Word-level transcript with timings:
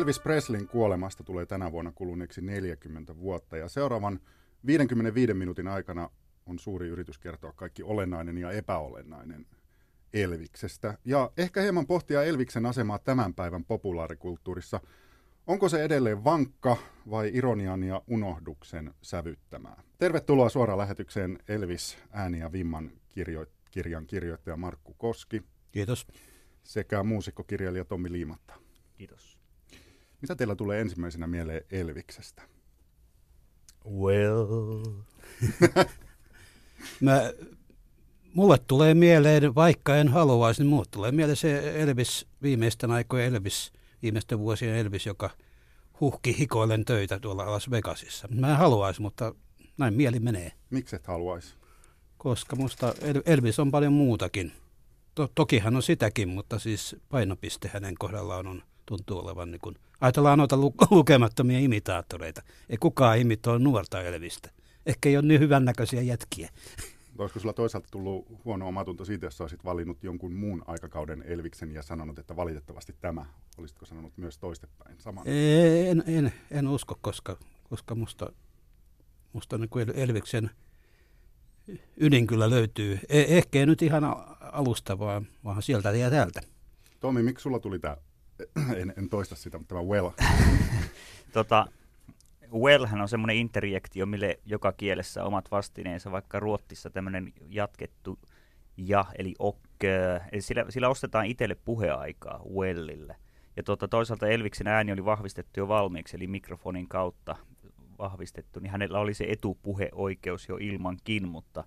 Elvis 0.00 0.20
Preslin 0.20 0.68
kuolemasta 0.68 1.24
tulee 1.24 1.46
tänä 1.46 1.72
vuonna 1.72 1.92
kuluneeksi 1.92 2.40
40 2.40 3.16
vuotta 3.16 3.56
ja 3.56 3.68
seuraavan 3.68 4.20
55 4.66 5.34
minuutin 5.34 5.68
aikana 5.68 6.10
on 6.46 6.58
suuri 6.58 6.88
yritys 6.88 7.18
kertoa 7.18 7.52
kaikki 7.52 7.82
olennainen 7.82 8.38
ja 8.38 8.50
epäolennainen 8.50 9.46
Elviksestä. 10.12 10.98
Ja 11.04 11.30
ehkä 11.36 11.60
hieman 11.60 11.86
pohtia 11.86 12.22
Elviksen 12.22 12.66
asemaa 12.66 12.98
tämän 12.98 13.34
päivän 13.34 13.64
populaarikulttuurissa. 13.64 14.80
Onko 15.46 15.68
se 15.68 15.84
edelleen 15.84 16.24
vankka 16.24 16.76
vai 17.10 17.30
ironian 17.34 17.82
ja 17.82 18.02
unohduksen 18.06 18.94
sävyttämää? 19.02 19.82
Tervetuloa 19.98 20.48
suoraan 20.48 20.78
lähetykseen 20.78 21.38
Elvis 21.48 21.98
ääni 22.10 22.38
ja 22.38 22.52
vimman 22.52 22.90
kirjo- 23.08 23.46
kirjan 23.70 24.06
kirjoittaja 24.06 24.56
Markku 24.56 24.94
Koski. 24.94 25.42
Kiitos. 25.72 26.06
Sekä 26.62 27.02
muusikkokirjailija 27.02 27.84
Tommi 27.84 28.12
Liimatta. 28.12 28.54
Kiitos. 28.94 29.29
Mitä 30.22 30.36
teillä 30.36 30.56
tulee 30.56 30.80
ensimmäisenä 30.80 31.26
mieleen 31.26 31.64
Elviksestä? 31.70 32.42
Well. 33.90 34.82
Mä, 37.00 37.20
mulle 38.34 38.58
tulee 38.66 38.94
mieleen, 38.94 39.54
vaikka 39.54 39.96
en 39.96 40.08
haluaisi, 40.08 40.62
niin 40.62 40.70
mulle 40.70 40.86
tulee 40.90 41.12
mieleen 41.12 41.36
se 41.36 41.82
Elvis, 41.82 42.26
viimeisten 42.42 42.90
aikojen 42.90 43.34
Elvis, 43.34 43.72
viimeisten 44.02 44.38
vuosien 44.38 44.76
Elvis, 44.76 45.06
joka 45.06 45.30
huhki 46.00 46.38
hikoillen 46.38 46.84
töitä 46.84 47.20
tuolla 47.20 47.52
Las 47.52 47.70
Vegasissa. 47.70 48.28
Mä 48.28 48.50
en 48.50 48.56
haluaisi, 48.56 49.02
mutta 49.02 49.34
näin 49.78 49.94
mieli 49.94 50.20
menee. 50.20 50.52
Miksi 50.70 50.96
et 50.96 51.06
haluaisi? 51.06 51.54
Koska 52.18 52.56
musta 52.56 52.94
Elvis 53.26 53.58
on 53.58 53.70
paljon 53.70 53.92
muutakin. 53.92 54.52
To, 55.14 55.28
toki 55.34 55.58
hän 55.58 55.76
on 55.76 55.82
sitäkin, 55.82 56.28
mutta 56.28 56.58
siis 56.58 56.96
painopiste 57.08 57.70
hänen 57.72 57.94
kohdallaan 57.98 58.46
on, 58.46 58.62
tuntuu 58.90 59.18
olevan 59.18 59.50
niin 59.50 59.60
kuin, 59.60 59.76
ajatellaan 60.00 60.38
noita 60.38 60.56
lu- 60.56 60.74
lukemattomia 60.90 61.58
imitaattoreita. 61.58 62.42
Ei 62.68 62.76
kukaan 62.76 63.18
imitoi 63.18 63.60
nuorta 63.60 64.02
Elvistä. 64.02 64.50
Ehkä 64.86 65.08
ei 65.08 65.16
ole 65.16 65.26
niin 65.26 65.40
hyvännäköisiä 65.40 66.02
jätkiä. 66.02 66.50
Olisiko 67.18 67.40
sulla 67.40 67.52
toisaalta 67.52 67.88
tullut 67.90 68.26
huono 68.44 68.68
omatunto 68.68 69.04
siitä, 69.04 69.26
jos 69.26 69.40
olisit 69.40 69.64
valinnut 69.64 70.04
jonkun 70.04 70.32
muun 70.32 70.62
aikakauden 70.66 71.22
Elviksen 71.26 71.72
ja 71.72 71.82
sanonut, 71.82 72.18
että 72.18 72.36
valitettavasti 72.36 72.96
tämä, 73.00 73.26
olisitko 73.58 73.86
sanonut 73.86 74.12
myös 74.16 74.38
toistepäin 74.38 74.96
saman? 75.00 75.24
En, 75.28 76.04
en, 76.06 76.32
en 76.50 76.68
usko, 76.68 76.98
koska, 77.00 77.36
koska 77.70 77.94
musta, 77.94 78.32
musta 79.32 79.58
niin 79.58 79.68
kuin 79.68 79.92
Elviksen 79.94 80.50
ydin 81.96 82.26
kyllä 82.26 82.50
löytyy. 82.50 82.98
Eh, 83.08 83.26
ehkä 83.28 83.58
ei 83.58 83.66
nyt 83.66 83.82
ihan 83.82 84.04
alusta, 84.40 84.98
vaan, 84.98 85.26
vaan 85.44 85.62
sieltä 85.62 85.90
ja 85.90 86.10
täältä. 86.10 86.40
Tomi, 87.00 87.22
miksi 87.22 87.42
sulla 87.42 87.58
tuli 87.58 87.78
tämä, 87.78 87.96
en, 88.76 88.94
en 88.96 89.08
toista 89.08 89.36
sitä, 89.36 89.58
mutta 89.58 89.74
tämä 89.74 89.86
well? 89.86 90.10
tota, 91.32 91.66
Wellhän 92.54 93.00
on 93.00 93.08
semmoinen 93.08 93.36
interjektio, 93.36 94.06
mille 94.06 94.38
joka 94.46 94.72
kielessä 94.72 95.24
omat 95.24 95.50
vastineensa, 95.50 96.12
vaikka 96.12 96.40
ruottissa 96.40 96.90
tämmöinen 96.90 97.32
jatkettu 97.48 98.18
ja, 98.76 99.04
eli 99.18 99.34
ok, 99.38 99.84
eli 100.32 100.40
sillä, 100.40 100.64
sillä 100.68 100.88
ostetaan 100.88 101.26
itselle 101.26 101.56
puheaikaa 101.64 102.42
Wellille. 102.54 103.16
Ja 103.56 103.62
tuota, 103.62 103.88
toisaalta 103.88 104.28
Elviksen 104.28 104.66
ääni 104.66 104.92
oli 104.92 105.04
vahvistettu 105.04 105.60
jo 105.60 105.68
valmiiksi, 105.68 106.16
eli 106.16 106.26
mikrofonin 106.26 106.88
kautta 106.88 107.36
vahvistettu, 107.98 108.60
niin 108.60 108.70
hänellä 108.70 108.98
oli 108.98 109.14
se 109.14 109.24
etupuheoikeus 109.28 110.48
jo 110.48 110.56
ilmankin, 110.56 111.28
mutta 111.28 111.64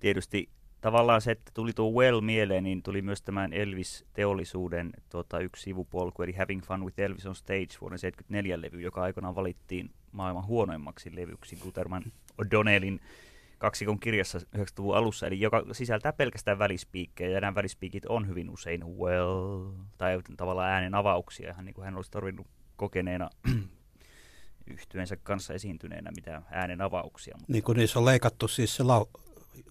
tietysti 0.00 0.48
tavallaan 0.86 1.20
se, 1.20 1.30
että 1.30 1.50
tuli 1.54 1.72
tuo 1.72 2.02
Well 2.02 2.20
mieleen, 2.20 2.64
niin 2.64 2.82
tuli 2.82 3.02
myös 3.02 3.22
tämän 3.22 3.52
Elvis-teollisuuden 3.52 4.92
tota, 5.08 5.38
yksi 5.38 5.62
sivupolku, 5.62 6.22
eli 6.22 6.32
Having 6.32 6.62
Fun 6.62 6.84
with 6.84 7.00
Elvis 7.00 7.26
on 7.26 7.34
Stage 7.34 7.68
vuoden 7.80 7.98
74 7.98 8.60
levy, 8.62 8.80
joka 8.80 9.02
aikanaan 9.02 9.34
valittiin 9.34 9.90
maailman 10.12 10.46
huonoimmaksi 10.46 11.16
levyksi 11.16 11.56
Guterman 11.56 12.02
O'Donnellin 12.42 13.00
kaksikon 13.58 14.00
kirjassa 14.00 14.38
90-luvun 14.38 14.96
alussa, 14.96 15.26
eli 15.26 15.40
joka 15.40 15.64
sisältää 15.72 16.12
pelkästään 16.12 16.58
välispiikkejä, 16.58 17.30
ja 17.30 17.40
nämä 17.40 17.54
välispiikit 17.54 18.06
on 18.06 18.28
hyvin 18.28 18.50
usein 18.50 18.86
well, 18.86 19.72
tai 19.98 20.20
tavallaan 20.36 20.70
äänen 20.70 20.94
avauksia, 20.94 21.50
ihan 21.50 21.64
niin 21.64 21.74
kuin 21.74 21.84
hän 21.84 21.96
olisi 21.96 22.10
tarvinnut 22.10 22.46
kokeneena 22.76 23.30
yhtyensä 24.66 25.16
kanssa 25.16 25.54
esiintyneenä 25.54 26.10
mitä 26.16 26.42
äänen 26.50 26.80
avauksia. 26.80 27.34
Mutta... 27.36 27.52
Niin 27.52 27.64
kuin 27.64 27.78
niissä 27.78 27.98
on 27.98 28.04
leikattu 28.04 28.48
siis 28.48 28.76
se 28.76 28.82
lau- 28.82 29.25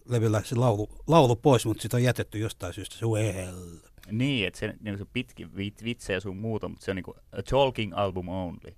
levyllä 0.05 0.41
se 0.43 0.55
laulu, 0.55 0.89
laulu 1.07 1.35
pois, 1.35 1.65
mutta 1.65 1.81
sitä 1.81 1.97
on 1.97 2.03
jätetty 2.03 2.39
jostain 2.39 2.73
syystä 2.73 2.95
se 2.95 3.05
well. 3.05 3.77
Niin, 4.11 4.47
että 4.47 4.59
se, 4.59 4.73
niin 4.81 4.97
se 4.97 5.05
pitki 5.13 5.47
vitsejä 5.83 6.19
sun 6.19 6.37
muuta, 6.37 6.67
mutta 6.67 6.85
se 6.85 6.91
on 6.91 6.95
niin 6.95 7.03
kuin 7.03 7.17
a 7.31 7.43
talking 7.43 7.93
album 7.95 8.29
only. 8.29 8.75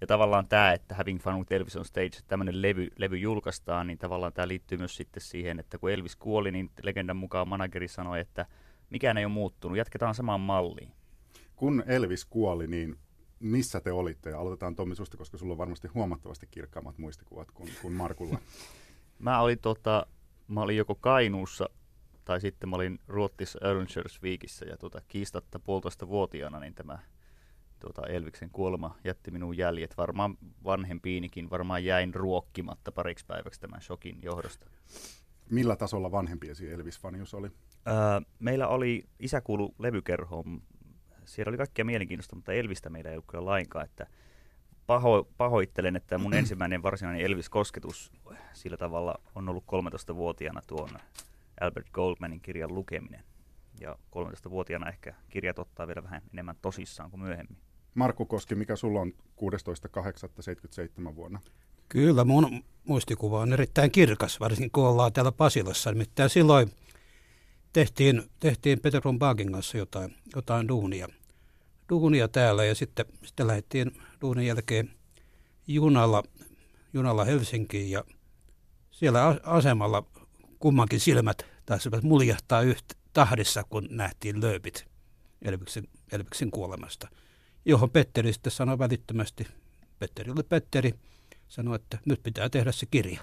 Ja 0.00 0.06
tavallaan 0.06 0.48
tämä, 0.48 0.72
että 0.72 0.94
Having 0.94 1.20
Fun 1.20 1.38
with 1.38 1.52
Elvis 1.52 1.76
on 1.76 1.84
Stage, 1.84 2.18
tämmöinen 2.26 2.62
levy, 2.62 2.88
levy 2.98 3.16
julkaistaan, 3.16 3.86
niin 3.86 3.98
tavallaan 3.98 4.32
tämä 4.32 4.48
liittyy 4.48 4.78
myös 4.78 4.96
sitten 4.96 5.22
siihen, 5.22 5.60
että 5.60 5.78
kun 5.78 5.90
Elvis 5.90 6.16
kuoli, 6.16 6.52
niin 6.52 6.70
legendan 6.82 7.16
mukaan 7.16 7.48
manageri 7.48 7.88
sanoi, 7.88 8.20
että 8.20 8.46
mikään 8.90 9.18
ei 9.18 9.24
ole 9.24 9.32
muuttunut, 9.32 9.78
jatketaan 9.78 10.14
samaan 10.14 10.40
malliin. 10.40 10.92
Kun 11.56 11.84
Elvis 11.86 12.24
kuoli, 12.24 12.66
niin 12.66 12.98
missä 13.40 13.80
te 13.80 13.92
olitte? 13.92 14.30
Ja 14.30 14.40
aloitetaan 14.40 14.76
Tommi 14.76 14.96
susta, 14.96 15.16
koska 15.16 15.38
sulla 15.38 15.52
on 15.52 15.58
varmasti 15.58 15.88
huomattavasti 15.88 16.48
kirkkaammat 16.50 16.98
muistikuvat 16.98 17.50
kuin, 17.50 17.70
kuin 17.82 17.94
Markulla. 17.94 18.38
mä 19.18 19.40
olin 19.40 19.58
tota, 19.58 20.06
mä 20.48 20.60
olin 20.60 20.76
joko 20.76 20.94
Kainuussa 20.94 21.68
tai 22.24 22.40
sitten 22.40 22.68
mä 22.68 22.76
olin 22.76 22.98
Ruotsissa 23.08 23.58
Weekissä 24.22 24.66
ja 24.66 24.76
tuota, 24.76 25.00
kiistatta 25.08 25.58
puolitoista 25.58 26.08
vuotiaana 26.08 26.60
niin 26.60 26.74
tämä 26.74 26.98
tuota, 27.78 28.06
Elviksen 28.06 28.50
kuolema 28.50 28.96
jätti 29.04 29.30
minun 29.30 29.56
jäljet. 29.56 29.96
Varmaan 29.96 30.38
vanhempiinikin, 30.64 31.50
varmaan 31.50 31.84
jäin 31.84 32.14
ruokkimatta 32.14 32.92
pariksi 32.92 33.26
päiväksi 33.26 33.60
tämän 33.60 33.82
shokin 33.82 34.18
johdosta. 34.22 34.66
Millä 35.50 35.76
tasolla 35.76 36.10
vanhempiesi 36.10 36.70
Elvis-fanius 36.70 37.34
oli? 37.34 37.48
Öö, 37.86 37.94
meillä 38.38 38.68
oli, 38.68 39.04
isä 39.20 39.40
kuulu 39.40 39.74
levykerhoon, 39.78 40.62
siellä 41.24 41.50
oli 41.50 41.56
kaikkea 41.56 41.84
mielenkiintoista, 41.84 42.36
mutta 42.36 42.52
Elvistä 42.52 42.90
meillä 42.90 43.10
ei 43.10 43.16
ollut 43.16 43.26
kyllä 43.26 43.44
lainkaan, 43.44 43.84
että 43.84 44.06
paho, 44.86 45.28
pahoittelen, 45.36 45.96
että 45.96 46.18
mun 46.18 46.34
ensimmäinen 46.34 46.82
varsinainen 46.82 47.26
Elvis-kosketus 47.26 48.12
sillä 48.52 48.76
tavalla 48.76 49.20
on 49.34 49.48
ollut 49.48 49.64
13-vuotiaana 49.64 50.62
tuon 50.66 50.90
Albert 51.60 51.90
Goldmanin 51.92 52.40
kirjan 52.40 52.74
lukeminen. 52.74 53.24
Ja 53.80 53.96
13-vuotiaana 54.16 54.88
ehkä 54.88 55.14
kirjat 55.28 55.58
ottaa 55.58 55.86
vielä 55.86 56.02
vähän 56.02 56.22
enemmän 56.32 56.56
tosissaan 56.62 57.10
kuin 57.10 57.20
myöhemmin. 57.20 57.58
Markku 57.94 58.26
Koski, 58.26 58.54
mikä 58.54 58.76
sulla 58.76 59.00
on 59.00 59.12
16.8.77 59.40 61.16
vuonna? 61.16 61.40
Kyllä, 61.88 62.24
mun 62.24 62.64
muistikuva 62.84 63.40
on 63.40 63.52
erittäin 63.52 63.90
kirkas, 63.90 64.40
varsinkin 64.40 64.70
kun 64.70 64.86
ollaan 64.86 65.12
täällä 65.12 65.32
Pasilassa. 65.32 65.92
Nimittäin 65.92 66.30
silloin 66.30 66.70
tehtiin, 67.72 68.22
tehtiin 68.40 68.80
Peter 68.80 69.02
Bagin 69.18 69.52
kanssa 69.52 69.78
jotain, 69.78 70.16
jotain 70.34 70.68
duunia, 70.68 71.08
duunia 71.88 72.28
täällä 72.28 72.64
ja 72.64 72.74
sitten, 72.74 73.06
sitten 73.24 73.46
lähdettiin 73.46 74.02
duunin 74.20 74.46
jälkeen 74.46 74.90
junalla, 75.66 76.22
junalla 76.92 77.24
Helsinkiin 77.24 77.90
ja 77.90 78.04
siellä 78.90 79.38
asemalla 79.42 80.06
kummankin 80.58 81.00
silmät 81.00 81.46
taisivat 81.66 82.02
muljahtaa 82.02 82.62
yhtä 82.62 82.94
tahdissa, 83.12 83.64
kun 83.64 83.88
nähtiin 83.90 84.40
lööpit 84.40 84.86
Elviksen, 85.42 85.88
Elviksen 86.12 86.50
kuolemasta, 86.50 87.08
johon 87.64 87.90
Petteri 87.90 88.32
sitten 88.32 88.52
sanoi 88.52 88.78
välittömästi, 88.78 89.46
Petteri 89.98 90.30
oli 90.30 90.42
Petteri, 90.42 90.94
sanoi, 91.48 91.76
että 91.76 91.98
nyt 92.04 92.22
pitää 92.22 92.48
tehdä 92.48 92.72
se 92.72 92.86
kirja. 92.86 93.20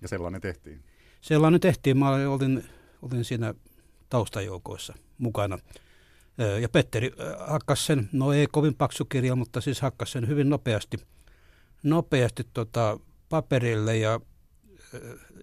Ja 0.00 0.08
sellainen 0.08 0.40
tehtiin? 0.40 0.84
Sellainen 1.20 1.60
tehtiin. 1.60 1.98
Mä 1.98 2.08
olin, 2.08 2.64
olin 3.02 3.24
siinä 3.24 3.54
taustajoukoissa 4.08 4.94
mukana. 5.18 5.58
Ja 6.60 6.68
Petteri 6.68 7.12
hakkas 7.38 7.86
sen, 7.86 8.08
no 8.12 8.32
ei 8.32 8.46
kovin 8.46 8.74
paksu 8.74 9.04
kirja, 9.04 9.36
mutta 9.36 9.60
siis 9.60 9.80
hakkas 9.80 10.12
sen 10.12 10.28
hyvin 10.28 10.48
nopeasti, 10.48 10.96
nopeasti 11.82 12.46
tota, 12.52 12.98
paperille 13.28 13.96
ja 13.96 14.20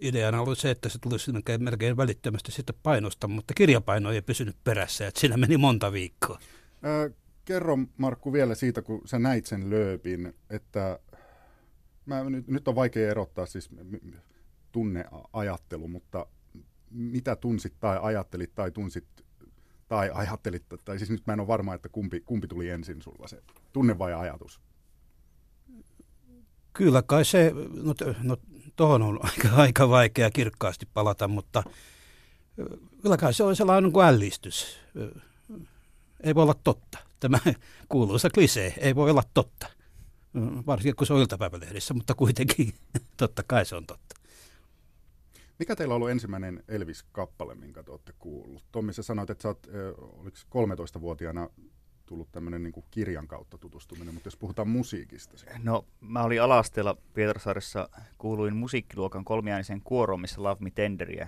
ideana 0.01 0.41
oli 0.41 0.55
se, 0.55 0.71
että 0.71 0.89
se 0.89 0.99
tulisi 0.99 1.31
melkein 1.59 1.97
välittömästi 1.97 2.51
sitten 2.51 2.75
painosta, 2.83 3.27
mutta 3.27 3.53
kirjapaino 3.53 4.11
ei 4.11 4.21
pysynyt 4.21 4.55
perässä, 4.63 5.07
että 5.07 5.19
siinä 5.19 5.37
meni 5.37 5.57
monta 5.57 5.91
viikkoa. 5.91 6.39
Ö, 6.85 7.11
kerro 7.45 7.77
Markku 7.97 8.33
vielä 8.33 8.55
siitä, 8.55 8.81
kun 8.81 9.01
sä 9.05 9.19
näit 9.19 9.45
sen 9.45 9.69
lööpin, 9.69 10.33
että 10.49 10.99
mä, 12.05 12.23
nyt, 12.23 12.47
nyt 12.47 12.67
on 12.67 12.75
vaikea 12.75 13.11
erottaa 13.11 13.45
siis 13.45 13.69
tunneajattelu, 14.71 15.87
mutta 15.87 16.25
mitä 16.91 17.35
tunsit 17.35 17.73
tai 17.79 17.99
ajattelit 18.01 18.55
tai 18.55 18.71
tunsit 18.71 19.05
tai 19.89 20.11
ajattelit, 20.13 20.63
tai 20.85 20.97
siis 20.97 21.09
nyt 21.09 21.27
mä 21.27 21.33
en 21.33 21.39
ole 21.39 21.47
varma, 21.47 21.73
että 21.73 21.89
kumpi, 21.89 22.19
kumpi 22.19 22.47
tuli 22.47 22.69
ensin 22.69 23.01
sulla, 23.01 23.27
se 23.27 23.43
tunne 23.73 23.97
vai 23.97 24.13
ajatus? 24.13 24.59
Kyllä 26.73 27.01
kai 27.01 27.25
se, 27.25 27.53
no, 27.83 27.93
no 28.23 28.37
tuohon 28.75 29.01
on 29.01 29.19
aika, 29.25 29.55
aika 29.55 29.89
vaikea 29.89 30.31
kirkkaasti 30.31 30.87
palata, 30.93 31.27
mutta 31.27 31.63
kyllä 33.01 33.17
kai 33.17 33.33
se 33.33 33.43
on 33.43 33.55
sellainen 33.55 33.91
kuin 33.91 34.05
ällistys. 34.05 34.79
Ei 36.23 36.35
voi 36.35 36.43
olla 36.43 36.55
totta. 36.63 36.97
tämä 37.19 37.39
kuuluisa 37.89 38.29
klisee 38.29 38.73
ei 38.77 38.95
voi 38.95 39.09
olla 39.09 39.23
totta. 39.33 39.67
Varsinkin 40.65 40.95
kun 40.95 41.07
se 41.07 41.13
on 41.13 41.21
iltapäivälehdissä, 41.21 41.93
mutta 41.93 42.15
kuitenkin 42.15 42.73
totta 43.17 43.43
kai 43.43 43.65
se 43.65 43.75
on 43.75 43.85
totta. 43.85 44.08
Mikä 45.59 45.75
teillä 45.75 45.91
on 45.91 45.95
ollut 45.95 46.09
ensimmäinen 46.09 46.63
Elvis-kappale, 46.67 47.55
minkä 47.55 47.83
te 47.83 47.91
olette 47.91 48.13
kuullut? 48.19 48.65
Tommi, 48.71 48.93
sä 48.93 49.03
sanoit, 49.03 49.29
että 49.29 49.41
sä 49.41 49.47
oot, 49.47 49.67
oliko 49.97 50.37
13-vuotiaana 50.97 51.49
tullut 52.05 52.31
tämmöinen 52.31 52.63
niin 52.63 52.73
kirjan 52.91 53.27
kautta 53.27 53.57
tutustuminen, 53.57 54.13
mutta 54.13 54.27
jos 54.27 54.37
puhutaan 54.37 54.67
musiikista. 54.67 55.37
No, 55.63 55.85
mä 56.01 56.23
olin 56.23 56.41
alasteella 56.41 56.97
Pietarsaaressa, 57.13 57.89
kuuluin 58.17 58.55
musiikkiluokan 58.55 59.25
kolmiäänisen 59.25 59.81
kuoroon, 59.81 60.21
missä 60.21 60.43
Love 60.43 60.57
Me 60.59 60.71
Tenderiä, 60.71 61.27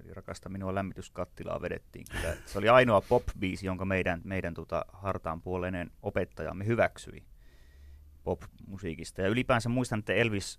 eli 0.00 0.14
Rakasta 0.14 0.48
minua 0.48 0.74
lämmityskattilaa 0.74 1.62
vedettiin. 1.62 2.04
Kyllä. 2.10 2.36
Se 2.46 2.58
oli 2.58 2.68
ainoa 2.68 3.00
pop-biisi, 3.00 3.66
jonka 3.66 3.84
meidän, 3.84 4.20
meidän 4.24 4.54
tota, 4.54 4.84
hartaan 4.92 5.42
puoleinen 5.42 5.90
opettajamme 6.02 6.66
hyväksyi 6.66 7.24
pop-musiikista. 8.24 9.22
Ja 9.22 9.28
ylipäänsä 9.28 9.68
muistan, 9.68 9.98
että 9.98 10.12
Elvis 10.12 10.58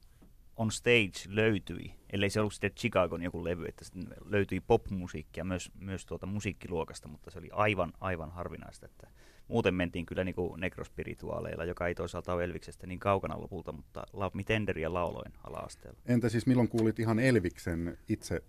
on 0.61 0.71
stage 0.71 1.11
löytyi, 1.27 1.93
ellei 2.13 2.29
se 2.29 2.39
ollut 2.39 2.53
sitten 2.53 2.71
Chicagon 2.71 3.21
joku 3.21 3.43
levy, 3.43 3.65
että 3.65 3.85
löytyi 4.25 4.59
popmusiikkia 4.59 5.43
myös, 5.43 5.71
myös 5.79 6.05
tuolta 6.05 6.25
musiikkiluokasta, 6.25 7.07
mutta 7.07 7.31
se 7.31 7.39
oli 7.39 7.49
aivan, 7.51 7.93
aivan 7.99 8.31
harvinaista, 8.31 8.85
että 8.85 9.07
muuten 9.47 9.73
mentiin 9.73 10.05
kyllä 10.05 10.23
niin 10.23 10.35
kuin 10.35 10.59
nekrospirituaaleilla, 10.59 11.65
joka 11.65 11.87
ei 11.87 11.95
toisaalta 11.95 12.33
ole 12.33 12.43
Elviksestä 12.43 12.87
niin 12.87 12.99
kaukana 12.99 13.41
lopulta, 13.41 13.71
mutta 13.71 14.03
Love 14.13 14.31
Me 14.33 14.43
Tenderiä 14.43 14.93
lauloin 14.93 15.33
ala-asteella. 15.43 15.99
Entä 16.05 16.29
siis 16.29 16.47
milloin 16.47 16.69
kuulit 16.69 16.99
ihan 16.99 17.19
Elviksen 17.19 17.97
itse 18.09 18.43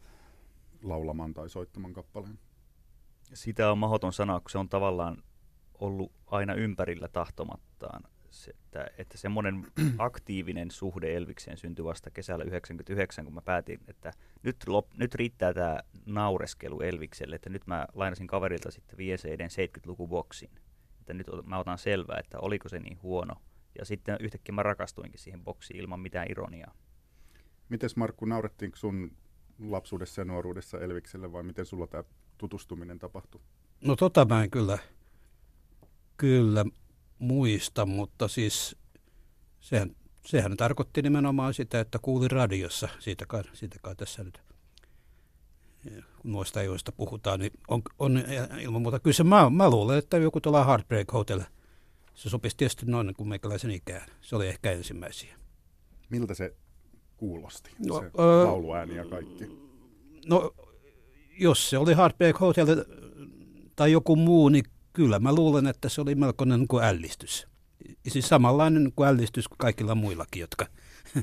laulaman 0.83 1.35
tai 1.35 1.51
soittaman 1.51 1.93
kappaleen? 1.93 2.39
Sitä 3.35 3.73
on 3.73 3.79
mahdoton 3.79 4.13
sanoa, 4.13 4.41
kun 4.41 4.51
se 4.51 4.59
on 4.59 4.69
tavallaan 4.69 5.23
ollut 5.75 6.13
aina 6.27 6.55
ympärillä 6.55 7.09
tahtomattaan 7.09 8.03
se, 8.33 8.51
että, 8.51 8.87
että 8.99 9.19
semmoinen 9.19 9.67
aktiivinen 9.99 10.71
suhde 10.71 11.17
Elvikseen 11.17 11.57
syntyi 11.57 11.85
vasta 11.85 12.11
kesällä 12.11 12.45
99, 12.45 13.25
kun 13.25 13.35
mä 13.35 13.43
päätin, 13.43 13.81
että 13.89 14.13
nyt, 14.43 14.57
lop, 14.67 14.87
nyt 14.97 15.15
riittää 15.15 15.55
tämä 15.55 15.81
naureskelu 16.07 16.81
Elvikselle, 16.81 17.37
että 17.37 17.51
nyt 17.51 17.67
mä 17.67 17.87
lainasin 17.95 18.27
kaverilta 18.27 18.71
sitten 18.71 18.99
VCDn 18.99 19.49
70-lukuboksiin, 19.49 20.51
että 21.01 21.15
nyt 21.15 21.27
mä 21.45 21.59
otan 21.59 21.79
selvää, 21.79 22.19
että 22.19 22.39
oliko 22.39 22.69
se 22.69 22.79
niin 22.79 23.03
huono. 23.03 23.35
Ja 23.79 23.85
sitten 23.85 24.17
yhtäkkiä 24.21 24.55
mä 24.55 24.63
rakastuinkin 24.63 25.21
siihen 25.21 25.45
boksiin 25.45 25.81
ilman 25.81 26.01
mitään 26.01 26.31
ironiaa. 26.31 26.75
Mites 27.69 27.97
Markku, 27.97 28.25
naurettiinko 28.25 28.77
sun 28.77 29.17
lapsuudessa 29.59 30.21
ja 30.21 30.25
nuoruudessa 30.25 30.81
Elvikselle 30.81 31.33
vai 31.33 31.43
miten 31.43 31.67
sulla 31.67 31.87
tämä 31.87 32.05
tutustuminen 32.39 32.99
tapahtui? 32.99 33.41
No 33.85 33.97
tota 33.97 34.25
mä 34.25 34.43
en 34.43 34.51
kyllä, 34.51 34.79
kyllä 36.17 36.65
muista, 37.23 37.87
mutta 37.87 38.29
siis 38.29 38.77
sehän, 39.61 39.97
sehän 40.27 40.57
tarkoitti 40.57 41.03
nimenomaan 41.03 41.55
sitä, 41.55 41.81
että 41.81 41.99
kuuli 42.03 42.29
radiossa, 42.29 42.89
siitä 42.99 43.27
kai, 43.27 43.43
siitä 43.53 43.79
kai 43.83 43.97
tässä 43.97 44.25
nyt 44.25 44.43
kun 46.19 46.33
noista 46.33 46.61
ajoista 46.61 46.93
puhutaan, 46.93 47.41
niin 47.41 47.53
on, 47.69 47.83
on 47.99 48.25
ilman 48.61 48.83
muuta 48.83 49.01
kyllä 49.01 49.15
se, 49.15 49.25
mä, 49.25 49.51
mä 49.51 49.71
luulen, 49.71 49.99
että 49.99 50.17
joku 50.17 50.41
tuolla 50.41 50.65
Heartbreak 50.65 51.13
Hotel, 51.13 51.41
se 52.15 52.29
sopisi 52.29 52.57
tietysti 52.57 52.87
noin 52.87 53.15
kuin 53.17 53.29
meikäläisen 53.29 53.71
ikään. 53.71 54.09
Se 54.21 54.37
oli 54.37 54.49
ehkä 54.49 54.73
ensimmäisiä. 54.73 55.37
Miltä 56.11 56.35
se 56.35 56.55
kuulosti, 57.17 57.71
no, 57.87 58.01
se 58.01 58.11
öö, 58.19 58.45
lauluääni 58.45 58.97
ja 58.97 59.05
kaikki? 59.05 59.45
No, 60.27 60.55
jos 61.39 61.71
se 61.71 61.79
oli 61.79 61.97
Heartbreak 61.97 62.41
Hotel 62.41 62.85
tai 63.77 63.93
joku 63.93 64.17
muu, 64.17 64.49
niin 64.49 64.65
kyllä 64.93 65.19
mä 65.19 65.35
luulen, 65.35 65.67
että 65.67 65.89
se 65.89 66.01
oli 66.01 66.15
melkoinen 66.15 66.61
niin 66.61 66.69
kuin 66.69 66.85
ällistys. 66.85 67.47
Siis 68.09 68.29
samanlainen 68.29 68.85
niin 68.85 68.93
kuin 68.97 69.09
ällistys 69.09 69.49
kuin 69.49 69.59
kaikilla 69.59 69.95
muillakin, 69.95 70.41
jotka 70.41 70.67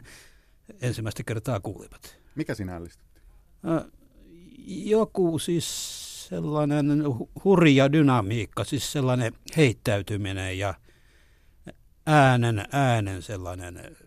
ensimmäistä 0.82 1.24
kertaa 1.24 1.60
kuulivat. 1.60 2.20
Mikä 2.36 2.56
sinä 2.56 2.76
ällistytti? 2.76 3.22
Joku 4.68 5.40
siis 5.40 5.68
sellainen 6.30 7.04
hurja 7.44 7.92
dynamiikka, 7.92 8.64
siis 8.64 8.92
sellainen 8.92 9.34
heittäytyminen 9.58 10.60
ja 10.60 10.74
äänen, 12.06 12.66
äänen 12.72 13.22
sellainen 13.22 13.98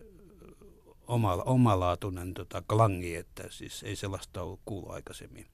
omala, 1.07 1.43
omalaatuinen 1.43 2.33
tota, 2.33 2.63
klangi, 2.67 3.15
että 3.15 3.43
siis 3.49 3.83
ei 3.83 3.95
sellaista 3.95 4.41
ollut 4.41 4.59
kuullut 4.65 4.91
aikaisemmin. 4.91 5.45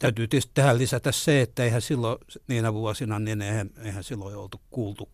Täytyy 0.00 0.28
tietysti 0.28 0.52
tähän 0.54 0.78
lisätä 0.78 1.12
se, 1.12 1.40
että 1.40 1.64
eihän 1.64 1.82
silloin 1.82 2.18
niinä 2.48 2.74
vuosina, 2.74 3.18
niin 3.18 3.42
eihän, 3.42 3.70
eihän 3.82 4.04
silloin 4.04 4.36
oltu 4.36 4.60
kuultu, 4.70 5.10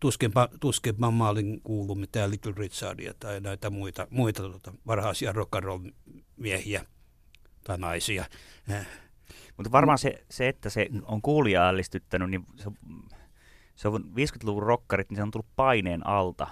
tuskinpa, 0.00 0.48
tuskinpa 0.60 1.10
mä 1.10 1.28
olin 1.28 1.60
kuullut 1.60 2.00
mitään 2.00 2.30
Little 2.30 2.52
Richardia 2.56 3.14
tai 3.14 3.40
näitä 3.40 3.70
muita, 3.70 4.06
muita 4.10 4.42
tuota, 4.42 4.72
varhaisia 4.86 5.32
rock 5.32 5.52
miehiä 6.36 6.84
tai 7.64 7.78
naisia. 7.78 8.24
Mutta 9.56 9.72
varmaan 9.72 9.98
se, 9.98 10.24
se, 10.30 10.48
että 10.48 10.70
se 10.70 10.88
on 11.02 11.22
kuulijaa 11.22 11.68
ällistyttänyt, 11.68 12.30
niin 12.30 12.46
se, 12.56 12.70
se 13.74 13.88
on 13.88 14.04
50-luvun 14.04 14.62
rokkarit, 14.62 15.10
niin 15.10 15.16
se 15.16 15.22
on 15.22 15.30
tullut 15.30 15.56
paineen 15.56 16.06
alta 16.06 16.46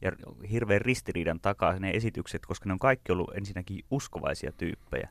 ja 0.00 0.12
hirveän 0.50 0.80
ristiriidan 0.80 1.40
takaa 1.40 1.78
ne 1.78 1.90
esitykset, 1.90 2.46
koska 2.46 2.66
ne 2.68 2.72
on 2.72 2.78
kaikki 2.78 3.12
ollut 3.12 3.36
ensinnäkin 3.36 3.84
uskovaisia 3.90 4.52
tyyppejä 4.52 5.08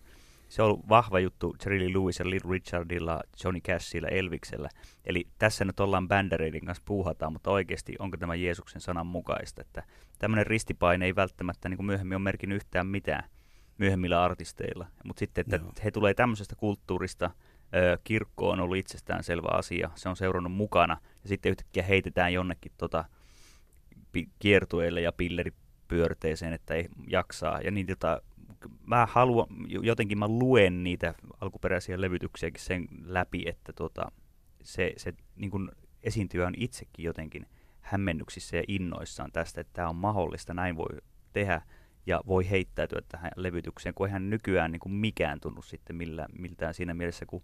se 0.52 0.62
on 0.62 0.66
ollut 0.66 0.90
vahva 0.90 1.20
juttu 1.20 1.56
Jerry 1.66 1.94
Lewis 1.94 2.20
ja 2.20 2.30
Little 2.30 2.52
Richardilla, 2.52 3.22
Johnny 3.44 3.62
Cashilla, 3.62 4.08
Elviksellä. 4.08 4.70
Eli 5.06 5.28
tässä 5.38 5.66
nyt 5.66 5.80
ollaan 5.80 6.08
bändereiden 6.08 6.66
kanssa 6.66 6.84
puuhataan, 6.86 7.34
mutta 7.34 7.52
oikeasti 7.52 7.96
onko 8.00 8.18
tämä 8.18 8.36
Jeesuksen 8.36 8.82
sanan 8.82 9.08
mukaista, 9.08 9.62
että 9.62 9.84
tämmöinen 10.20 10.48
ristipaine 10.48 11.06
ei 11.06 11.16
välttämättä 11.16 11.70
niin 11.70 11.78
kuin 11.78 11.86
myöhemmin 11.86 12.16
ole 12.16 12.24
merkinnyt 12.24 12.56
yhtään 12.56 12.88
mitään 12.88 13.24
myöhemmillä 13.78 14.24
artisteilla. 14.24 14.88
Mutta 15.04 15.20
sitten, 15.20 15.42
että 15.42 15.56
Joo. 15.56 15.72
he 15.84 15.92
tulee 15.92 16.14
tämmöisestä 16.14 16.56
kulttuurista, 16.56 17.32
kirkko 18.04 18.50
on 18.50 18.60
ollut 18.60 18.78
itsestään 18.78 19.24
selvä 19.24 19.48
asia, 19.52 19.90
se 19.96 20.10
on 20.10 20.16
seurannut 20.16 20.54
mukana, 20.54 20.98
ja 21.24 21.30
sitten 21.30 21.50
yhtäkkiä 21.50 21.84
heitetään 21.84 22.34
jonnekin 22.34 22.72
tota, 22.78 23.06
kiertueelle 24.40 25.02
ja 25.02 25.12
pilleripyörteeseen, 25.12 26.54
että 26.54 26.74
ei 26.74 26.88
jaksaa. 27.08 27.62
Ja 27.62 27.72
niin 27.72 27.88
tota, 27.88 28.22
mä 28.88 29.08
haluan, 29.12 29.48
jotenkin 29.68 30.20
mä 30.20 30.28
luen 30.28 30.84
niitä 30.84 31.14
alkuperäisiä 31.42 32.02
levytyksiäkin 32.02 32.62
sen 32.62 32.88
läpi, 33.04 33.44
että 33.46 33.74
tota, 33.74 34.12
se, 34.64 34.94
se 34.98 35.14
niin 35.36 35.52
kuin 35.52 35.72
esiintyjä 36.04 36.48
on 36.48 36.54
itsekin 36.58 37.06
jotenkin 37.06 37.46
hämmennyksissä 37.82 38.58
ja 38.58 38.64
innoissaan 38.68 39.32
tästä, 39.32 39.62
että 39.62 39.74
tämä 39.74 39.90
on 39.90 39.96
mahdollista, 39.96 40.54
näin 40.54 40.78
voi 40.78 40.98
tehdä 41.34 41.62
ja 42.06 42.22
voi 42.28 42.50
heittäytyä 42.50 43.02
tähän 43.10 43.32
levytykseen, 43.36 43.96
kun 43.96 44.08
eihän 44.08 44.30
nykyään 44.30 44.72
niin 44.72 44.80
kuin 44.80 44.94
mikään 44.94 45.40
tunnu 45.40 45.62
sitten 45.62 45.96
millä, 45.96 46.28
miltään 46.34 46.74
siinä 46.74 46.94
mielessä, 46.94 47.26
kun 47.26 47.44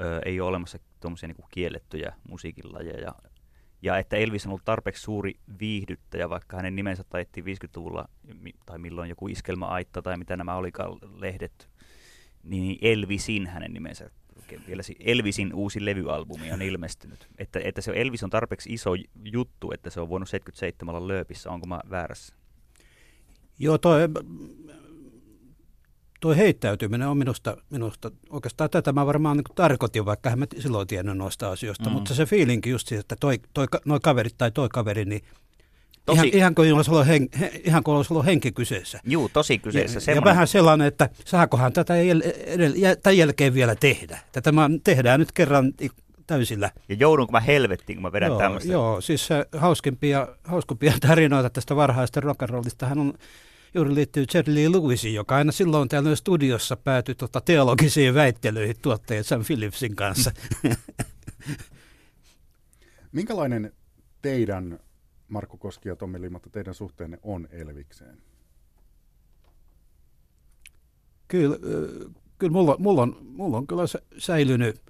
ö, 0.00 0.20
ei 0.24 0.40
ole 0.40 0.48
olemassa 0.48 0.78
tuommoisia 1.00 1.26
niin 1.26 1.48
kiellettyjä 1.50 2.12
musiikillajeja 2.28 3.00
ja 3.00 3.14
ja 3.82 3.98
että 3.98 4.16
Elvis 4.16 4.46
on 4.46 4.50
ollut 4.50 4.64
tarpeeksi 4.64 5.02
suuri 5.02 5.34
viihdyttäjä, 5.60 6.28
vaikka 6.28 6.56
hänen 6.56 6.76
nimensä 6.76 7.04
taittiin 7.04 7.46
50-luvulla, 7.46 8.08
tai 8.66 8.78
milloin 8.78 9.10
joku 9.10 9.28
iskelmäaitta 9.28 10.02
tai 10.02 10.16
mitä 10.16 10.36
nämä 10.36 10.54
olikaan 10.54 10.98
lehdet, 11.16 11.68
niin 12.42 12.78
Elvisin 12.82 13.46
hänen 13.46 13.72
nimensä 13.72 14.10
vielä 14.66 14.82
Elvisin 15.00 15.54
uusi 15.54 15.84
levyalbumi 15.84 16.52
on 16.52 16.62
ilmestynyt. 16.62 17.28
Että, 17.38 17.60
että 17.64 17.80
se 17.80 17.92
Elvis 17.94 18.24
on 18.24 18.30
tarpeeksi 18.30 18.72
iso 18.72 18.90
juttu, 19.24 19.72
että 19.72 19.90
se 19.90 20.00
on 20.00 20.08
voinut 20.08 20.28
77 20.28 20.94
olla 20.94 21.08
lööpissä. 21.08 21.50
Onko 21.50 21.66
mä 21.66 21.80
väärässä? 21.90 22.34
Joo, 23.58 23.78
toi 23.78 24.00
tuo 26.20 26.34
heittäytyminen 26.34 27.08
on 27.08 27.16
minusta, 27.16 27.56
minusta 27.70 28.10
oikeastaan 28.30 28.70
tätä 28.70 28.92
mä 28.92 29.06
varmaan 29.06 29.36
niin 29.36 29.44
tarkoitin, 29.54 30.04
vaikka 30.04 30.36
mä 30.36 30.46
silloin 30.58 30.88
tiennyt 30.88 31.16
noista 31.16 31.50
asioista, 31.50 31.90
mm. 31.90 31.92
mutta 31.92 32.14
se 32.14 32.26
fiilinki 32.26 32.70
just 32.70 32.88
siitä, 32.88 33.00
että 33.00 33.16
toi, 33.20 33.40
toi, 33.54 33.66
noi 33.84 34.00
kaverit 34.02 34.34
tai 34.38 34.50
toi 34.50 34.68
kaveri, 34.68 35.04
niin 35.04 35.22
Tosi... 36.06 36.18
Ihan, 36.18 36.38
ihan, 36.38 36.54
kuin 36.54 36.74
olisi 36.74 36.90
ollut 36.90 37.06
hen, 37.06 37.28
ihan 37.64 37.82
kuin 37.82 37.96
olisi 37.96 38.12
ollut 38.12 38.26
henki 38.26 38.52
kyseessä. 38.52 39.00
Juu, 39.04 39.30
tosi 39.32 39.58
kyseessä. 39.58 39.96
Ja, 39.96 40.00
semmoinen... 40.00 40.30
ja 40.30 40.34
vähän 40.34 40.46
sellainen, 40.46 40.86
että 40.86 41.08
saakohan 41.24 41.72
tätä 41.72 41.96
jäl, 41.96 42.22
tämän 43.02 43.16
jälkeen 43.16 43.54
vielä 43.54 43.74
tehdä. 43.74 44.18
Tätä 44.32 44.52
mä 44.52 44.70
tehdään 44.84 45.20
nyt 45.20 45.32
kerran 45.32 45.72
täysillä. 46.26 46.70
Ja 46.88 46.94
joudunko 46.94 47.32
mä 47.32 47.40
helvettiin, 47.40 47.96
kun 47.96 48.02
mä 48.02 48.12
vedän 48.12 48.28
joo, 48.28 48.38
tämmöistä? 48.38 48.72
Joo, 48.72 49.00
siis 49.00 49.28
hauskimpia, 49.56 50.28
hauskimpia 50.44 50.92
tarinoita 51.08 51.50
tästä 51.50 51.76
varhaista 51.76 52.20
rock'n'rollista 52.20 52.86
hän 52.86 52.98
on 52.98 53.14
juuri 53.74 53.94
liittyy 53.94 54.24
Lee 54.46 54.72
Lewisiin, 54.72 55.14
joka 55.14 55.36
aina 55.36 55.52
silloin 55.52 55.88
täällä 55.88 56.16
studiossa 56.16 56.76
päätyi 56.76 57.14
tota 57.14 57.40
teologisiin 57.40 58.14
väittelyihin 58.14 58.76
tuottajien 58.82 59.24
Sam 59.24 59.44
Phillipsin 59.44 59.96
kanssa. 59.96 60.32
Minkälainen 63.12 63.72
teidän, 64.22 64.78
Markku 65.28 65.56
Koski 65.56 65.88
ja 65.88 65.96
Tommi 65.96 66.20
Limatta, 66.20 66.50
teidän 66.50 66.74
suhteenne 66.74 67.18
on 67.22 67.48
Elvikseen? 67.50 68.22
Kyllä, 71.28 71.56
kyllä 72.38 72.52
mulla, 72.52 72.76
mulla, 72.78 73.02
on, 73.02 73.16
mulla 73.22 73.56
on 73.56 73.66
kyllä 73.66 73.82
säilynyt, 74.18 74.82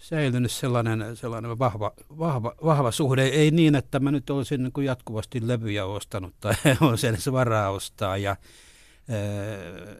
säilynyt 0.00 0.52
sellainen, 0.52 1.16
sellainen 1.16 1.58
vahva, 1.58 1.92
vahva, 2.18 2.54
vahva 2.64 2.90
suhde. 2.90 3.26
Ei 3.26 3.50
niin, 3.50 3.74
että 3.74 4.00
mä 4.00 4.10
nyt 4.10 4.30
olisin 4.30 4.62
niin 4.62 4.72
kuin 4.72 4.86
jatkuvasti 4.86 5.48
levyjä 5.48 5.86
ostanut 5.86 6.34
tai 6.40 6.54
olisi 6.80 7.06
edes 7.06 7.32
varaa 7.32 7.70
ostaa. 7.70 8.16
Ja, 8.16 8.30
ää, 8.30 9.16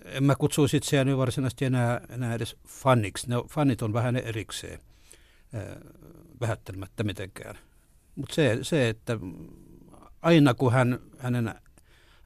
en 0.05 0.25
mä 0.25 0.35
kutsuisi 0.35 0.77
itseäni 0.77 1.17
varsinaisesti 1.17 1.65
enää, 1.65 2.01
enää 2.09 2.35
edes 2.35 2.57
faniksi. 2.67 3.29
Ne, 3.29 3.37
fanit 3.49 3.83
on 3.83 3.93
vähän 3.93 4.17
erikseen, 4.17 4.81
ää, 5.55 5.77
vähättelemättä 6.41 7.05
mitenkään. 7.05 7.59
Mutta 8.15 8.35
se, 8.35 8.59
se, 8.63 8.89
että 8.89 9.19
aina 10.23 10.55
kun 10.55 10.73
hän, 10.73 10.99
hänen 11.19 11.55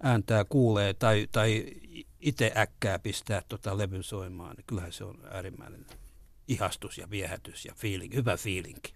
ääntää 0.02 0.44
kuulee 0.44 0.94
tai, 0.94 1.28
tai 1.32 1.66
itse 2.20 2.52
äkkää 2.56 2.98
pistää 2.98 3.42
tota 3.48 3.78
levyn 3.78 4.02
soimaan, 4.02 4.56
niin 4.56 4.64
kyllähän 4.66 4.92
se 4.92 5.04
on 5.04 5.18
äärimmäinen 5.30 5.86
ihastus 6.48 6.98
ja 6.98 7.10
viehätys 7.10 7.64
ja 7.64 7.74
feeling, 7.76 8.14
hyvä 8.14 8.36
fiilinki. 8.36 8.94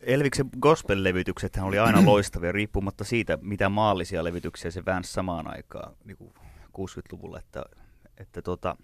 Elviksen 0.00 0.50
gospel-levytykset 0.60 1.58
oli 1.62 1.78
aina 1.78 2.04
loistavia, 2.10 2.52
riippumatta 2.52 3.04
siitä, 3.04 3.38
mitä 3.42 3.68
maallisia 3.68 4.24
levytyksiä 4.24 4.70
se 4.70 4.84
väänsi 4.84 5.12
samaan 5.12 5.46
aikaan 5.46 5.96
niin 6.04 6.16
kuin 6.16 6.34
60-luvulla, 6.78 7.38
että, 7.38 7.64
että 8.16 8.42
tota, 8.42 8.76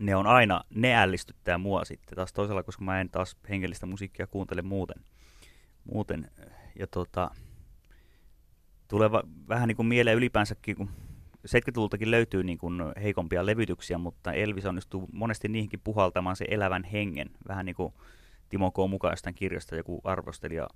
ne 0.00 0.16
on 0.16 0.26
aina, 0.26 0.64
ne 0.74 0.96
ällistyttää 0.96 1.58
mua 1.58 1.84
sitten 1.84 2.16
taas 2.16 2.32
toisella, 2.32 2.62
koska 2.62 2.84
mä 2.84 3.00
en 3.00 3.10
taas 3.10 3.36
hengellistä 3.48 3.86
musiikkia 3.86 4.26
kuuntele 4.26 4.62
muuten. 4.62 5.04
muuten 5.84 6.30
ja 6.78 6.86
tota, 6.86 7.30
tulee 8.88 9.12
va- 9.12 9.24
vähän 9.48 9.68
niin 9.68 9.76
kuin 9.76 9.86
mieleen 9.86 10.16
ylipäänsäkin, 10.16 10.76
kun 10.76 10.90
70-luvultakin 11.48 12.10
löytyy 12.10 12.44
niin 12.44 12.58
kuin 12.58 12.82
heikompia 13.02 13.46
levytyksiä, 13.46 13.98
mutta 13.98 14.32
Elvis 14.32 14.66
onnistuu 14.66 15.08
monesti 15.12 15.48
niihinkin 15.48 15.80
puhaltamaan 15.84 16.36
se 16.36 16.44
elävän 16.48 16.84
hengen. 16.84 17.30
Vähän 17.48 17.66
niin 17.66 17.76
kuin 17.76 17.94
Timo 18.48 18.70
K. 18.70 18.76
mukaan 18.88 19.12
jostain 19.12 19.34
kirjasta 19.34 19.76
joku 19.76 20.00
arvostelija 20.04 20.68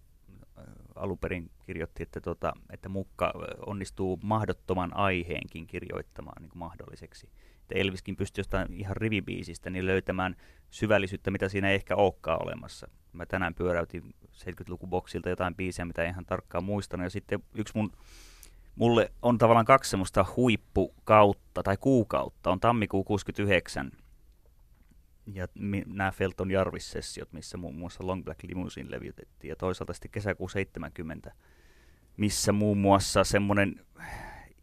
äh, 0.59 0.65
aluperin 0.95 1.51
kirjoitti, 1.67 2.03
että, 2.03 2.21
tota, 2.21 2.53
että 2.71 2.89
Mukka 2.89 3.33
onnistuu 3.67 4.19
mahdottoman 4.23 4.97
aiheenkin 4.97 5.67
kirjoittamaan 5.67 6.43
niin 6.43 6.51
kuin 6.51 6.59
mahdolliseksi. 6.59 7.29
Että 7.63 7.75
Elviskin 7.79 8.17
pystyy 8.17 8.41
jostain 8.41 8.75
ihan 8.75 8.97
rivibiisistä 8.97 9.71
niin 9.71 9.87
löytämään 9.87 10.37
syvällisyyttä, 10.71 11.31
mitä 11.31 11.49
siinä 11.49 11.69
ei 11.69 11.75
ehkä 11.75 11.97
olekaan 11.97 12.43
olemassa. 12.43 12.89
Mä 13.13 13.27
tänään 13.27 13.55
pyöräytin 13.55 14.15
70-lukuboksilta 14.33 15.29
jotain 15.29 15.55
biisiä, 15.55 15.85
mitä 15.85 16.03
en 16.03 16.11
ihan 16.11 16.27
tarkkaan 16.27 16.65
muistanut. 16.65 17.05
Ja 17.05 17.11
sitten 17.11 17.43
yksi 17.55 17.73
mun 17.77 17.93
mulle 18.77 19.13
on 19.23 19.39
tavallaan 19.39 19.67
kaksi 19.67 19.91
semmoista 19.91 20.27
huippukautta 20.37 21.63
tai 21.63 21.77
kuukautta. 21.77 22.51
On 22.51 22.61
tammikuu 22.61 23.05
69 23.05 23.93
ja 25.27 25.49
mi- 25.55 25.85
nämä 25.87 26.11
Felton 26.11 26.51
Jarvis-sessiot, 26.51 27.33
missä 27.33 27.57
muun 27.57 27.75
muassa 27.75 28.07
Long 28.07 28.25
Black 28.25 28.43
Limousine 28.43 28.91
levytettiin. 28.91 29.49
Ja 29.49 29.57
toisaalta 29.57 29.93
sitten 29.93 30.11
kesäkuu 30.11 30.49
70, 30.49 31.33
missä 32.17 32.53
muun 32.53 32.79
muassa 32.79 33.25
semmoinen 33.25 33.81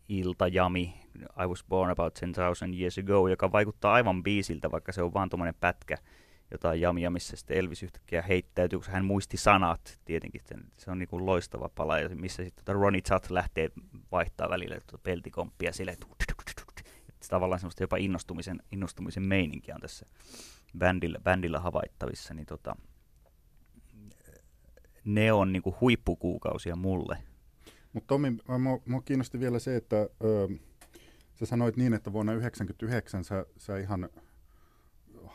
iltajami, 0.09 0.93
I 1.43 1.47
was 1.47 1.65
born 1.69 1.91
about 1.91 2.13
10,000 2.19 2.77
years 2.79 2.97
ago, 2.97 3.27
joka 3.27 3.51
vaikuttaa 3.51 3.93
aivan 3.93 4.23
biisiltä, 4.23 4.71
vaikka 4.71 4.91
se 4.91 5.01
on 5.01 5.13
vaan 5.13 5.29
tuommoinen 5.29 5.55
pätkä– 5.59 5.97
jotain 6.51 6.81
jamia, 6.81 7.09
missä 7.09 7.37
sitten 7.37 7.57
Elvis 7.57 7.83
yhtäkkiä 7.83 8.21
heittäytyy, 8.21 8.79
kun 8.79 8.87
hän 8.91 9.05
muisti 9.05 9.37
sanat 9.37 9.99
tietenkin. 10.05 10.41
Se 10.77 10.91
on 10.91 10.99
niin 10.99 11.09
kuin 11.09 11.25
loistava 11.25 11.69
pala, 11.69 11.93
missä 12.15 12.43
sitten 12.43 12.65
tuota 12.65 12.79
Ronnie 12.79 13.01
Chat 13.01 13.29
lähtee 13.29 13.69
vaihtaa 14.11 14.49
välillä 14.49 14.75
tuota 14.75 15.03
peltikomppia 15.03 15.73
sille, 15.73 15.91
että 15.91 16.05
tavallaan 17.29 17.59
semmoista 17.59 17.83
jopa 17.83 17.97
innostumisen, 17.97 18.59
innostumisen 18.71 19.23
meininkiä 19.23 19.75
on 19.75 19.81
tässä 19.81 20.05
bändillä, 20.77 21.19
bändillä 21.19 21.59
havaittavissa, 21.59 22.33
niin 22.33 22.45
tota, 22.45 22.75
ne 25.05 25.33
on 25.33 25.53
niin 25.53 25.63
kuin 25.63 25.75
huippukuukausia 25.81 26.75
mulle. 26.75 27.17
Mutta 27.93 28.07
Tomi, 28.07 28.37
mua 28.85 29.01
kiinnosti 29.01 29.39
vielä 29.39 29.59
se, 29.59 29.75
että 29.75 30.09
ö, 30.23 30.47
sä 31.33 31.45
sanoit 31.45 31.77
niin, 31.77 31.93
että 31.93 32.13
vuonna 32.13 32.31
1999 32.31 33.23
sä, 33.23 33.45
sä 33.57 33.77
ihan 33.77 34.09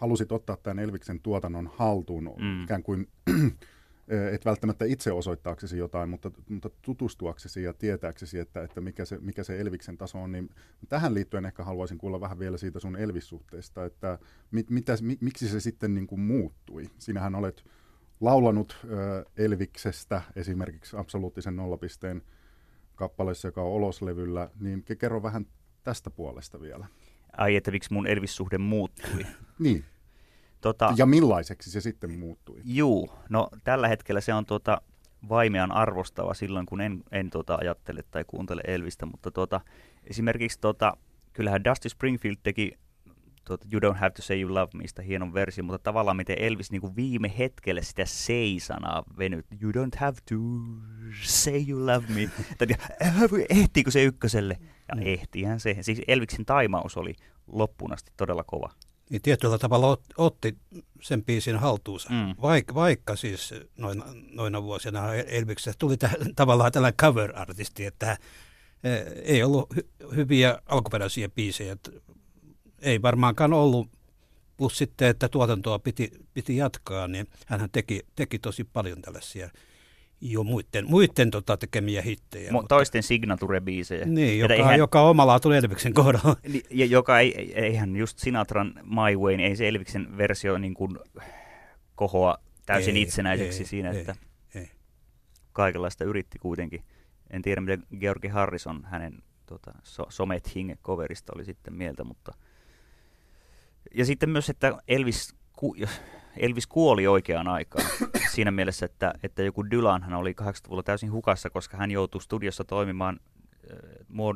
halusit 0.00 0.32
ottaa 0.32 0.56
tämän 0.56 0.78
Elviksen 0.78 1.20
tuotannon 1.20 1.70
haltuun 1.76 2.30
mm. 2.38 2.62
ikään 2.64 2.82
kuin, 2.82 3.08
et 4.32 4.44
välttämättä 4.44 4.84
itse 4.84 5.12
osoittaaksesi 5.12 5.78
jotain, 5.78 6.08
mutta, 6.08 6.30
mutta 6.48 6.70
tutustuaksesi 6.82 7.62
ja 7.62 7.72
tietääksesi, 7.72 8.38
että, 8.38 8.62
että 8.62 8.80
mikä, 8.80 9.04
se, 9.04 9.18
mikä 9.20 9.44
se 9.44 9.60
Elviksen 9.60 9.98
taso 9.98 10.22
on, 10.22 10.32
niin 10.32 10.50
tähän 10.88 11.14
liittyen 11.14 11.46
ehkä 11.46 11.64
haluaisin 11.64 11.98
kuulla 11.98 12.20
vähän 12.20 12.38
vielä 12.38 12.56
siitä 12.56 12.80
sun 12.80 12.96
Elvis-suhteesta, 12.96 13.84
että 13.84 14.18
mit, 14.50 14.70
mitä, 14.70 14.92
miksi 15.20 15.48
se 15.48 15.60
sitten 15.60 15.94
niin 15.94 16.06
kuin 16.06 16.20
muuttui. 16.20 16.84
Sinähän 16.98 17.34
olet 17.34 17.64
laulanut 18.20 18.76
äh, 18.84 19.24
Elviksestä 19.36 20.22
esimerkiksi 20.36 20.96
absoluuttisen 20.96 21.56
nollapisteen 21.56 22.22
kappaleessa, 22.94 23.48
joka 23.48 23.62
on 23.62 23.72
oloslevyllä, 23.72 24.50
niin 24.60 24.84
kerro 24.98 25.22
vähän 25.22 25.46
tästä 25.84 26.10
puolesta 26.10 26.60
vielä 26.60 26.86
ai 27.36 27.56
että 27.56 27.70
miksi 27.70 27.92
mun 27.92 28.06
Elvis-suhde 28.06 28.58
muuttui. 28.58 29.26
niin. 29.58 29.84
Tota, 30.60 30.94
ja 30.96 31.06
millaiseksi 31.06 31.70
se 31.70 31.80
sitten 31.80 32.18
muuttui? 32.18 32.60
Juu, 32.64 33.10
no 33.28 33.48
tällä 33.64 33.88
hetkellä 33.88 34.20
se 34.20 34.34
on 34.34 34.46
tota, 34.46 34.80
vaimean 35.28 35.72
arvostava 35.72 36.34
silloin, 36.34 36.66
kun 36.66 36.80
en, 36.80 37.04
en 37.12 37.30
tota, 37.30 37.58
ajattele 37.60 38.02
tai 38.10 38.24
kuuntele 38.26 38.62
Elvistä, 38.66 39.06
mutta 39.06 39.30
tota, 39.30 39.60
esimerkiksi 40.04 40.60
tota, 40.60 40.96
kyllähän 41.32 41.64
Dusty 41.64 41.88
Springfield 41.88 42.36
teki 42.42 42.78
tuota, 43.48 43.66
You 43.72 43.80
Don't 43.80 43.98
Have 43.98 44.10
to 44.10 44.22
Say 44.22 44.40
You 44.40 44.54
Love 44.54 44.70
Meista 44.74 45.02
hienon 45.02 45.34
versio, 45.34 45.64
mutta 45.64 45.78
tavallaan 45.78 46.16
miten 46.16 46.36
Elvis 46.38 46.70
niin 46.70 46.80
kuin 46.80 46.96
viime 46.96 47.32
hetkellä 47.38 47.82
sitä 47.82 48.04
say-sanaa 48.04 49.02
venyt. 49.18 49.46
You 49.62 49.72
don't 49.72 49.98
have 49.98 50.16
to 50.28 50.34
say 51.22 51.64
you 51.68 51.86
love 51.86 52.06
me. 52.08 52.30
ehtiikö 53.60 53.90
se 53.90 54.04
ykköselle? 54.04 54.58
Ja 54.88 54.94
mm. 54.94 55.02
ehtihän 55.04 55.60
se. 55.60 55.76
Siis 55.80 56.02
Elviksen 56.08 56.44
taimaus 56.44 56.96
oli 56.96 57.14
loppuun 57.46 57.92
asti 57.92 58.12
todella 58.16 58.44
kova. 58.44 58.70
Niin 59.10 59.22
tietyllä 59.22 59.58
tavalla 59.58 59.98
otti 60.16 60.56
sen 61.02 61.24
biisin 61.24 61.56
haltuunsa, 61.56 62.10
mm. 62.10 62.34
vaikka, 62.42 62.74
vaikka 62.74 63.16
siis 63.16 63.54
noina, 63.76 64.04
noina 64.32 64.62
vuosina 64.62 65.14
Elviksestä 65.14 65.78
tuli 65.78 65.96
täh, 65.96 66.14
tavallaan 66.36 66.72
tällainen 66.72 66.96
cover-artisti, 66.96 67.86
että 67.86 68.16
eh, 68.84 69.04
ei 69.24 69.42
ollut 69.42 69.74
hy- 69.74 70.14
hyviä 70.16 70.58
alkuperäisiä 70.66 71.28
biisejä, 71.28 71.76
ei 72.82 73.02
varmaankaan 73.02 73.52
ollut. 73.52 73.88
Plus 74.56 74.78
sitten, 74.78 75.08
että 75.08 75.28
tuotantoa 75.28 75.78
piti, 75.78 76.10
piti 76.34 76.56
jatkaa, 76.56 77.08
niin 77.08 77.26
hän 77.46 77.68
teki, 77.72 78.00
teki 78.16 78.38
tosi 78.38 78.64
paljon 78.64 79.02
tällaisia 79.02 79.50
jo 80.20 80.44
muiden, 80.44 80.84
muiden 80.88 81.30
tota, 81.30 81.56
tekemiä 81.56 82.02
hittejä. 82.02 82.50
Mo- 82.50 82.52
mutta, 82.52 82.74
toisten 82.74 83.02
signature-biisejä. 83.02 84.04
Niin, 84.06 84.38
joka, 84.38 84.54
eihän, 84.54 84.78
joka 84.78 85.00
omalla 85.00 85.40
tuli 85.40 85.56
Elviksen 85.56 85.94
kohdalla. 85.94 86.36
Ja 86.70 86.86
joka 86.86 87.20
ei, 87.20 87.52
eihän 87.54 87.96
just 87.96 88.18
Sinatran 88.18 88.74
My 88.84 89.16
Way, 89.16 89.34
ei 89.34 89.56
se 89.56 89.68
Elviksen 89.68 90.18
versio 90.18 90.58
niin 90.58 90.74
kuin 90.74 90.98
kohoa 91.94 92.38
täysin 92.66 92.96
ei, 92.96 93.02
itsenäiseksi 93.02 93.58
ei, 93.58 93.66
siinä, 93.66 93.90
ei, 93.90 93.98
että 93.98 94.16
ei. 94.54 94.70
kaikenlaista 95.52 96.04
yritti 96.04 96.38
kuitenkin. 96.38 96.82
En 97.30 97.42
tiedä, 97.42 97.60
mitä 97.60 97.82
Georgi 98.00 98.28
Harrison 98.28 98.84
hänen 98.84 99.22
tota, 99.46 99.72
so, 99.82 100.06
Somet 100.08 100.54
Hinge-coverista 100.54 101.32
oli 101.34 101.44
sitten 101.44 101.74
mieltä, 101.74 102.04
mutta– 102.04 102.32
ja 103.94 104.04
sitten 104.04 104.30
myös, 104.30 104.50
että 104.50 104.78
Elvis, 104.88 105.34
ku, 105.52 105.76
Elvis 106.36 106.66
kuoli 106.66 107.06
oikeaan 107.06 107.48
aikaan 107.48 107.84
siinä 108.34 108.50
mielessä, 108.50 108.86
että, 108.86 109.14
että 109.22 109.42
joku 109.42 109.70
Dylan 109.70 110.02
hän 110.02 110.14
oli 110.14 110.34
80-luvulla 110.42 110.82
täysin 110.82 111.12
hukassa, 111.12 111.50
koska 111.50 111.76
hän 111.76 111.90
joutui 111.90 112.22
studiossa 112.22 112.64
toimimaan 112.64 113.20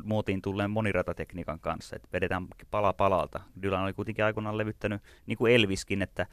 muotiin 0.03 0.41
tulleen 0.41 0.71
moniratatekniikan 0.71 1.59
kanssa, 1.59 1.95
että 1.95 2.07
vedetään 2.13 2.47
pala 2.71 2.93
palalta. 2.93 3.39
Dylan 3.61 3.83
oli 3.83 3.93
kuitenkin 3.93 4.25
aikoinaan 4.25 4.57
levyttänyt, 4.57 5.01
niin 5.25 5.37
kuin 5.37 5.53
Elviskin, 5.53 6.01
että 6.01 6.25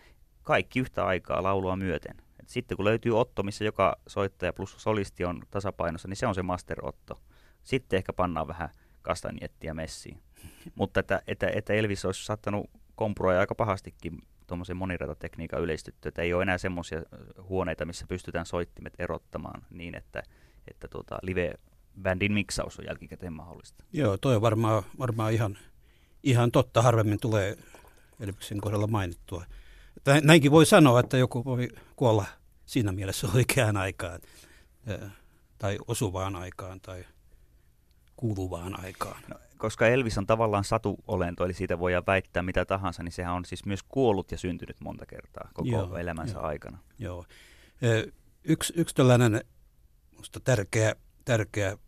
kaikki 0.42 0.80
yhtä 0.80 1.06
aikaa 1.06 1.42
laulua 1.42 1.76
myöten. 1.76 2.14
Et 2.40 2.48
sitten 2.48 2.76
kun 2.76 2.84
löytyy 2.84 3.18
Otto, 3.18 3.42
missä 3.42 3.64
joka 3.64 3.96
soittaja 4.06 4.52
plus 4.52 4.74
solisti 4.78 5.24
on 5.24 5.42
tasapainossa, 5.50 6.08
niin 6.08 6.16
se 6.16 6.26
on 6.26 6.34
se 6.34 6.42
Master 6.42 6.86
Otto. 6.86 7.20
Sitten 7.62 7.96
ehkä 7.96 8.12
pannaan 8.12 8.48
vähän 8.48 8.68
kastanjettia 9.02 9.74
messiin. 9.74 10.22
Mutta 10.78 11.00
että, 11.00 11.22
että, 11.26 11.50
että 11.54 11.72
Elvis 11.72 12.04
olisi 12.04 12.24
saattanut 12.24 12.70
kompuroja 13.00 13.40
aika 13.40 13.54
pahastikin 13.54 14.18
tuommoisen 14.46 14.76
moniratatekniikan 14.76 15.60
yleistytty, 15.60 16.08
että 16.08 16.22
ei 16.22 16.34
ole 16.34 16.42
enää 16.42 16.58
semmoisia 16.58 17.02
huoneita, 17.48 17.84
missä 17.84 18.06
pystytään 18.08 18.46
soittimet 18.46 18.94
erottamaan 18.98 19.62
niin, 19.70 19.94
että, 19.94 20.22
että 20.70 20.88
tuota, 20.88 21.18
live-bändin 21.22 22.32
miksaus 22.32 22.78
on 22.78 22.84
jälkikäteen 22.84 23.32
mahdollista. 23.32 23.84
Joo, 23.92 24.16
toi 24.16 24.36
on 24.36 24.42
varmaan, 24.42 24.82
varmaan 24.98 25.32
ihan, 25.32 25.58
ihan 26.22 26.50
totta, 26.50 26.82
harvemmin 26.82 27.20
tulee 27.20 27.56
Elviksen 28.20 28.60
kohdalla 28.60 28.86
mainittua. 28.86 29.44
Näinkin 30.22 30.50
voi 30.50 30.66
sanoa, 30.66 31.00
että 31.00 31.18
joku 31.18 31.44
voi 31.44 31.68
kuolla 31.96 32.24
siinä 32.66 32.92
mielessä 32.92 33.28
oikeaan 33.34 33.76
aikaan 33.76 34.20
tai 35.58 35.78
osuvaan 35.88 36.36
aikaan 36.36 36.80
tai 36.80 37.04
kuuluvaan 38.16 38.80
aikaan. 38.84 39.22
No, 39.28 39.36
koska 39.60 39.86
Elvis 39.88 40.18
on 40.18 40.26
tavallaan 40.26 40.64
satuolento, 40.64 41.44
eli 41.44 41.54
siitä 41.54 41.78
voidaan 41.78 42.06
väittää 42.06 42.42
mitä 42.42 42.64
tahansa, 42.64 43.02
niin 43.02 43.12
sehän 43.12 43.34
on 43.34 43.44
siis 43.44 43.64
myös 43.64 43.82
kuollut 43.82 44.32
ja 44.32 44.38
syntynyt 44.38 44.80
monta 44.80 45.06
kertaa 45.06 45.50
koko 45.54 45.68
Joo, 45.68 45.96
elämänsä 45.96 46.38
jo. 46.38 46.42
aikana. 46.42 46.78
Joo. 46.98 47.24
Yksi, 48.44 48.72
yksi 48.76 48.94
tällainen 48.94 49.44
musta 50.16 50.40
tärkeä, 50.40 50.94
tärkeä 51.24 51.78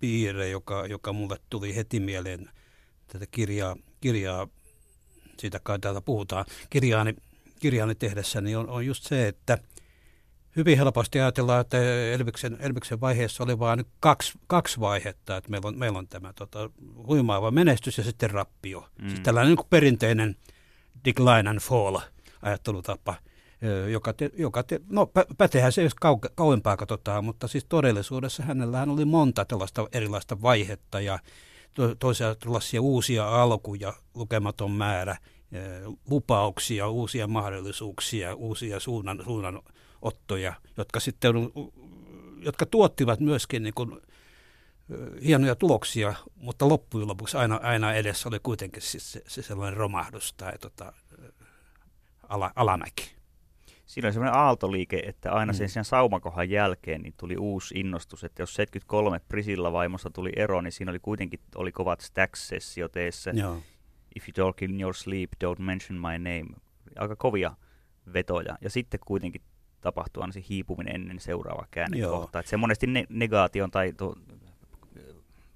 piirre, 0.00 0.48
joka, 0.48 0.86
joka 0.86 1.12
mulle 1.12 1.36
tuli 1.50 1.76
heti 1.76 2.00
mieleen 2.00 2.50
tätä 3.06 3.26
kirjaa, 3.30 3.76
kirjaa 4.00 4.48
siitä 5.38 5.60
kai 5.62 5.78
täällä 5.78 6.00
puhutaan, 6.00 6.44
kirjaani, 6.70 7.14
kirjaani 7.60 7.94
tehdessä, 7.94 8.40
niin 8.40 8.58
on, 8.58 8.68
on 8.68 8.86
just 8.86 9.04
se, 9.04 9.28
että 9.28 9.58
hyvin 10.56 10.78
helposti 10.78 11.20
ajatellaan, 11.20 11.60
että 11.60 11.78
Elviksen, 12.12 12.56
Elviksen 12.60 13.00
vaiheessa 13.00 13.44
oli 13.44 13.58
vain 13.58 13.84
kaksi, 14.00 14.38
kaksi 14.46 14.80
vaihetta, 14.80 15.36
että 15.36 15.50
meillä 15.50 15.68
on, 15.68 15.78
meillä 15.78 15.98
on 15.98 16.08
tämä 16.08 16.32
tota, 16.32 16.70
huimaava 17.06 17.50
menestys 17.50 17.98
ja 17.98 18.04
sitten 18.04 18.30
rappio. 18.30 18.88
Mm. 19.02 19.08
Sitten 19.08 19.24
tällainen 19.24 19.54
niin 19.54 19.66
perinteinen 19.70 20.36
decline 21.04 21.50
and 21.50 21.60
fall 21.60 21.96
ajattelutapa– 22.42 23.14
joka, 23.90 24.12
te, 24.12 24.30
joka 24.36 24.62
te, 24.62 24.80
no 24.90 25.10
pätehän 25.38 25.72
se 25.72 25.82
jos 25.82 25.94
kau, 25.94 26.18
kauempaa 26.34 26.76
katsotaan, 26.76 27.24
mutta 27.24 27.48
siis 27.48 27.64
todellisuudessa 27.64 28.42
hänellähän 28.42 28.90
oli 28.90 29.04
monta 29.04 29.44
tällaista 29.44 29.88
erilaista 29.92 30.42
vaihetta 30.42 31.00
ja 31.00 31.18
to, 31.74 31.94
toisaalta 31.94 32.40
tällaisia 32.40 32.82
uusia 32.82 33.42
alkuja, 33.42 33.94
lukematon 34.14 34.70
määrä, 34.70 35.16
lupauksia, 36.10 36.88
uusia 36.88 37.26
mahdollisuuksia, 37.26 38.34
uusia 38.34 38.80
suunnan, 38.80 39.22
suunnanottoja, 39.98 40.54
jotka 40.76 41.00
sitten 41.00 41.34
jotka 42.40 42.66
tuottivat 42.66 43.20
myöskin 43.20 43.62
niin 43.62 43.74
kuin, 43.74 44.00
hienoja 45.24 45.54
tuloksia, 45.54 46.14
mutta 46.36 46.68
loppujen 46.68 47.08
lopuksi 47.08 47.36
aina, 47.36 47.60
aina 47.62 47.94
edessä 47.94 48.28
oli 48.28 48.38
kuitenkin 48.42 48.82
siis 48.82 49.12
se, 49.12 49.22
se 49.26 49.42
sellainen 49.42 49.76
romahdus 49.76 50.32
tai 50.32 50.58
tota, 50.58 50.92
ala, 52.28 52.52
alamäki 52.56 53.18
siinä 53.86 54.06
oli 54.06 54.12
semmoinen 54.12 54.40
aaltoliike, 54.40 55.02
että 55.06 55.32
aina 55.32 55.52
sen, 55.52 55.66
mm. 55.66 55.70
sen 55.70 55.84
saumakohan 55.84 56.50
jälkeen 56.50 57.02
niin 57.02 57.14
tuli 57.16 57.36
uusi 57.36 57.74
innostus, 57.78 58.24
että 58.24 58.42
jos 58.42 58.54
73 58.54 59.20
Prisilla 59.28 59.72
vaimosta 59.72 60.10
tuli 60.10 60.32
ero, 60.36 60.60
niin 60.60 60.72
siinä 60.72 60.90
oli 60.90 60.98
kuitenkin 60.98 61.40
oli 61.54 61.72
kovat 61.72 62.00
Stacks-sessio 62.00 62.88
teessä. 62.88 63.30
Joo. 63.30 63.62
If 64.16 64.28
you 64.28 64.32
talk 64.46 64.62
in 64.62 64.80
your 64.80 64.94
sleep, 64.94 65.30
don't 65.44 65.60
mention 65.62 65.98
my 65.98 66.18
name. 66.18 66.46
Aika 66.98 67.16
kovia 67.16 67.56
vetoja. 68.12 68.58
Ja 68.60 68.70
sitten 68.70 69.00
kuitenkin 69.06 69.42
tapahtui 69.80 70.22
aina 70.22 70.32
se 70.32 70.44
hiipuminen 70.48 70.94
ennen 70.94 71.20
seuraavaa 71.20 71.66
käännekohtaa. 71.70 72.42
Se 72.46 72.56
monesti 72.56 72.86
ne- 72.86 73.06
negaation 73.08 73.70
tai 73.70 73.92
to, 73.92 74.14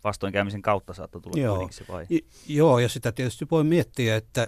vastoinkäymisen 0.05 0.63
kautta 0.63 0.95
saattoi 0.95 1.21
tulla 1.21 1.41
Joo. 1.41 1.55
kuitenkin 1.57 1.77
se 1.77 1.93
vai. 1.93 2.07
Joo, 2.47 2.79
ja 2.79 2.89
sitä 2.89 3.13
tietysti 3.13 3.47
voi 3.51 3.65
miettiä, 3.65 4.17
että 4.17 4.47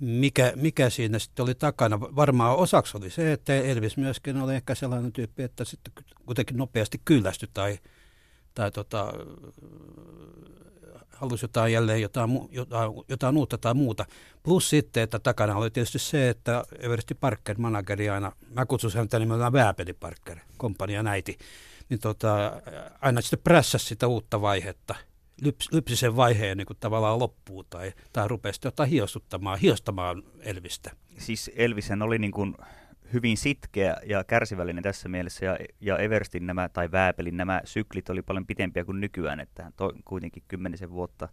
mikä, 0.00 0.52
mikä 0.56 0.90
siinä 0.90 1.18
sitten 1.18 1.42
oli 1.42 1.54
takana. 1.54 2.00
Varmaan 2.00 2.56
osaksi 2.56 2.96
oli 2.96 3.10
se, 3.10 3.32
että 3.32 3.54
Elvis 3.54 3.96
myöskin 3.96 4.36
oli 4.36 4.54
ehkä 4.54 4.74
sellainen 4.74 5.12
tyyppi, 5.12 5.42
että 5.42 5.64
sitten 5.64 5.92
kuitenkin 6.26 6.56
nopeasti 6.56 7.00
kyllästyi 7.04 7.48
tai, 7.54 7.78
tai 8.58 8.70
tota, 8.70 9.12
halusi 11.10 11.44
jotain 11.44 11.72
jälleen 11.72 12.02
jotain, 12.02 12.30
jotain, 12.50 12.92
jotain 13.08 13.36
uutta 13.36 13.58
tai 13.58 13.74
muuta. 13.74 14.06
Plus 14.42 14.70
sitten, 14.70 15.02
että 15.02 15.18
takana 15.18 15.56
oli 15.56 15.70
tietysti 15.70 15.98
se, 15.98 16.28
että 16.28 16.64
Everesti 16.78 17.14
Parker, 17.14 17.58
manageri 17.58 18.08
aina, 18.10 18.32
mä 18.54 18.66
kutsun 18.66 18.90
häntä 18.94 19.18
nimellä 19.18 19.52
Vääpeli 19.52 19.92
Parker, 19.92 20.38
komppania 20.56 21.02
näiti, 21.02 21.38
niin 21.88 22.00
tota, 22.00 22.62
aina 23.00 23.20
sitten 23.20 23.38
prässäsi 23.44 23.86
sitä 23.86 24.06
uutta 24.06 24.40
vaihetta– 24.40 24.94
lyps, 25.42 25.68
lypsi 25.72 25.96
sen 25.96 26.16
vaiheen 26.16 26.56
niin 26.56 26.66
kuin 26.66 26.76
tavallaan 26.80 27.18
loppuun 27.18 27.64
tai, 27.70 27.92
tai 28.12 28.28
rupesi 28.28 28.60
jotain 28.64 28.90
hiostuttamaan, 28.90 29.58
hiostamaan 29.58 30.22
Elvistä. 30.40 30.90
Siis 31.18 31.50
Elvisen 31.56 32.02
oli 32.02 32.18
niin 32.18 32.32
kuin 32.32 32.54
hyvin 33.12 33.36
sitkeä 33.36 33.96
ja 34.06 34.24
kärsivällinen 34.24 34.82
tässä 34.82 35.08
mielessä, 35.08 35.46
ja, 35.46 35.58
ja 35.80 35.98
Everstin 35.98 36.46
nämä, 36.46 36.68
tai 36.68 36.90
Vääpelin 36.92 37.36
nämä 37.36 37.60
syklit 37.64 38.10
oli 38.10 38.22
paljon 38.22 38.46
pitempiä 38.46 38.84
kuin 38.84 39.00
nykyään, 39.00 39.40
että 39.40 39.62
hän 39.62 39.72
to, 39.76 39.92
kuitenkin 40.04 40.42
kymmenisen 40.48 40.90
vuotta 40.90 41.28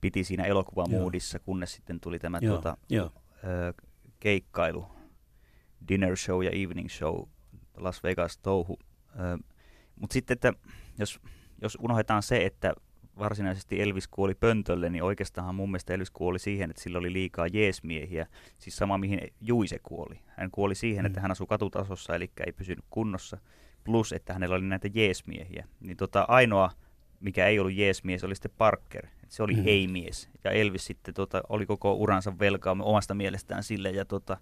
piti 0.00 0.24
siinä 0.24 0.44
elokuvamuudissa, 0.44 1.38
kunnes 1.38 1.72
sitten 1.72 2.00
tuli 2.00 2.18
tämä 2.18 2.38
Joo, 2.40 2.54
tuota, 2.54 2.76
jo. 2.90 3.12
Ö, 3.44 3.74
keikkailu, 4.20 4.86
dinner 5.88 6.16
show 6.16 6.44
ja 6.44 6.50
evening 6.50 6.88
show, 6.88 7.28
Las 7.76 8.02
Vegas 8.02 8.38
touhu. 8.38 8.78
Mutta 10.00 10.14
sitten, 10.14 10.34
että 10.34 10.52
jos, 10.98 11.20
jos 11.62 11.78
unohdetaan 11.80 12.22
se, 12.22 12.44
että 12.46 12.74
varsinaisesti 13.18 13.82
Elvis 13.82 14.08
kuoli 14.08 14.34
pöntölle, 14.34 14.90
niin 14.90 15.02
oikeastaan 15.02 15.54
mun 15.54 15.70
mielestä 15.70 15.94
Elvis 15.94 16.10
kuoli 16.10 16.38
siihen, 16.38 16.70
että 16.70 16.82
sillä 16.82 16.98
oli 16.98 17.12
liikaa 17.12 17.46
jeesmiehiä. 17.46 18.26
Siis 18.58 18.76
sama 18.76 18.98
mihin 18.98 19.20
Juise 19.40 19.78
kuoli. 19.82 20.18
Hän 20.26 20.50
kuoli 20.50 20.74
siihen, 20.74 21.04
mm. 21.04 21.06
että 21.06 21.20
hän 21.20 21.30
asui 21.30 21.46
katutasossa, 21.46 22.14
eli 22.14 22.30
ei 22.46 22.52
pysynyt 22.52 22.84
kunnossa. 22.90 23.38
Plus, 23.84 24.12
että 24.12 24.32
hänellä 24.32 24.56
oli 24.56 24.64
näitä 24.64 24.88
jeesmiehiä. 24.94 25.68
Niin 25.80 25.96
tota, 25.96 26.24
ainoa, 26.28 26.70
mikä 27.20 27.46
ei 27.46 27.58
ollut 27.58 27.74
jeesmies, 27.74 28.24
oli 28.24 28.34
sitten 28.34 28.50
Parker. 28.58 29.06
Et 29.06 29.30
se 29.30 29.42
oli 29.42 29.54
mm. 29.54 29.62
ei-mies. 29.66 30.28
Ja 30.44 30.50
Elvis 30.50 30.86
sitten 30.86 31.14
tota, 31.14 31.42
oli 31.48 31.66
koko 31.66 31.94
uransa 31.94 32.38
velkaa 32.38 32.76
omasta 32.80 33.14
mielestään 33.14 33.62
sille. 33.62 33.90
Ja, 33.90 34.04
tota, 34.04 34.36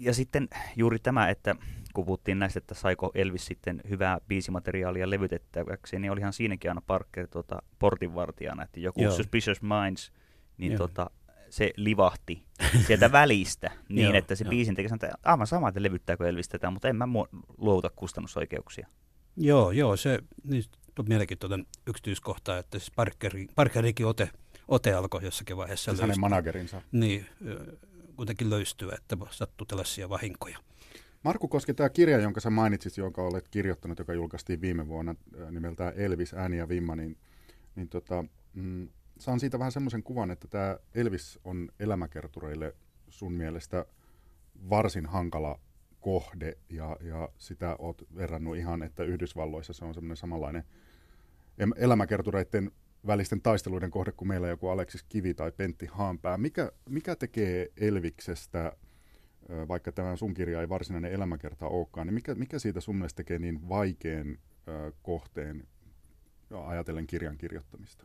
ja 0.00 0.14
sitten 0.14 0.48
juuri 0.76 0.98
tämä, 0.98 1.28
että 1.28 1.56
kun 1.92 2.04
puhuttiin 2.04 2.38
näistä, 2.38 2.58
että 2.58 2.74
saiko 2.74 3.10
Elvis 3.14 3.46
sitten 3.46 3.80
hyvää 3.88 4.18
biisimateriaalia 4.28 5.10
levytettäväksi, 5.10 5.98
niin 5.98 6.12
olihan 6.12 6.32
siinäkin 6.32 6.70
aina 6.70 6.82
Parker 6.86 7.28
tuota, 7.28 7.62
portinvartijana, 7.78 8.62
että 8.62 8.80
joku 8.80 9.02
Joo. 9.02 9.12
Suspicious 9.12 9.62
Minds, 9.62 10.12
niin 10.58 10.78
tota, 10.78 11.10
se 11.50 11.70
livahti 11.76 12.42
sieltä 12.86 13.12
välistä 13.12 13.70
niin, 13.88 14.04
Joo, 14.04 14.14
että 14.14 14.34
se 14.34 14.44
biisin 14.44 14.74
teki 14.74 14.94
että 14.94 15.10
aivan 15.24 15.46
sama, 15.46 15.68
että 15.68 15.82
levyttääkö 15.82 16.28
Elvis 16.28 16.48
tätä, 16.48 16.70
mutta 16.70 16.88
en 16.88 16.96
mä 16.96 17.08
luovuta 17.58 17.90
kustannusoikeuksia. 17.96 18.86
Joo, 19.36 19.70
joo, 19.70 19.96
se 19.96 20.18
niin, 20.44 20.64
on 20.98 21.04
mielenkiintoinen 21.08 21.66
yksityiskohta, 21.86 22.58
että 22.58 22.78
siis 22.78 22.90
Parkeri, 22.90 23.46
Parkerikin 23.54 24.06
ote, 24.06 24.30
ote 24.68 24.94
alkoi 24.94 25.24
jossakin 25.24 25.56
vaiheessa. 25.56 25.90
Siis 25.90 26.00
hänen 26.00 26.20
managerinsa. 26.20 26.82
Niin, 26.92 27.26
kuitenkin 28.16 28.50
löystyä, 28.50 28.94
että 28.94 29.16
sattuu 29.30 29.66
tällaisia 29.66 30.08
vahinkoja. 30.08 30.58
Markku 31.22 31.48
Koski, 31.48 31.74
tämä 31.74 31.88
kirja, 31.88 32.18
jonka 32.18 32.40
sä 32.40 32.50
mainitsit, 32.50 32.96
jonka 32.96 33.22
olet 33.22 33.48
kirjoittanut, 33.48 33.98
joka 33.98 34.14
julkaistiin 34.14 34.60
viime 34.60 34.88
vuonna 34.88 35.14
nimeltään 35.50 35.92
Elvis, 35.96 36.34
ääni 36.34 36.58
ja 36.58 36.68
vimma, 36.68 36.96
niin, 36.96 37.16
niin 37.76 37.88
tota, 37.88 38.24
mm, 38.54 38.88
saan 39.18 39.40
siitä 39.40 39.58
vähän 39.58 39.72
semmoisen 39.72 40.02
kuvan, 40.02 40.30
että 40.30 40.48
tämä 40.48 40.78
Elvis 40.94 41.38
on 41.44 41.68
elämäkertureille 41.80 42.74
sun 43.08 43.32
mielestä 43.32 43.86
varsin 44.70 45.06
hankala 45.06 45.60
kohde, 46.00 46.58
ja, 46.68 46.96
ja 47.00 47.28
sitä 47.38 47.76
oot 47.78 48.02
verrannut 48.16 48.56
ihan, 48.56 48.82
että 48.82 49.04
Yhdysvalloissa 49.04 49.72
se 49.72 49.84
on 49.84 49.94
semmoinen 49.94 50.16
samanlainen 50.16 50.64
elämäkertureiden 51.76 52.70
välisten 53.06 53.42
taisteluiden 53.42 53.90
kohde 53.90 54.12
kuin 54.12 54.28
meillä 54.28 54.48
joku 54.48 54.68
Aleksis 54.68 55.02
Kivi 55.02 55.34
tai 55.34 55.52
Pentti 55.52 55.86
Haanpää. 55.86 56.38
Mikä, 56.38 56.72
mikä 56.88 57.16
tekee 57.16 57.68
Elviksestä 57.76 58.72
vaikka 59.68 59.92
tämä 59.92 60.16
sun 60.16 60.34
kirja 60.34 60.60
ei 60.60 60.68
varsinainen 60.68 61.12
elämäkerta 61.12 61.66
olekaan, 61.66 62.06
niin 62.06 62.14
mikä, 62.14 62.34
mikä 62.34 62.58
siitä 62.58 62.80
sun 62.80 62.96
mielestä 62.96 63.16
tekee 63.16 63.38
niin 63.38 63.68
vaikean 63.68 64.38
kohteen 65.02 65.66
ajatellen 66.66 67.06
kirjan 67.06 67.38
kirjoittamista? 67.38 68.04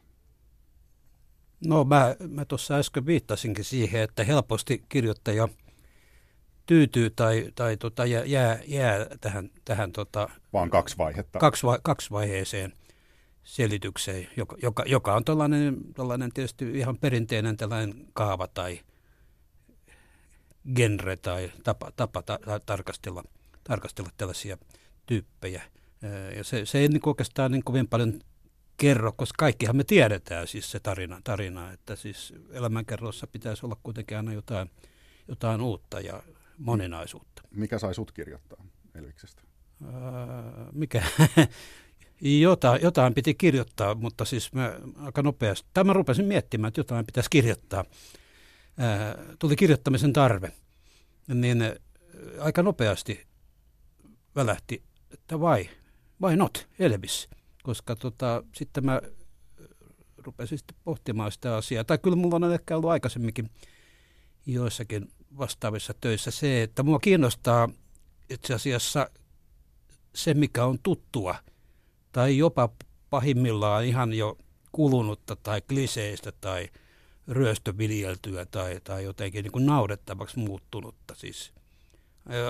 No 1.66 1.84
mä, 1.84 2.16
mä 2.30 2.46
tuossa 2.46 2.76
äsken 2.76 3.06
viittasinkin 3.06 3.66
siihen, 3.66 4.02
että 4.02 4.24
helposti 4.24 4.86
kirjoittaja 4.90 5.48
tyytyy 6.66 7.10
tai, 7.10 7.52
tai 7.56 7.78
tota, 7.78 8.06
jää, 8.06 8.60
jää, 8.68 9.06
tähän, 9.22 9.50
tähän 9.66 9.92
tota, 9.92 10.30
vaan 10.54 10.70
kaksi 10.70 10.98
vaihetta. 10.98 11.40
Kaksi, 11.40 11.64
vai, 11.64 11.80
kaksi 11.84 12.12
vaiheeseen 12.12 12.74
selitykseen, 13.44 14.28
joka, 14.38 14.56
joka, 14.62 14.84
joka 14.86 15.16
on 15.16 15.26
tällainen, 15.26 16.32
tietysti 16.34 16.72
ihan 16.80 16.98
perinteinen 16.98 17.58
tällainen 17.58 18.08
kaava 18.14 18.48
tai, 18.48 18.80
genre 20.76 21.18
tai 21.18 21.52
tapa, 21.64 21.92
tapa 21.96 22.22
ta, 22.22 22.40
ta, 22.46 22.60
tarkastella, 22.60 23.24
tarkastella 23.64 24.10
tällaisia 24.18 24.58
tyyppejä. 25.06 25.64
Ja 26.36 26.44
se, 26.44 26.66
se 26.66 26.80
ei 26.80 26.88
niin 26.88 27.02
oikeastaan 27.06 27.52
niin 27.52 27.64
kovin 27.64 27.88
paljon 27.88 28.20
kerro, 28.78 29.12
koska 29.12 29.36
kaikkihan 29.38 29.76
me 29.76 29.84
tiedetään 29.84 30.48
siis 30.48 30.72
se 30.72 30.80
tarina, 30.80 31.22
tarina 31.24 31.72
että 31.72 31.96
siis 31.96 32.34
elämänkerrossa 32.52 33.28
pitäisi 33.28 33.66
olla 33.66 33.78
kuitenkin 33.84 34.18
aina 34.18 34.34
jotain, 34.34 34.72
jotain 35.28 35.62
uutta 35.62 36.00
ja 36.00 36.24
moninaisuutta. 36.58 37.42
Mikä 37.52 37.80
sai 37.80 37.96
sut 37.96 38.12
kirjoittaa 38.12 38.66
Elviksestä? 38.96 39.42
Mikä? 40.72 41.04
Jota, 42.22 42.78
jotain 42.82 43.14
piti 43.14 43.34
kirjoittaa, 43.34 43.96
mutta 43.96 44.26
siis 44.26 44.54
mä 44.54 44.80
aika 44.96 45.22
nopeasti, 45.22 45.70
tai 45.74 45.84
mä 45.84 45.94
rupesin 45.94 46.26
miettimään, 46.26 46.68
että 46.68 46.80
jotain 46.80 47.06
pitäisi 47.06 47.30
kirjoittaa 47.30 47.86
tuli 49.40 49.56
kirjoittamisen 49.56 50.14
tarve, 50.14 50.52
niin 51.28 51.64
aika 52.40 52.64
nopeasti 52.64 53.28
välähti, 54.36 54.84
että 55.12 55.40
vai, 55.40 55.70
vai 56.22 56.36
not, 56.36 56.68
Elvis. 56.80 57.30
koska 57.64 57.96
tota, 57.96 58.44
sitten 58.54 58.86
mä 58.86 59.02
rupesin 60.18 60.58
sitten 60.58 60.78
pohtimaan 60.84 61.32
sitä 61.32 61.56
asiaa. 61.56 61.84
Tai 61.84 61.98
kyllä 61.98 62.16
mulla 62.16 62.36
on 62.36 62.54
ehkä 62.54 62.76
ollut 62.76 62.90
aikaisemminkin 62.90 63.50
joissakin 64.46 65.12
vastaavissa 65.38 65.94
töissä 66.02 66.32
se, 66.32 66.64
että 66.64 66.84
mua 66.84 67.00
kiinnostaa 67.00 67.70
itse 68.30 68.54
asiassa 68.54 69.10
se, 70.16 70.34
mikä 70.34 70.66
on 70.66 70.80
tuttua, 70.84 71.36
tai 72.12 72.38
jopa 72.38 72.70
pahimmillaan 73.10 73.86
ihan 73.86 74.14
jo 74.14 74.38
kulunutta 74.72 75.36
tai 75.36 75.62
kliseistä 75.62 76.32
tai 76.32 76.70
ryöstöviljeltyä 77.28 78.46
tai, 78.46 78.80
tai 78.84 79.04
jotenkin 79.04 79.44
niin 79.44 79.52
kuin 79.52 79.66
naudettavaksi 79.66 80.40
muuttunutta. 80.40 81.16
Siis, 81.16 81.54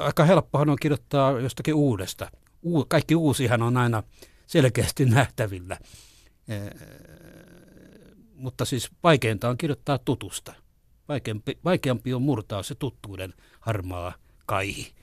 aika 0.04 0.26
helppohan 0.26 0.70
on 0.70 0.78
kirjoittaa 0.82 1.40
jostakin 1.40 1.74
uudesta. 1.74 2.32
U, 2.64 2.86
kaikki 2.86 3.16
uusihan 3.16 3.62
on 3.62 3.78
aina 3.78 4.04
selkeästi 4.46 5.06
nähtävillä. 5.16 5.78
E, 6.48 6.56
mutta 8.36 8.66
siis 8.66 8.92
vaikeinta 9.04 9.50
on 9.50 9.58
kirjoittaa 9.58 9.98
tutusta. 9.98 10.54
Vaikeampi, 11.08 11.60
vaikeampi 11.66 12.14
on 12.14 12.22
murtaa 12.22 12.64
se 12.64 12.76
tuttuuden 12.76 13.34
harmaa 13.60 14.14
kaihi. 14.46 14.94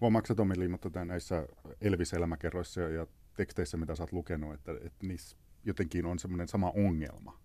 Huomaatko 0.00 0.34
Tomi 0.34 0.58
Liimotta 0.58 1.04
näissä 1.04 1.46
Elvis-elämäkerroissa 1.80 2.80
ja 2.80 3.06
teksteissä, 3.36 3.76
mitä 3.76 3.94
sä 3.94 4.02
oot 4.02 4.12
lukenut, 4.12 4.54
että, 4.54 4.72
että 4.72 5.06
niissä 5.06 5.36
jotenkin 5.64 6.06
on 6.06 6.18
semmoinen 6.18 6.48
sama 6.48 6.70
ongelma? 6.70 7.41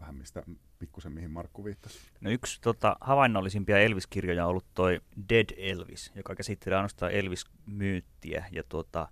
Vähän 0.00 0.14
mistä 0.14 0.42
pikkusen 0.78 1.12
mihin 1.12 1.30
Markku 1.30 1.64
viittasi. 1.64 1.98
No 2.20 2.30
yksi 2.30 2.60
tota, 2.60 2.96
havainnollisimpia 3.00 3.78
Elvis-kirjoja 3.78 4.44
on 4.44 4.50
ollut 4.50 4.66
toi 4.74 5.00
Dead 5.28 5.46
Elvis, 5.56 6.12
joka 6.14 6.34
käsittelee 6.34 6.76
ainoastaan 6.76 7.12
Elvis-myyttiä 7.12 8.44
ja 8.52 8.62
tuota, 8.68 9.08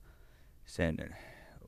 sen 0.64 0.96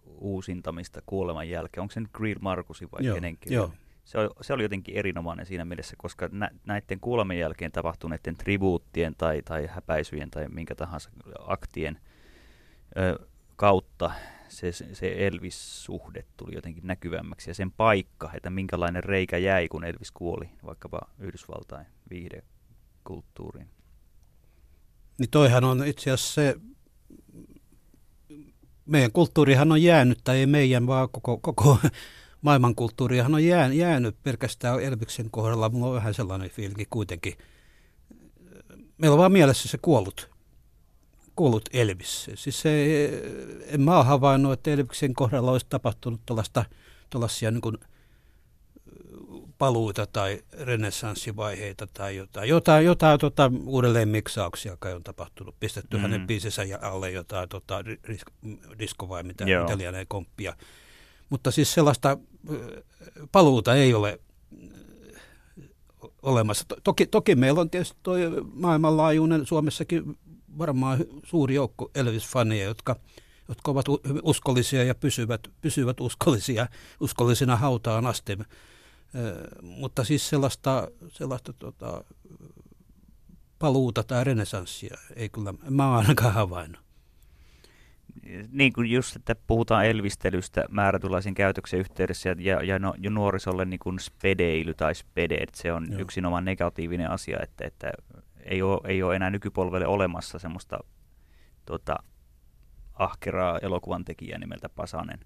uusintamista 0.07 1.03
kuoleman 1.07 1.49
jälkeen. 1.49 1.83
Onko 1.83 1.93
se 1.93 2.01
nyt 2.01 2.13
Greer 2.13 2.39
Markusin 2.41 2.89
vai 2.93 3.15
kenen 3.15 3.39
Joo. 3.47 3.73
Se 4.05 4.19
oli, 4.19 4.29
se 4.41 4.53
oli 4.53 4.63
jotenkin 4.63 4.97
erinomainen 4.97 5.47
siinä 5.47 5.65
mielessä, 5.65 5.97
koska 5.99 6.29
nä, 6.33 6.51
näiden 6.67 7.01
kuoleman 7.01 7.39
jälkeen 7.39 7.73
tapahtuneiden 7.73 8.37
tribuuttien 8.37 9.15
tai, 9.19 9.43
tai 9.43 9.67
häpäisyjen 9.67 10.31
tai 10.31 10.49
minkä 10.49 10.75
tahansa 10.75 11.11
aktien 11.47 12.01
ö, 12.97 13.27
kautta 13.57 14.11
se, 14.49 14.73
se 14.73 15.27
Elvis-suhde 15.27 16.25
tuli 16.37 16.55
jotenkin 16.55 16.87
näkyvämmäksi 16.87 17.51
ja 17.51 17.55
sen 17.55 17.73
paikka, 17.73 18.31
että 18.35 18.51
minkälainen 18.51 19.05
reikä 19.05 19.39
jäi, 19.39 19.69
kun 19.69 19.85
Elvis 19.85 20.13
kuoli 20.13 20.51
vaikkapa 20.67 21.01
Yhdysvaltain 21.19 21.87
viihdekulttuuriin. 22.11 23.69
Niin 25.19 25.31
toihan 25.31 25.65
on 25.65 25.87
itse 25.87 26.11
asiassa 26.11 26.35
se, 26.35 26.57
meidän 28.87 29.13
kulttuurihan 29.13 29.73
on 29.73 29.83
jäänyt, 29.83 30.19
tai 30.25 30.39
ei 30.39 30.47
meidän, 30.47 30.87
vaan 30.87 31.09
koko, 31.11 31.39
koko 31.39 31.79
maailmankulttuurihan 32.43 33.35
on 33.35 33.45
jäänyt, 33.45 33.79
jäänyt 33.79 34.17
pelkästään 34.23 34.81
Elviksen 34.81 35.31
kohdalla. 35.31 35.69
Mulla 35.69 35.87
on 35.87 35.95
vähän 35.95 36.15
sellainen 36.15 36.51
fiilinki 36.51 36.87
kuitenkin. 36.91 37.35
Meillä 38.99 39.15
on 39.15 39.19
vaan 39.19 39.33
mielessä 39.33 39.69
se 39.69 39.79
kuollut 39.79 40.36
kuollut 41.37 41.69
Elvis. 41.73 42.31
Siis 42.35 42.61
se, 42.61 43.05
en 43.67 43.81
mä 43.81 43.97
ole 43.97 44.05
havainnut, 44.05 44.53
että 44.53 44.71
Elviksen 44.71 45.15
kohdalla 45.15 45.53
olisi 45.53 45.67
tapahtunut 45.69 46.21
tuollaisia 47.11 47.51
niin 47.51 47.79
paluita 49.59 50.07
tai 50.07 50.43
renessanssivaiheita 50.61 51.87
tai 51.87 52.17
jotain, 52.17 52.49
jotain, 52.49 52.85
jotain 52.85 53.21
tota, 53.21 53.53
uudelleen 53.67 54.09
miksauksia 54.09 54.77
kai 54.79 54.95
on 54.95 55.03
tapahtunut. 55.03 55.55
Pistetty 55.61 55.97
mm. 55.97 56.03
hänen 56.03 56.27
biisensä 56.27 56.63
alle 56.81 57.11
jotain 57.11 57.49
tota, 57.49 57.85
disko 58.79 59.09
vai 59.09 59.23
mitä, 59.23 59.45
mitä 59.45 59.79
lienee 59.79 60.05
komppia. 60.09 60.57
Mutta 61.29 61.51
siis 61.51 61.75
sellaista 61.75 62.19
paluuta 63.33 63.75
ei 63.75 63.95
ole 63.95 64.21
olemassa. 66.23 66.65
Toki, 66.85 67.07
toki 67.07 67.35
meillä 67.35 67.61
on 67.61 67.71
tietysti 67.71 67.99
tuo 68.03 68.15
maailmanlaajuinen 68.55 69.47
Suomessakin 69.47 70.19
varmaan 70.59 70.99
suuri 71.25 71.55
joukko 71.55 71.91
Elvis-faneja, 71.95 72.65
jotka, 72.65 72.97
jotka 73.49 73.71
ovat 73.71 73.87
uskollisia 74.23 74.85
ja 74.85 74.95
pysyvät, 74.95 75.41
pysyvät 75.61 76.01
uskollisia, 76.01 76.67
uskollisina 77.01 77.57
hautaan 77.57 78.07
asti. 78.07 78.39
mutta 79.63 80.05
siis 80.05 80.29
sellaista, 80.29 80.89
sellaista 81.09 81.53
tota, 81.53 82.05
paluuta 83.59 84.03
tai 84.03 84.25
renesanssia 84.25 84.97
ei 85.17 85.29
kyllä, 85.29 85.55
mä 85.71 85.89
oon 85.89 85.99
ainakaan 85.99 86.35
havainnut. 86.35 86.87
Niin 88.53 88.73
kuin 88.73 88.91
just, 88.91 89.17
että 89.17 89.37
puhutaan 89.47 89.87
elvistelystä 89.87 90.65
määrätynlaisen 90.71 91.35
käytöksen 91.35 91.81
yhteydessä 91.81 92.37
ja, 92.39 92.63
ja, 92.63 92.79
no, 92.79 92.95
ja 92.99 93.11
nuorisolle 93.11 93.65
niin 93.65 93.81
kuin 93.81 93.99
spedeily 93.99 94.75
tai 94.75 94.95
spede, 94.95 95.47
se 95.55 95.73
on 95.73 95.87
Joo. 95.91 96.01
yksinomaan 96.01 96.45
negatiivinen 96.45 97.11
asia, 97.11 97.39
että, 97.43 97.67
että 97.67 97.93
ei 98.47 98.63
ole, 98.63 98.81
ei 98.85 99.03
ole 99.03 99.17
enää 99.17 99.31
nykypolvelle 99.31 99.87
olemassa 99.87 100.39
semmoista 100.39 100.79
tota, 101.67 101.97
ahkeraa 102.95 103.59
elokuvan 103.59 104.05
tekijää 104.05 104.39
nimeltä 104.39 104.69
Pasanen. 104.69 105.21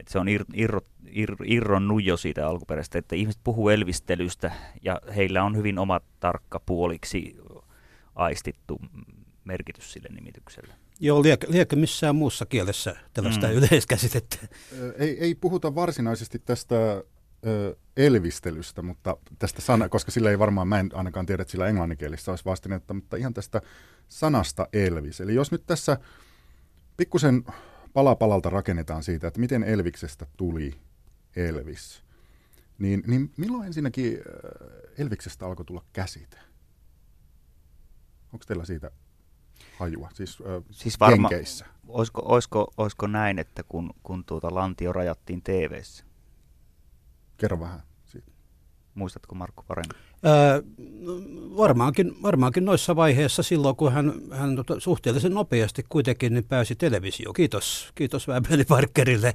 Et 0.00 0.08
se 0.08 0.18
on 0.18 0.28
ir, 0.28 0.44
irro, 0.54 0.80
ir, 1.06 1.36
irronnut 1.44 2.04
jo 2.04 2.16
siitä 2.16 2.48
alkuperäistä, 2.48 2.98
että 2.98 3.16
ihmiset 3.16 3.40
puhuu 3.44 3.68
elvistelystä 3.68 4.52
ja 4.82 5.00
heillä 5.16 5.44
on 5.44 5.56
hyvin 5.56 5.78
oma 5.78 6.00
tarkka 6.20 6.60
puoliksi 6.60 7.36
aistittu 8.14 8.80
merkitys 9.44 9.92
sille 9.92 10.08
nimitykselle. 10.08 10.74
Joo, 11.00 11.22
liekö, 11.22 11.46
liekö 11.50 11.76
missään 11.76 12.16
muussa 12.16 12.46
kielessä 12.46 12.96
tällaista 13.12 13.46
mm. 13.46 13.52
yleiskäsitettä? 13.52 14.36
Ei, 14.98 15.20
ei 15.20 15.34
puhuta 15.34 15.74
varsinaisesti 15.74 16.38
tästä 16.38 17.04
ö, 17.46 17.76
elvistelystä, 17.96 18.82
mutta 18.82 19.16
tästä 19.38 19.60
sana, 19.60 19.88
koska 19.88 20.10
sillä 20.10 20.30
ei 20.30 20.38
varmaan, 20.38 20.68
mä 20.68 20.80
en 20.80 20.90
ainakaan 20.94 21.26
tiedä, 21.26 21.42
että 21.42 21.52
sillä 21.52 21.68
englanninkielistä 21.68 22.32
olisi 22.32 22.44
vastinetta, 22.44 22.94
mutta 22.94 23.16
ihan 23.16 23.34
tästä 23.34 23.60
sanasta 24.08 24.68
elvis. 24.72 25.20
Eli 25.20 25.34
jos 25.34 25.52
nyt 25.52 25.66
tässä 25.66 25.98
pikkusen 26.96 27.44
pala 27.92 28.14
palalta 28.14 28.50
rakennetaan 28.50 29.02
siitä, 29.02 29.26
että 29.26 29.40
miten 29.40 29.62
Elviksestä 29.62 30.26
tuli 30.36 30.80
Elvis, 31.36 32.02
niin, 32.78 33.02
niin 33.06 33.32
milloin 33.36 33.66
ensinnäkin 33.66 34.18
Elviksestä 34.98 35.46
alkoi 35.46 35.64
tulla 35.64 35.84
käsite? 35.92 36.38
Onko 38.32 38.44
teillä 38.46 38.64
siitä 38.64 38.90
hajua, 39.78 40.10
siis, 40.14 40.38
äh, 40.40 40.64
siis 40.70 41.00
varma, 41.00 41.28
olisiko, 41.88 42.22
olisiko, 42.24 42.72
olisiko 42.76 43.06
näin, 43.06 43.38
että 43.38 43.62
kun, 43.62 43.90
kun 44.02 44.24
tuota 44.24 44.54
lantio 44.54 44.92
rajattiin 44.92 45.42
tv 45.42 45.82
Kerro 47.38 47.60
vähän 47.60 47.82
siitä. 48.06 48.30
Muistatko 48.94 49.34
Markku 49.34 49.64
paremmin? 49.68 49.96
Öö, 50.26 50.62
varmaankin, 51.56 52.22
varmaankin 52.22 52.64
noissa 52.64 52.96
vaiheissa 52.96 53.42
silloin, 53.42 53.76
kun 53.76 53.92
hän, 53.92 54.12
hän 54.30 54.56
tota, 54.56 54.80
suhteellisen 54.80 55.34
nopeasti 55.34 55.84
kuitenkin 55.88 56.34
niin 56.34 56.44
pääsi 56.44 56.76
televisioon. 56.76 57.34
Kiitos, 57.34 57.92
kiitos 57.94 58.28
Väbeli 58.28 58.64
Parkerille 58.64 59.34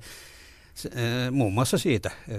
se, 0.74 0.90
e, 0.90 1.32
muun 1.32 1.54
muassa 1.54 1.78
siitä. 1.78 2.12
E, 2.28 2.38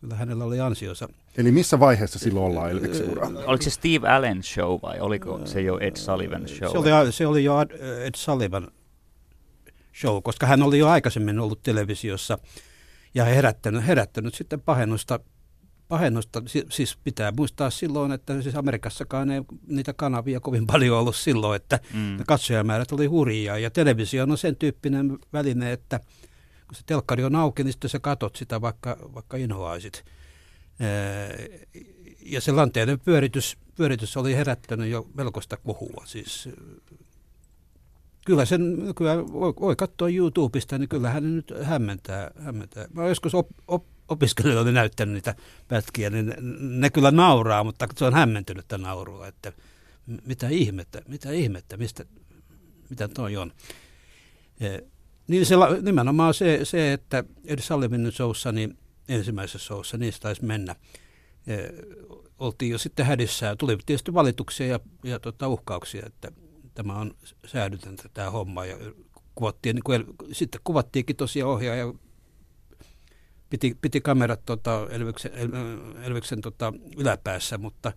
kyllä 0.00 0.14
hänellä 0.14 0.44
oli 0.44 0.60
ansiosa. 0.60 1.08
Eli 1.36 1.52
missä 1.52 1.80
vaiheessa 1.80 2.18
silloin 2.18 2.46
ollaan 2.46 2.70
Elviksen 2.70 3.10
ura? 3.10 3.26
Oliko 3.46 3.62
se 3.62 3.70
Steve 3.70 4.08
Allen 4.08 4.42
show 4.42 4.78
vai 4.82 5.00
oliko 5.00 5.40
se 5.44 5.60
jo 5.60 5.78
Ed 5.78 5.96
Sullivan 5.96 6.48
show? 6.48 6.72
Se 6.72 6.78
oli, 6.78 7.12
se 7.12 7.26
oli 7.26 7.44
jo 7.44 7.60
Ed 8.04 8.14
Sullivan 8.16 8.68
show, 10.00 10.22
koska 10.22 10.46
hän 10.46 10.62
oli 10.62 10.78
jo 10.78 10.88
aikaisemmin 10.88 11.38
ollut 11.38 11.62
televisiossa– 11.62 12.38
ja 13.14 13.24
herättänyt, 13.24 13.86
herättänyt 13.86 14.34
sitten 14.34 14.60
pahennusta, 14.60 15.20
pahennusta. 15.88 16.42
Siis 16.70 16.96
pitää 17.04 17.32
muistaa 17.36 17.70
silloin, 17.70 18.12
että 18.12 18.42
siis 18.42 18.54
Amerikassakaan 18.54 19.30
ei 19.30 19.42
niitä 19.66 19.92
kanavia 19.92 20.40
kovin 20.40 20.66
paljon 20.66 20.98
ollut 20.98 21.16
silloin, 21.16 21.56
että 21.56 21.80
mm. 21.94 22.18
katsojamäärät 22.26 22.92
oli 22.92 23.06
hurjia. 23.06 23.58
Ja 23.58 23.70
televisio 23.70 24.22
on 24.22 24.38
sen 24.38 24.56
tyyppinen 24.56 25.18
väline, 25.32 25.72
että 25.72 26.00
kun 26.66 26.74
se 26.74 26.82
telkkari 26.86 27.24
on 27.24 27.36
auki, 27.36 27.64
niin 27.64 27.72
sitten 27.72 27.90
sä 27.90 27.98
katot 27.98 28.36
sitä 28.36 28.60
vaikka, 28.60 28.96
vaikka 29.14 29.36
inhoaisit. 29.36 30.04
Ja 32.20 32.40
se 32.40 32.52
lanteiden 32.52 33.00
pyöritys, 33.00 33.56
pyöritys 33.74 34.16
oli 34.16 34.36
herättänyt 34.36 34.90
jo 34.90 35.06
melkoista 35.14 35.56
kohua. 35.56 36.02
Siis 36.06 36.48
kyllä 38.24 38.44
sen 38.44 38.76
kyllä 38.96 39.16
voi, 39.32 39.54
voi 39.60 39.76
katsoa 39.76 40.08
YouTubesta, 40.08 40.78
niin 40.78 40.88
kyllähän 40.88 41.36
nyt 41.36 41.52
hämmentää. 41.62 42.30
hämmentää. 42.38 42.86
Mä 42.92 43.08
joskus 43.08 43.34
op, 43.34 43.48
op, 43.68 43.84
opiskelijoille 44.08 44.72
näyttänyt 44.72 45.14
niitä 45.14 45.34
pätkiä, 45.68 46.10
niin 46.10 46.26
ne, 46.26 46.36
ne 46.60 46.90
kyllä 46.90 47.10
nauraa, 47.10 47.64
mutta 47.64 47.88
se 47.96 48.04
on 48.04 48.14
hämmentynyttä 48.14 48.78
naurua, 48.78 49.26
että 49.26 49.52
mitä 50.26 50.48
ihmettä, 50.48 51.02
mitä 51.08 51.30
ihmettä, 51.30 51.76
mistä, 51.76 52.04
mitä 52.90 53.08
toi 53.08 53.36
on. 53.36 53.52
E, 54.60 54.78
niin 55.28 55.46
se, 55.46 55.54
nimenomaan 55.82 56.34
se, 56.34 56.60
se 56.62 56.92
että 56.92 57.24
Ed 57.44 57.60
Sullivanin 57.60 58.12
showssa, 58.12 58.52
niin 58.52 58.78
ensimmäisessä 59.08 59.58
showssa, 59.58 59.96
niistä 59.96 60.22
taisi 60.22 60.44
mennä. 60.44 60.76
E, 61.46 61.56
oltiin 62.38 62.72
jo 62.72 62.78
sitten 62.78 63.06
hädissä. 63.06 63.56
Tuli 63.56 63.78
tietysti 63.86 64.14
valituksia 64.14 64.66
ja, 64.66 64.80
ja 65.04 65.20
tota, 65.20 65.48
uhkauksia, 65.48 66.06
että 66.06 66.32
tämä 66.74 66.98
on 66.98 67.14
säädytöntä 67.46 68.02
tämä 68.14 68.30
homma. 68.30 68.66
Ja 68.66 68.76
kuvattiin, 69.34 69.74
niin 69.74 69.84
kuin, 69.84 70.04
sitten 70.32 70.60
kuvattiinkin 70.64 71.16
tosiaan 71.16 71.50
ohjaaja 71.50 71.92
piti, 73.50 73.76
piti 73.80 74.00
kamerat 74.00 74.40
tota, 74.46 74.86
Elviksen, 74.90 75.32
Elviksen 76.02 76.40
tota, 76.40 76.72
yläpäässä, 76.96 77.58
mutta 77.58 77.92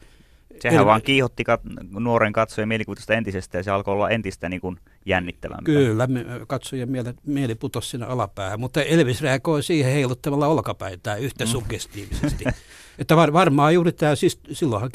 Sehän 0.62 0.78
Elvi... 0.78 0.86
vaan 0.86 1.02
kiihotti 1.02 1.44
kat- 1.44 2.00
nuoren 2.00 2.34
katsojan 2.34 2.68
mielikuvitusta 2.68 3.14
entisestä 3.14 3.58
ja 3.58 3.64
se 3.64 3.72
alkoi 3.72 3.94
olla 3.94 4.10
entistä 4.10 4.50
niin 4.50 4.62
kuin 4.62 4.78
jännittävämpää. 5.06 5.66
Kyllä, 5.66 6.08
katsojan 6.48 6.90
mieli, 6.90 7.10
mieli 7.26 7.56
putosi 7.56 7.90
sinne 7.90 8.06
alapäähän, 8.06 8.60
mutta 8.60 8.84
Elvis 8.84 9.22
reagoi 9.22 9.64
siihen 9.64 9.94
heiluttamalla 9.94 10.48
olkapäitään 10.48 11.20
yhtä 11.20 11.46
mm. 11.46 11.50
suggestiivisesti. 11.50 12.46
että 13.00 13.16
var, 13.16 13.34
varmaan 13.34 13.74
juuri 13.74 13.92
tämä, 13.92 14.16
siis 14.16 14.40
silloinhan 14.52 14.92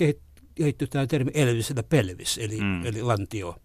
kehittyi 0.55 0.89
tämä 0.89 1.07
termi 1.07 1.31
Elvisellä 1.35 1.83
pelvis, 1.83 2.39
eli, 2.39 2.61
mm. 2.61 2.87
eli 2.87 3.03
lantio, 3.03 3.57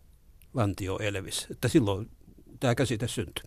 lantio 0.57 0.99
Elvis, 0.99 1.47
että 1.51 1.67
silloin 1.67 2.09
tämä 2.59 2.75
käsite 2.75 3.07
syntyi. 3.07 3.43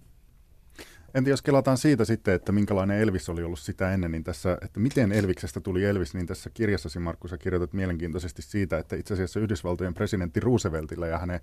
Entä 1.14 1.30
jos 1.30 1.42
kelataan 1.42 1.78
siitä 1.78 2.04
sitten, 2.04 2.34
että 2.34 2.52
minkälainen 2.52 2.98
Elvis 2.98 3.28
oli 3.28 3.42
ollut 3.42 3.58
sitä 3.58 3.94
ennen, 3.94 4.10
niin 4.10 4.24
tässä, 4.24 4.58
että 4.62 4.80
miten 4.80 5.12
Elviksestä 5.12 5.60
tuli 5.60 5.84
Elvis, 5.84 6.14
niin 6.14 6.26
tässä 6.26 6.50
kirjassasi 6.50 6.98
Markku 6.98 7.28
sä 7.28 7.38
kirjoitat 7.38 7.72
mielenkiintoisesti 7.72 8.42
siitä, 8.42 8.78
että 8.78 8.96
itse 8.96 9.14
asiassa 9.14 9.40
Yhdysvaltojen 9.40 9.94
presidentti 9.94 10.40
Rooseveltilla 10.40 11.06
ja 11.06 11.18
hänen 11.18 11.40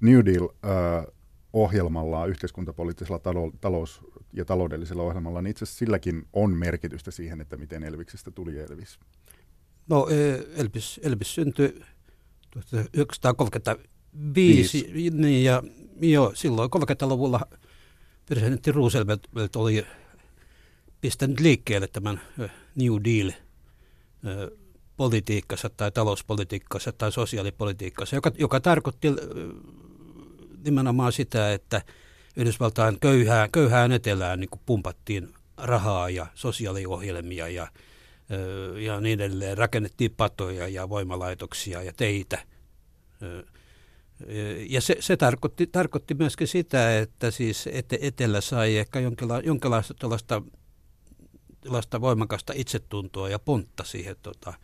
New 0.00 0.20
Deal-ohjelmallaan, 0.24 2.28
yhteiskuntapoliittisella 2.28 3.20
talous- 3.60 4.00
ja 4.32 4.44
taloudellisella 4.44 5.02
ohjelmalla, 5.02 5.42
niin 5.42 5.50
itse 5.50 5.64
asiassa 5.64 5.78
silläkin 5.78 6.28
on 6.32 6.56
merkitystä 6.56 7.10
siihen, 7.10 7.40
että 7.40 7.56
miten 7.56 7.82
Elviksestä 7.82 8.30
tuli 8.30 8.58
Elvis. 8.58 8.98
No 9.88 10.06
Elvis, 10.56 11.00
Elvis 11.02 11.34
syntyi 11.34 11.80
1935 14.14 15.10
niin, 15.16 15.44
ja 15.44 15.62
jo 16.00 16.32
silloin 16.34 16.70
30-luvulla 16.70 17.40
presidentti 18.26 18.72
Roosevelt 18.72 19.56
oli 19.56 19.86
pistänyt 21.00 21.40
liikkeelle 21.40 21.86
tämän 21.86 22.20
New 22.74 22.92
Deal 23.04 23.32
politiikkansa 24.96 25.70
tai 25.70 25.92
talouspolitiikkansa 25.92 26.92
tai 26.92 27.12
sosiaalipolitiikkansa, 27.12 28.16
joka, 28.16 28.32
joka 28.38 28.60
tarkoitti 28.60 29.08
nimenomaan 30.64 31.12
sitä, 31.12 31.52
että 31.52 31.82
Yhdysvaltain 32.36 33.00
köyhään, 33.00 33.50
köyhään 33.50 33.92
etelään 33.92 34.40
niin 34.40 34.50
pumpattiin 34.66 35.34
rahaa 35.56 36.10
ja 36.10 36.26
sosiaaliohjelmia 36.34 37.48
ja, 37.48 37.68
ja 38.76 39.00
niin 39.00 39.20
edelleen. 39.20 39.58
Rakennettiin 39.58 40.14
patoja 40.16 40.68
ja 40.68 40.88
voimalaitoksia 40.88 41.82
ja 41.82 41.92
teitä 41.92 42.38
ja 44.68 44.80
se, 44.80 44.96
se 45.00 45.16
tarkoitti, 45.16 45.66
tarkoitti 45.66 46.14
myöskin 46.14 46.48
sitä, 46.48 46.98
että 46.98 47.30
siis 47.30 47.68
ete, 47.72 47.98
Etelä 48.00 48.40
sai 48.40 48.76
ehkä 48.76 49.00
jonkinla, 49.00 49.40
jonkinlaista 49.40 49.94
tällaista, 49.94 50.42
tällaista 51.60 52.00
voimakasta 52.00 52.52
itsetuntoa 52.56 53.28
ja 53.28 53.38
pontta 53.38 53.84
siihen 53.84 54.16
tota, 54.22 54.54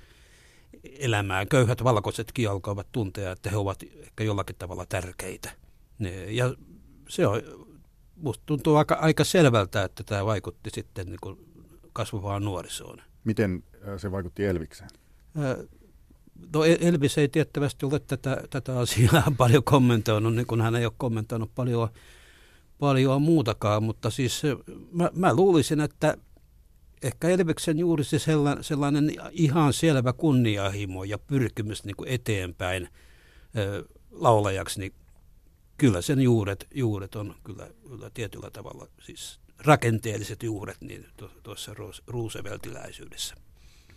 elämään. 0.98 1.48
Köyhät 1.48 1.84
valkoisetkin 1.84 2.50
alkoivat 2.50 2.86
tuntea, 2.92 3.32
että 3.32 3.50
he 3.50 3.56
ovat 3.56 3.82
ehkä 3.82 4.24
jollakin 4.24 4.56
tavalla 4.56 4.86
tärkeitä. 4.86 5.50
Ja 6.28 6.54
se 7.08 7.26
on, 7.26 7.42
musta 8.16 8.42
tuntuu 8.46 8.76
aika, 8.76 8.94
aika 8.94 9.24
selvältä, 9.24 9.84
että 9.84 10.04
tämä 10.04 10.26
vaikutti 10.26 10.70
sitten 10.70 11.06
niin 11.06 11.38
kasvavaan 11.92 12.44
nuorisoon. 12.44 13.02
Miten 13.24 13.64
se 13.96 14.10
vaikutti 14.10 14.44
Elvikseen? 14.44 14.90
No 16.54 16.64
Elvis 16.64 17.18
ei 17.18 17.28
tiettävästi 17.28 17.86
ole 17.86 17.98
tätä, 17.98 18.42
tätä 18.50 18.78
asiaa 18.78 19.32
paljon 19.38 19.64
kommentoinut, 19.64 20.34
niin 20.34 20.46
kuin 20.46 20.60
hän 20.60 20.76
ei 20.76 20.84
ole 20.84 20.92
kommentoinut 20.96 21.54
paljon, 21.54 21.88
paljon 22.78 23.22
muutakaan, 23.22 23.82
mutta 23.82 24.10
siis 24.10 24.42
mä, 24.92 25.10
mä 25.14 25.34
luulisin, 25.34 25.80
että 25.80 26.16
ehkä 27.02 27.28
Elviksen 27.28 27.78
juuri 27.78 28.04
se 28.04 28.18
sellainen, 28.18 28.64
sellainen 28.64 29.12
ihan 29.30 29.72
selvä 29.72 30.12
kunniahimo 30.12 31.04
ja 31.04 31.18
pyrkimys 31.18 31.84
niin 31.84 31.96
kuin 31.96 32.08
eteenpäin 32.08 32.88
ö, 33.56 33.84
laulajaksi, 34.10 34.80
niin 34.80 34.92
kyllä 35.78 36.02
sen 36.02 36.20
juuret, 36.20 36.66
juuret 36.74 37.14
on 37.14 37.34
kyllä, 37.44 37.68
kyllä 37.88 38.10
tietyllä 38.14 38.50
tavalla, 38.50 38.86
siis 39.00 39.40
rakenteelliset 39.58 40.42
juuret 40.42 40.76
niin 40.80 41.06
tuossa 41.42 41.74
ruuseveltiläisyydessä. 42.06 43.34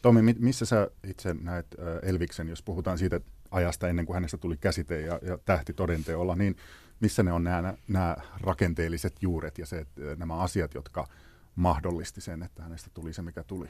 Tomi, 0.04 0.22
missä 0.22 0.66
sä 0.66 0.92
itse 1.08 1.34
näet 1.34 1.68
Elviksen, 2.02 2.50
jos 2.50 2.63
puhutaan 2.63 2.98
siitä 2.98 3.20
ajasta 3.52 3.88
ennen 3.88 4.06
kuin 4.06 4.13
hänestä 4.13 4.38
tuli 4.38 4.58
käsite 4.58 5.02
ja, 5.02 5.20
ja 5.22 5.38
tähti 5.46 5.74
todenteolla, 5.74 6.36
niin 6.36 6.56
missä 7.00 7.24
ne 7.24 7.32
on 7.32 7.44
nämä, 7.44 7.74
nämä 7.88 8.16
rakenteelliset 8.42 9.16
juuret 9.22 9.58
ja 9.58 9.66
se, 9.66 9.86
nämä 10.18 10.38
asiat, 10.38 10.74
jotka 10.74 11.08
mahdollisti 11.56 12.22
sen, 12.22 12.44
että 12.44 12.63
hänestä 12.63 12.89
tuli 12.94 13.13
se, 13.13 13.22
mikä 13.22 13.44
tuli? 13.44 13.70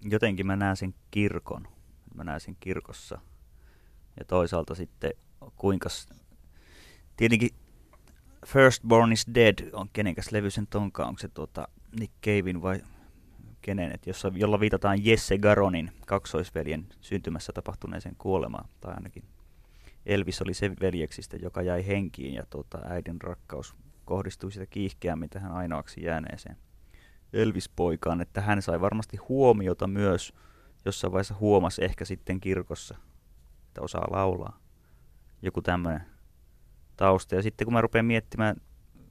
Jotenkin 0.00 0.46
mä 0.46 0.56
näen 0.56 0.76
sen 0.76 0.94
kirkon. 1.10 1.68
Mä 2.14 2.24
näen 2.24 2.40
sen 2.40 2.56
kirkossa. 2.60 3.20
Ja 4.18 4.24
toisaalta 4.24 4.74
sitten 4.74 5.10
kuinka... 5.56 5.88
Tietenkin 7.16 7.50
Firstborn 8.46 9.12
is 9.12 9.26
Dead 9.34 9.70
on 9.72 9.88
kenenkäs 9.92 10.32
levy 10.32 10.50
sen 10.50 10.66
tonkaan. 10.66 11.08
Onko 11.08 11.18
se 11.18 11.28
tuota 11.28 11.68
Nick 12.00 12.12
Cavein 12.22 12.62
vai 12.62 12.80
kenen, 13.62 13.92
että 13.92 14.10
jossa, 14.10 14.32
jolla 14.34 14.60
viitataan 14.60 15.04
Jesse 15.04 15.38
Garonin 15.38 15.92
kaksoisveljen 16.06 16.86
syntymässä 17.00 17.52
tapahtuneeseen 17.52 18.16
kuolemaan, 18.18 18.68
tai 18.80 18.94
ainakin 18.94 19.24
Elvis 20.06 20.42
oli 20.42 20.54
se 20.54 20.70
veljeksistä, 20.80 21.36
joka 21.36 21.62
jäi 21.62 21.86
henkiin, 21.86 22.34
ja 22.34 22.46
tuota, 22.50 22.78
äidin 22.84 23.20
rakkaus 23.20 23.74
kohdistui 24.04 24.52
sitä 24.52 24.66
kiihkeämmin 24.66 25.30
tähän 25.30 25.52
ainoaksi 25.52 26.04
jääneeseen 26.04 26.56
Elvis-poikaan, 27.32 28.20
että 28.20 28.40
hän 28.40 28.62
sai 28.62 28.80
varmasti 28.80 29.16
huomiota 29.16 29.86
myös, 29.86 30.32
jossain 30.84 31.12
vaiheessa 31.12 31.34
huomasi 31.40 31.84
ehkä 31.84 32.04
sitten 32.04 32.40
kirkossa, 32.40 32.96
että 33.66 33.80
osaa 33.80 34.06
laulaa. 34.10 34.60
Joku 35.42 35.62
tämmöinen 35.62 36.02
tausta. 36.96 37.34
Ja 37.34 37.42
sitten 37.42 37.64
kun 37.64 37.72
mä 37.72 37.80
rupean 37.80 38.04
miettimään 38.04 38.56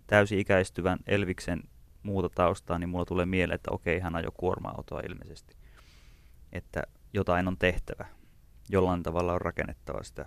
täysi-ikäistyvän 0.08 1.00
Elviksen 1.08 1.64
muuta 2.04 2.30
taustaa, 2.30 2.80
niin 2.80 2.90
mulla 2.90 3.06
tulee 3.06 3.26
mieleen, 3.26 3.56
että 3.56 3.72
okei, 3.72 4.00
hän 4.00 4.16
ajoi 4.16 4.32
kuorma-autoa 4.38 5.00
ilmeisesti. 5.00 5.56
Että 6.52 6.84
jotain 7.14 7.48
on 7.48 7.58
tehtävä. 7.58 8.06
Jollain 8.70 9.04
tavalla 9.04 9.34
on 9.34 9.42
rakennettava 9.42 10.04
sitä 10.04 10.26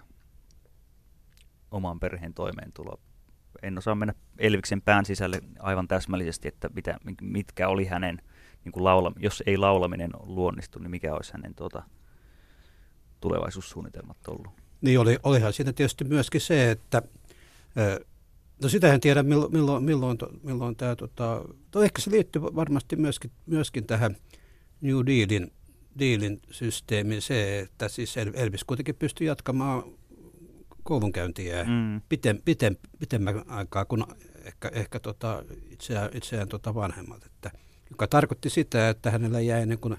oman 1.70 2.00
perheen 2.00 2.34
toimeentuloa. 2.34 2.98
En 3.62 3.78
osaa 3.78 3.94
mennä 3.94 4.14
Elviksen 4.38 4.82
pään 4.82 5.04
sisälle 5.04 5.40
aivan 5.58 5.88
täsmällisesti, 5.88 6.48
että 6.48 6.70
mitä, 6.74 6.98
mitkä 7.20 7.68
oli 7.68 7.84
hänen, 7.84 8.22
niin 8.64 8.72
kuin 8.72 8.84
laula, 8.84 9.12
jos 9.16 9.42
ei 9.46 9.56
laulaminen 9.56 10.10
luonnistu, 10.22 10.78
niin 10.78 10.90
mikä 10.90 11.14
olisi 11.14 11.32
hänen 11.32 11.54
tuota, 11.54 11.82
tulevaisuussuunnitelmat 13.20 14.28
ollut. 14.28 14.52
Niin 14.80 15.00
oli, 15.00 15.18
olihan 15.22 15.52
siinä 15.52 15.72
tietysti 15.72 16.04
myöskin 16.04 16.40
se, 16.40 16.70
että 16.70 17.02
No 18.62 18.68
sitä 18.68 18.94
en 18.94 19.00
tiedä, 19.00 19.22
milloin, 19.22 19.52
milloin, 19.52 19.84
milloin, 19.84 20.18
milloin 20.42 20.76
tämä, 20.76 20.96
tota, 20.96 21.44
to, 21.70 21.82
ehkä 21.82 22.02
se 22.02 22.10
liittyy 22.10 22.42
varmasti 22.42 22.96
myöskin, 22.96 23.30
myöskin 23.46 23.86
tähän 23.86 24.16
New 24.80 24.96
Dealin, 25.06 25.52
Dealin 25.98 26.40
systeemiin 26.50 27.22
se, 27.22 27.58
että 27.58 27.88
siis 27.88 28.16
Elvis 28.16 28.64
kuitenkin 28.64 28.94
pystyy 28.94 29.26
jatkamaan 29.26 29.82
koulunkäyntiä 30.82 31.64
mm. 31.64 32.00
piten, 32.08 32.42
piten, 32.44 32.78
pitemmän 32.98 33.50
aikaa 33.50 33.84
kuin 33.84 34.04
ehkä, 34.44 34.70
ehkä 34.74 35.00
tota, 35.00 35.44
itseään, 35.70 36.10
itseään 36.14 36.48
tota 36.48 36.74
vanhemmat, 36.74 37.24
että, 37.24 37.50
joka 37.90 38.06
tarkoitti 38.06 38.50
sitä, 38.50 38.88
että 38.88 39.10
hänellä 39.10 39.40
jäi 39.40 39.66
niin 39.66 39.78
kuin, 39.78 39.96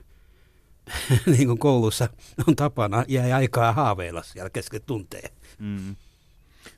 niin 1.37 1.47
kuin 1.47 1.59
koulussa 1.59 2.09
on 2.47 2.55
tapana, 2.55 3.05
jäi 3.07 3.31
aikaa 3.31 3.73
haaveilla 3.73 4.23
siellä 4.23 4.49
kesken 4.49 4.81
tunteen. 4.85 5.29
Mm. 5.59 5.95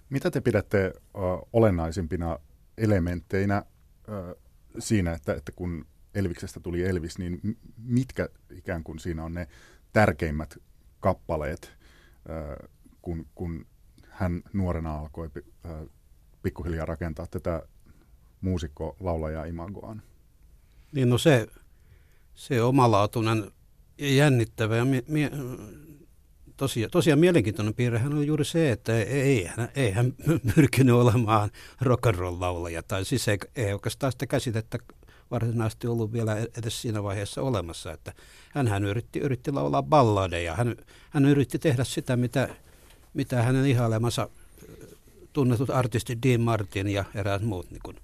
Mitä 0.10 0.32
te 0.32 0.42
pidätte 0.42 0.94
uh, 0.98 1.50
olennaisimpina 1.54 2.40
elementteinä 2.78 3.66
uh, 4.08 4.42
siinä, 4.80 5.14
että, 5.14 5.34
että 5.34 5.52
kun 5.52 5.86
Elviksestä 6.16 6.60
tuli 6.60 6.84
Elvis, 6.84 7.18
niin 7.18 7.58
mitkä 7.78 8.30
ikään 8.50 8.84
kuin 8.84 9.00
siinä 9.00 9.24
on 9.24 9.34
ne 9.34 9.48
tärkeimmät 9.94 10.58
kappaleet, 11.00 11.72
uh, 12.30 12.70
kun, 13.02 13.28
kun 13.36 13.66
hän 14.10 14.42
nuorena 14.54 15.00
alkoi 15.00 15.30
uh, 15.36 15.90
pikkuhiljaa 16.42 16.86
rakentaa 16.86 17.28
tätä 17.28 17.64
muusikko-laulajaa 18.42 19.46
imagoaan? 19.46 20.02
Niin 20.92 21.10
no 21.10 21.18
se, 21.18 21.48
se 22.36 22.62
omalaatuinen 22.62 23.52
ja 23.98 24.16
jännittävä 24.16 24.78
ja 24.78 24.86
mie- 24.86 25.04
mie- 25.08 25.32
tosiaan, 26.58 26.92
tosiaan 26.92 27.20
mielenkiintoinen 27.20 27.74
piirrehän 27.74 28.14
on 28.14 28.28
juuri 28.28 28.46
se, 28.46 28.72
että 28.72 29.00
ei, 29.00 29.50
ei 29.76 29.92
hän 29.92 30.14
pyrkinyt 30.56 30.96
olemaan 30.96 31.50
rock'n'roll-laulaja, 31.84 32.84
tai 32.88 33.06
siis 33.06 33.28
ei, 33.28 33.38
ei 33.56 33.74
oikeastaan 33.74 34.12
sitä 34.12 34.28
käsitettä 34.28 34.78
varsinaisesti 35.32 35.88
ollut 35.88 36.14
vielä 36.14 36.38
edes 36.58 36.82
siinä 36.82 37.04
vaiheessa 37.04 37.42
olemassa, 37.42 37.92
että 37.92 38.14
hän, 38.54 38.68
hän 38.68 38.84
yritti, 38.84 39.20
yritti 39.20 39.52
laulaa 39.52 39.84
balladeja, 39.84 40.56
hän, 40.56 40.76
hän 41.10 41.26
yritti 41.26 41.60
tehdä 41.60 41.84
sitä, 41.84 42.18
mitä, 42.18 42.56
mitä 43.14 43.42
hänen 43.42 43.66
ihailemansa 43.66 44.30
tunnetut 45.34 45.70
artistit 45.70 46.20
Dean 46.24 46.42
Martin 46.42 46.88
ja 46.88 47.06
eräät 47.16 47.42
muut 47.42 47.72
niin 47.72 47.82
kuin 47.84 47.98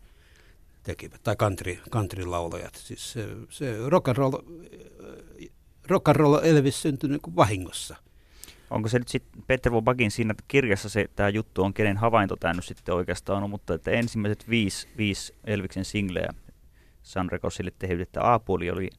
tekivät, 0.84 1.24
tai 1.24 1.36
country, 1.36 1.78
country-laulajat. 1.92 2.76
Siis 2.76 3.14
se, 3.14 3.28
se 3.50 3.78
rock 3.90 4.08
and 4.08 4.18
roll, 4.18 4.34
rock 5.88 6.10
and 6.10 6.16
roll 6.16 6.40
Elvis 6.44 6.82
syntyi 6.82 7.10
niin 7.10 7.22
kuin 7.22 7.36
vahingossa. 7.36 7.96
Onko 8.71 8.89
se 8.89 8.99
nyt 8.99 9.07
sitten 9.07 9.43
Peter 9.47 9.71
Vobagin 9.71 10.12
siinä 10.12 10.36
kirjassa 10.47 10.89
se 10.89 11.10
tämä 11.15 11.29
juttu 11.29 11.63
on, 11.63 11.73
kenen 11.73 11.97
havainto 11.97 12.36
tämä 12.36 12.53
nyt 12.53 12.65
sitten 12.65 12.95
oikeastaan 12.95 13.43
on, 13.43 13.49
mutta 13.49 13.73
että 13.73 13.91
ensimmäiset 13.91 14.49
viisi, 14.49 14.88
viisi 14.97 15.36
Elviksen 15.43 15.86
singleä 15.86 16.34
Sun 17.03 17.31
Recordsille 17.31 17.71
tehdyt, 17.79 18.01
että 18.01 18.34
A-puoli 18.34 18.71
oli 18.71 18.89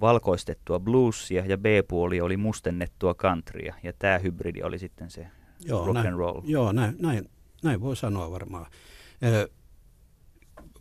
valkoistettua 0.00 0.80
bluesia 0.80 1.46
ja 1.46 1.58
B-puoli 1.58 2.20
oli 2.20 2.36
mustennettua 2.36 3.14
countrya 3.14 3.74
ja 3.82 3.92
tämä 3.92 4.18
hybridi 4.18 4.62
oli 4.62 4.78
sitten 4.78 5.10
se 5.10 5.26
joo, 5.64 5.86
rock 5.86 5.94
näin, 5.94 6.06
and 6.06 6.16
roll. 6.16 6.40
Joo, 6.44 6.72
näin, 6.72 6.96
näin, 6.98 7.30
näin 7.62 7.80
voi 7.80 7.96
sanoa 7.96 8.30
varmaan. 8.30 8.66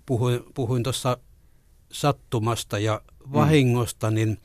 Puhuin, 0.05 0.39
puhuin 0.53 0.83
tuossa 0.83 1.17
sattumasta 1.91 2.79
ja 2.79 3.01
vahingosta, 3.33 4.09
mm. 4.09 4.15
niin 4.15 4.37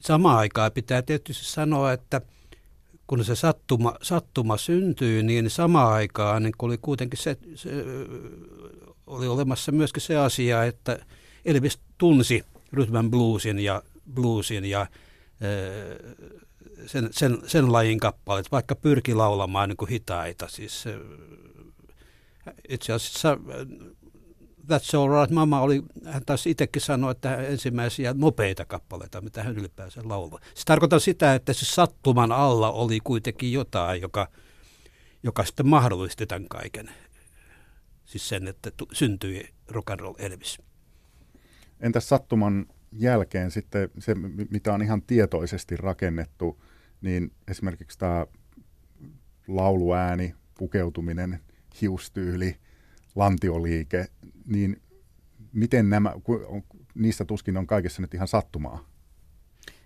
samaan 0.00 0.38
aikaan 0.38 0.72
pitää 0.72 1.02
tietysti 1.02 1.44
sanoa, 1.44 1.92
että 1.92 2.20
kun 3.06 3.24
se 3.24 3.34
sattuma, 3.34 3.94
sattuma 4.02 4.56
syntyy, 4.56 5.22
niin 5.22 5.50
samaan 5.50 5.92
aikaan 5.92 6.42
niin 6.42 6.52
oli 6.62 6.78
kuitenkin 6.82 7.18
se, 7.18 7.36
se, 7.54 7.70
oli 9.06 9.26
olemassa 9.26 9.72
myöskin 9.72 10.02
se 10.02 10.16
asia, 10.16 10.64
että 10.64 10.98
Elvis 11.44 11.78
tunsi 11.98 12.44
rhythm 12.72 13.10
bluesin 13.10 13.58
ja 13.58 13.82
bluesin 14.14 14.64
ja 14.64 14.86
sen, 16.86 17.08
sen, 17.10 17.38
sen 17.46 17.72
lajin 17.72 18.00
kappaleet, 18.00 18.52
vaikka 18.52 18.74
pyrki 18.74 19.14
laulamaan 19.14 19.68
niin 19.68 19.76
kuin 19.76 19.88
hitaita. 19.88 20.48
Siis, 20.48 20.84
itse 22.68 22.92
asiassa 22.92 23.38
That's 24.70 24.98
All 24.98 25.20
Right 25.20 25.30
Mama 25.34 25.60
oli, 25.60 25.82
hän 26.04 26.22
taisi 26.26 26.50
itsekin 26.50 26.82
sanoa, 26.82 27.10
että 27.10 27.36
ensimmäisiä 27.36 28.14
nopeita 28.14 28.64
kappaleita, 28.64 29.20
mitä 29.20 29.42
hän 29.42 29.58
ylipäänsä 29.58 30.00
laulaa. 30.04 30.40
Se 30.54 30.64
tarkoittaa 30.64 30.98
sitä, 30.98 31.34
että 31.34 31.52
se 31.52 31.64
sattuman 31.64 32.32
alla 32.32 32.70
oli 32.70 33.00
kuitenkin 33.04 33.52
jotain, 33.52 34.02
joka, 34.02 34.28
joka 35.22 35.44
sitten 35.44 35.68
mahdollisti 35.68 36.26
tämän 36.26 36.48
kaiken. 36.48 36.90
Siis 38.04 38.28
sen, 38.28 38.48
että 38.48 38.70
syntyi 38.92 39.48
rock 39.68 39.90
and 39.90 40.00
roll 40.00 40.14
Elvis. 40.18 40.58
Entäs 41.80 42.08
sattuman 42.08 42.66
jälkeen 42.92 43.50
sitten 43.50 43.90
se, 43.98 44.14
mitä 44.50 44.74
on 44.74 44.82
ihan 44.82 45.02
tietoisesti 45.02 45.76
rakennettu, 45.76 46.62
niin 47.00 47.32
esimerkiksi 47.48 47.98
tämä 47.98 48.26
lauluääni, 49.48 50.34
pukeutuminen, 50.58 51.40
hiustyyli, 51.80 52.56
lantioliike, 53.16 54.06
niin 54.50 54.82
miten 55.52 55.90
nämä, 55.90 56.12
niistä 56.94 57.24
tuskin 57.24 57.56
on 57.56 57.66
kaikessa 57.66 58.02
nyt 58.02 58.14
ihan 58.14 58.28
sattumaa? 58.28 58.84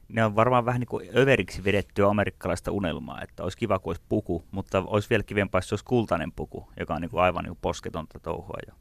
Ne 0.08 0.24
on 0.24 0.36
varmaan 0.36 0.64
vähän 0.64 0.80
niin 0.80 0.88
kuin 0.88 1.08
överiksi 1.16 1.64
vedettyä 1.64 2.08
amerikkalaista 2.08 2.72
unelmaa, 2.72 3.22
että 3.22 3.42
olisi 3.42 3.58
kiva, 3.58 3.78
kun 3.78 3.90
olisi 3.90 4.02
puku, 4.08 4.44
mutta 4.50 4.84
olisi 4.86 5.10
vielä 5.10 5.22
kivempaa, 5.22 5.58
jos 5.58 5.72
olisi 5.72 5.84
kultainen 5.84 6.32
puku, 6.32 6.68
joka 6.80 6.94
on 6.94 7.00
niin 7.00 7.10
kuin 7.10 7.22
aivan 7.22 7.44
niin 7.44 7.50
kuin 7.50 7.58
posketonta 7.62 8.20
touhua. 8.20 8.56
Ja 8.66 8.74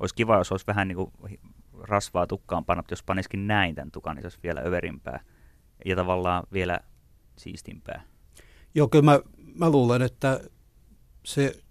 olisi 0.00 0.14
kiva, 0.14 0.38
jos 0.38 0.52
olisi 0.52 0.66
vähän 0.66 0.88
niin 0.88 0.96
kuin 0.96 1.12
rasvaa 1.82 2.26
tukkaan 2.26 2.64
panot, 2.64 2.90
jos 2.90 3.02
paniskin 3.02 3.46
näin 3.46 3.74
tämän 3.74 3.90
tukan, 3.90 4.16
niin 4.16 4.22
se 4.22 4.26
olisi 4.26 4.38
vielä 4.42 4.60
överimpää 4.60 5.20
ja 5.84 5.96
tavallaan 5.96 6.44
vielä 6.52 6.80
siistimpää. 7.36 8.02
Joo, 8.74 8.88
kyllä 8.88 9.04
mä, 9.04 9.20
mä 9.54 9.70
luulen, 9.70 10.02
että 10.02 10.40
se 11.24 11.63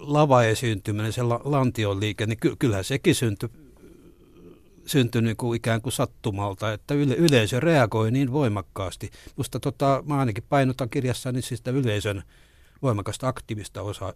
lavaesiintyminen, 0.00 1.12
se 1.12 1.22
lantion 1.22 2.00
liike, 2.00 2.26
niin 2.26 2.38
ky- 2.40 2.56
kyllähän 2.58 2.84
sekin 2.84 3.14
syntyi 3.14 3.48
syntyi 4.88 5.22
niin 5.22 5.36
kuin 5.36 5.56
ikään 5.56 5.82
kuin 5.82 5.92
sattumalta, 5.92 6.72
että 6.72 6.94
yle, 6.94 7.14
yleisö 7.14 7.60
reagoi 7.60 8.10
niin 8.10 8.32
voimakkaasti. 8.32 9.10
Musta 9.36 9.60
tota, 9.60 10.02
mä 10.06 10.18
ainakin 10.18 10.44
painotan 10.48 10.90
kirjassani 10.90 11.42
siis 11.42 11.58
sitä 11.58 11.70
yleisön 11.70 12.22
voimakasta 12.82 13.28
aktiivista 13.28 13.82
osa, 13.82 14.14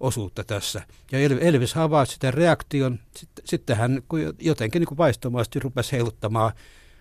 osuutta 0.00 0.44
tässä. 0.44 0.82
Ja 1.12 1.18
Elvis 1.18 1.74
havaitsi 1.74 2.14
sitä 2.14 2.30
reaktion, 2.30 2.98
sitten, 3.44 3.76
hän 3.76 4.02
jotenkin 4.40 4.80
niin 4.80 4.88
kuin 4.88 4.98
vaistomaisesti 4.98 5.58
rupesi 5.58 5.92
heiluttamaan 5.92 6.52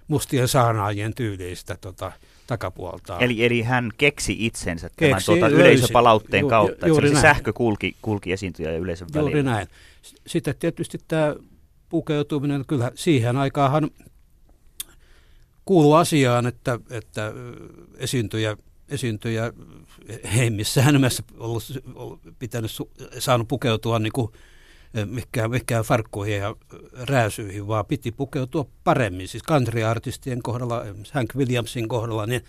mustien 0.08 0.48
saanaajien 0.48 1.14
tyyliistä 1.14 1.78
tota, 1.82 2.12
takapuolta. 2.48 3.20
Eli, 3.20 3.46
eli 3.46 3.62
hän 3.62 3.92
keksi 3.98 4.36
itsensä 4.40 4.90
tämän 4.96 5.14
keksi, 5.14 5.26
tuota, 5.26 5.48
yleisöpalautteen 5.48 6.42
ju, 6.42 6.50
kautta, 6.50 6.88
ju, 6.88 6.98
että 6.98 7.10
se 7.16 7.22
sähkö 7.22 7.54
kulki, 7.54 7.96
kulki 8.02 8.32
esiintyjä 8.32 8.72
ja 8.72 8.78
yleisön 8.78 9.08
juuri 9.14 9.26
välillä. 9.26 9.38
Juuri 9.38 9.44
näin. 9.44 9.68
Sitten 10.28 10.56
tietysti 10.60 11.00
tämä 11.08 11.36
pukeutuminen, 11.90 12.66
kyllä 12.68 12.92
siihen 12.96 13.38
aikaanhan 13.38 13.92
kuuluu 15.66 15.94
asiaan, 15.94 16.48
että, 16.48 16.80
että 16.90 17.34
esiintyjä 17.98 18.58
esiintyjä 18.90 19.54
ei 20.40 20.50
missään 20.50 20.94
nimessä 20.94 21.24
ollut, 21.38 21.64
ollut 21.96 22.20
pitänyt, 22.40 22.72
saanut 23.20 23.48
pukeutua 23.48 24.00
niin 24.00 24.14
kuin 24.14 24.32
mikään, 25.06 25.52
mikään 25.52 25.84
farkkuihin 25.84 26.38
ja 26.38 26.56
rääsyihin, 26.94 27.68
vaan 27.68 27.86
piti 27.86 28.12
pukeutua 28.12 28.66
paremmin. 28.84 29.28
Siis 29.28 29.44
country-artistien 29.44 30.42
kohdalla, 30.44 30.84
Hank 31.12 31.36
Williamsin 31.36 31.88
kohdalla, 31.88 32.26
niin 32.26 32.42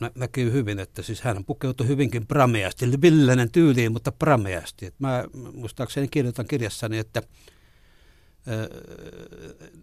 nä- 0.00 0.10
näkyy 0.14 0.52
hyvin, 0.52 0.78
että 0.78 1.02
siis 1.02 1.20
hän 1.20 1.44
pukeutui 1.44 1.86
hyvinkin 1.88 2.26
prameasti, 2.26 2.86
villinen 3.02 3.50
tyyliin, 3.50 3.92
mutta 3.92 4.12
prameasti. 4.12 4.86
Et 4.86 4.94
mä 4.98 5.24
muistaakseni 5.52 6.08
kirjoitan 6.08 6.46
kirjassani, 6.46 6.98
että 6.98 7.22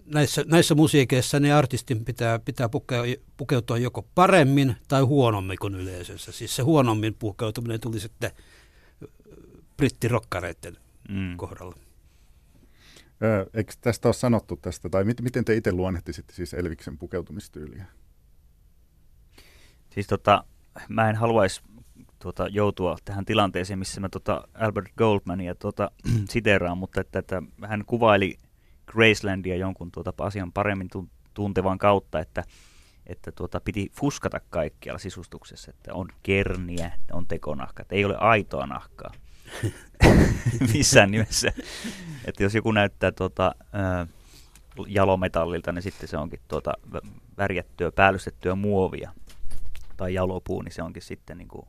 näissä, 0.05 0.43
näissä 0.47 0.75
musiikeissa 0.75 1.39
ne 1.39 1.53
artistin 1.53 2.05
pitää, 2.05 2.39
pitää 2.39 2.69
pukeutua 3.37 3.77
joko 3.77 4.07
paremmin 4.15 4.75
tai 4.87 5.01
huonommin 5.01 5.57
kuin 5.61 5.75
yleisössä. 5.75 6.31
Siis 6.31 6.55
se 6.55 6.61
huonommin 6.61 7.15
pukeutuminen 7.19 7.81
tuli 7.81 7.99
sitten 7.99 8.31
brittirokkareiden 9.77 10.77
mm. 11.09 11.37
kohdalla. 11.37 11.75
Eikö 13.53 13.73
tästä 13.81 14.07
ole 14.07 14.13
sanottu 14.13 14.57
tästä, 14.57 14.89
tai 14.89 15.03
miten 15.03 15.45
te 15.45 15.55
itse 15.55 15.71
luonnehtisitte 15.71 16.33
siis 16.33 16.53
Elviksen 16.53 16.97
pukeutumistyyliä? 16.97 17.85
Siis 19.89 20.07
tota, 20.07 20.43
mä 20.89 21.09
en 21.09 21.15
haluaisi 21.15 21.61
tuota, 22.19 22.47
joutua 22.47 22.97
tähän 23.05 23.25
tilanteeseen, 23.25 23.79
missä 23.79 24.01
mä 24.01 24.09
tota 24.09 24.47
Albert 24.53 24.91
Goldmania 24.97 25.55
tuota, 25.61 25.91
siteraan, 26.29 26.77
mutta 26.77 27.01
että, 27.01 27.19
että 27.19 27.43
hän 27.67 27.83
kuvaili 27.85 28.37
Gracelandia 28.87 29.55
jonkun 29.55 29.91
tuota 29.91 30.13
asian 30.17 30.51
paremmin 30.51 30.89
tuntevan 31.33 31.77
kautta, 31.77 32.19
että, 32.19 32.43
että 33.05 33.31
tuota, 33.31 33.59
piti 33.59 33.91
fuskata 33.99 34.39
kaikkialla 34.49 34.99
sisustuksessa, 34.99 35.69
että 35.69 35.93
on 35.93 36.07
kerniä, 36.23 36.91
on 37.11 37.27
tekonahka, 37.27 37.81
että 37.81 37.95
ei 37.95 38.05
ole 38.05 38.17
aitoa 38.17 38.65
nahkaa. 38.65 39.11
Missään 40.73 41.11
nimessä. 41.11 41.51
että 42.25 42.43
jos 42.43 42.55
joku 42.55 42.71
näyttää 42.71 43.11
tuota, 43.11 43.55
ä, 43.75 44.07
jalometallilta, 44.87 45.71
niin 45.71 45.83
sitten 45.83 46.09
se 46.09 46.17
onkin 46.17 46.39
tuota, 46.47 46.73
värjättyä, 47.37 47.91
päällystettyä 47.91 48.55
muovia. 48.55 49.11
Tai 49.97 50.13
jalopuu, 50.13 50.61
niin 50.61 50.73
se 50.73 50.83
onkin 50.83 51.01
sitten 51.01 51.37
niin 51.37 51.47
kuin 51.47 51.67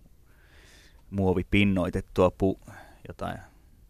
muovipinnoitettua 1.11 2.31
pu, 2.31 2.61
jotain 3.09 3.39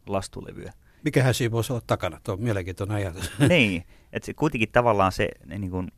lastulevyä. 0.07 0.73
Mikähän 1.05 1.35
siinä 1.35 1.53
voisi 1.53 1.73
olla 1.73 1.83
takana? 1.87 2.21
Tuo 2.25 2.35
on 2.35 2.43
mielenkiintoinen 2.43 2.97
ajatus. 2.97 3.33
niin, 3.49 3.85
että 4.13 4.27
se, 4.27 4.35
kuitenkin 4.35 4.73
tavallaan 4.73 5.13
se, 5.13 5.29
niin 5.47 5.71
kuin, 5.71 5.93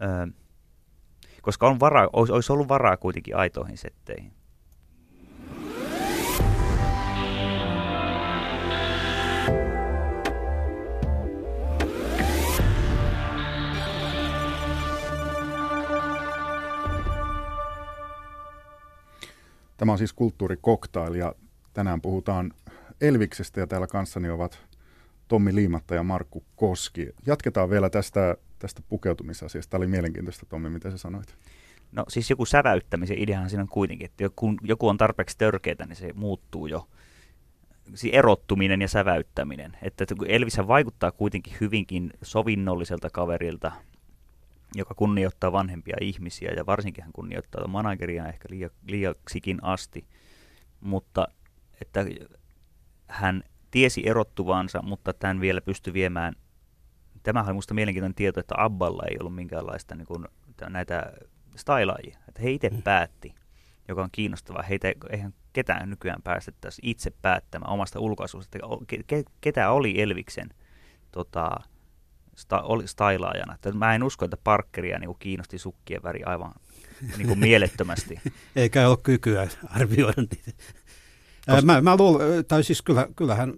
ö, 0.00 0.32
koska 1.42 1.68
on 1.68 1.80
varaa, 1.80 2.08
olisi, 2.12 2.32
olisi 2.32 2.52
ollut 2.52 2.68
varaa 2.68 2.96
kuitenkin 2.96 3.36
aitoihin 3.36 3.78
setteihin. 3.78 4.32
Tämä 19.76 19.92
on 19.92 19.98
siis 19.98 20.12
kulttuurikoktail 20.12 21.14
ja 21.14 21.34
tänään 21.74 22.00
puhutaan 22.00 22.52
Elviksestä 23.00 23.60
ja 23.60 23.66
täällä 23.66 23.86
kanssani 23.86 24.30
ovat 24.30 24.66
Tommi 25.28 25.54
Liimatta 25.54 25.94
ja 25.94 26.02
Markku 26.02 26.44
Koski. 26.56 27.08
Jatketaan 27.26 27.70
vielä 27.70 27.90
tästä, 27.90 28.36
tästä 28.58 28.82
pukeutumisasiasta. 28.88 29.70
Tämä 29.70 29.78
oli 29.78 29.86
mielenkiintoista, 29.86 30.46
Tommi, 30.46 30.70
mitä 30.70 30.90
sä 30.90 30.98
sanoit? 30.98 31.36
No 31.92 32.04
siis 32.08 32.30
joku 32.30 32.46
säväyttämisen 32.46 33.18
ideahan 33.18 33.50
siinä 33.50 33.62
on 33.62 33.68
kuitenkin, 33.68 34.04
että 34.04 34.30
kun 34.36 34.58
joku 34.62 34.88
on 34.88 34.96
tarpeeksi 34.96 35.38
törkeätä, 35.38 35.86
niin 35.86 35.96
se 35.96 36.12
muuttuu 36.14 36.66
jo. 36.66 36.88
Siis 37.94 38.14
erottuminen 38.14 38.82
ja 38.82 38.88
säväyttäminen. 38.88 39.76
Että 39.82 40.04
Elvisä 40.26 40.68
vaikuttaa 40.68 41.12
kuitenkin 41.12 41.56
hyvinkin 41.60 42.12
sovinnolliselta 42.22 43.10
kaverilta, 43.10 43.72
joka 44.74 44.94
kunnioittaa 44.94 45.52
vanhempia 45.52 45.96
ihmisiä 46.00 46.52
ja 46.56 46.66
varsinkin 46.66 47.04
hän 47.04 47.12
kunnioittaa 47.12 47.68
manageria 47.68 48.28
ehkä 48.28 48.48
liiaksikin 48.86 49.58
asti. 49.62 50.06
Mutta 50.80 51.28
että 51.80 52.04
hän 53.08 53.42
tiesi 53.70 54.08
erottuvansa, 54.08 54.82
mutta 54.82 55.12
tämän 55.12 55.40
vielä 55.40 55.60
pystyi 55.60 55.92
viemään. 55.92 56.34
Tämä 57.22 57.40
oli 57.40 57.48
minusta 57.48 57.74
mielenkiintoinen 57.74 58.14
tieto, 58.14 58.40
että 58.40 58.54
Abballa 58.58 59.02
ei 59.10 59.16
ollut 59.20 59.34
minkäänlaista 59.34 59.94
niin 59.94 60.06
kuin, 60.06 60.24
näitä 60.68 61.12
stylaajia. 61.56 62.18
Että 62.28 62.42
he 62.42 62.50
itse 62.50 62.70
mm. 62.70 62.82
päätti, 62.82 63.34
joka 63.88 64.02
on 64.02 64.08
kiinnostavaa. 64.12 64.62
Heitä 64.62 64.92
eihän 65.10 65.34
ketään 65.52 65.90
nykyään 65.90 66.22
päästettäisi 66.22 66.82
itse 66.84 67.10
päättämään 67.22 67.72
omasta 67.72 68.00
ulkoasusta, 68.00 68.58
ketä 69.40 69.70
oli 69.70 70.00
Elviksen 70.02 70.48
tota, 71.12 71.50
sta, 72.36 72.62
oli 72.62 72.88
stylaajana. 72.88 73.54
Että 73.54 73.72
mä 73.72 73.94
en 73.94 74.02
usko, 74.02 74.24
että 74.24 74.36
Parkeria 74.44 74.98
niin 74.98 75.16
kiinnosti 75.18 75.58
sukkien 75.58 76.02
väri 76.02 76.22
aivan 76.22 76.52
niin 77.16 77.26
kuin 77.28 77.38
mielettömästi. 77.48 78.20
Eikä 78.56 78.88
ole 78.88 78.98
kykyä 79.02 79.48
arvioida 79.64 80.22
niitä. 80.22 80.62
Koska... 81.46 81.62
Mä, 81.62 81.80
mä 81.80 81.96
luulen, 81.96 82.44
tai 82.44 82.64
siis 82.64 82.82
kyllä, 82.82 83.08
kyllähän 83.16 83.54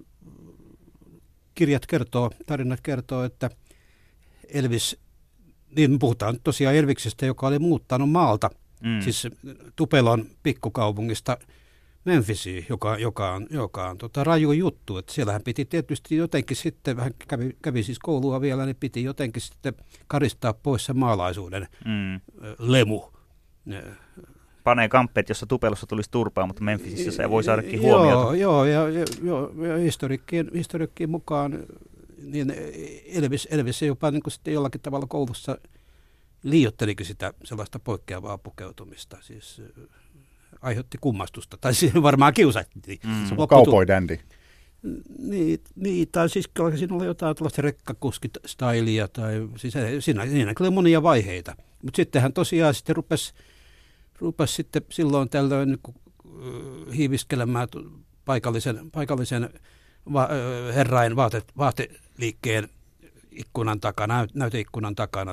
kirjat 1.55 1.87
kertoo, 1.87 2.31
tarinat 2.47 2.81
kertoo, 2.81 3.25
että 3.25 3.51
Elvis, 4.49 5.01
niin 5.77 5.99
puhutaan 5.99 6.41
tosiaan 6.45 6.75
Elviksestä, 6.75 7.27
joka 7.27 7.47
oli 7.47 7.59
muuttanut 7.59 8.11
maalta, 8.11 8.51
mm. 8.83 9.01
siis 9.01 9.29
Tupelon 9.77 10.27
pikkukaupungista 10.43 11.39
Memphisiin, 12.09 12.67
joka, 12.69 12.97
joka 12.97 13.33
on, 13.33 13.47
joka 13.51 13.89
on 13.89 13.99
tota, 13.99 14.25
raju 14.25 14.53
juttu. 14.53 14.99
Että 14.99 15.13
siellähän 15.13 15.43
piti 15.43 15.65
tietysti 15.65 16.17
jotenkin 16.17 16.57
sitten, 16.57 16.97
vähän 16.97 17.15
kävi, 17.29 17.57
kävi 17.63 17.83
siis 17.83 17.99
koulua 17.99 18.41
vielä, 18.41 18.67
niin 18.67 18.77
piti 18.77 19.03
jotenkin 19.03 19.43
sitten 19.43 19.75
karistaa 20.07 20.53
pois 20.53 20.85
se 20.85 20.93
maalaisuuden 20.93 21.69
mm. 21.85 22.21
lemu 22.59 23.03
panee 24.65 24.89
kamppeet, 24.89 25.29
jossa 25.29 25.47
tupelossa 25.47 25.87
tulisi 25.87 26.11
turpaa, 26.11 26.47
mutta 26.47 26.65
Memphisissä 26.65 27.11
se 27.11 27.31
voi 27.31 27.45
saadakin 27.45 27.81
huomiota. 27.81 28.37
Joo, 28.37 28.65
ja, 28.65 28.89
ja, 28.89 29.05
ja 29.69 29.77
historiikkiin, 29.77 30.51
historiikkiin 30.55 31.11
mukaan 31.11 31.67
niin 32.23 32.55
Elvis, 33.07 33.49
Elvis 33.51 33.83
jopa 33.83 34.11
niin 34.11 34.23
kuin 34.23 34.33
sitten 34.33 34.55
jollakin 34.55 34.81
tavalla 34.81 35.07
koulussa 35.07 35.59
liiottelikin 36.43 37.07
sitä 37.07 37.33
sellaista 37.45 37.79
poikkeavaa 37.79 38.39
pukeutumista. 38.39 39.17
Siis 39.21 39.63
aiheutti 40.63 40.99
kummastusta, 41.01 41.57
tai 41.61 41.75
siihen 41.75 42.03
varmaan 42.09 42.35
kiusattiin. 42.35 42.99
Mm. 43.05 43.27
Se 43.27 43.35
Cowboy 43.35 43.87
dandy. 43.87 44.19
Niin, 45.19 45.61
niin, 45.75 46.09
tai 46.13 46.29
siis 46.29 46.49
kyllä 46.49 46.77
siinä 46.77 46.97
oli 46.97 47.07
jotain 47.07 47.37
tällaista 47.37 47.63
rekkakuskit-stylia, 47.63 49.09
tai 49.13 49.49
siis 49.57 49.75
siinä, 50.01 50.27
siinä 50.27 50.55
oli 50.61 50.71
monia 50.71 51.03
vaiheita. 51.03 51.57
Mutta 51.83 51.97
sittenhän 51.97 52.33
tosiaan 52.33 52.75
sitten 52.75 52.97
rupesi 52.97 53.35
rupesi 54.21 54.55
sitten 54.55 54.83
silloin 54.91 55.29
tällöin 55.29 55.69
niin 55.69 55.95
hiiviskelemään 56.97 57.69
paikallisen, 58.25 58.91
paikallisen 58.91 59.51
va, 60.13 60.29
herrain 60.75 61.17
vaate, 61.17 61.43
vaateliikkeen 61.59 62.69
ikkunan 63.31 63.81
takana, 63.81 64.27
näyteikkunan 64.35 64.95
takana. 64.95 65.33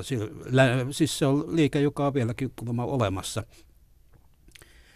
Siis 0.91 1.19
se 1.19 1.26
on 1.26 1.55
liike, 1.55 1.82
joka 1.82 2.07
on 2.07 2.13
vieläkin 2.13 2.53
olemassa. 2.78 3.43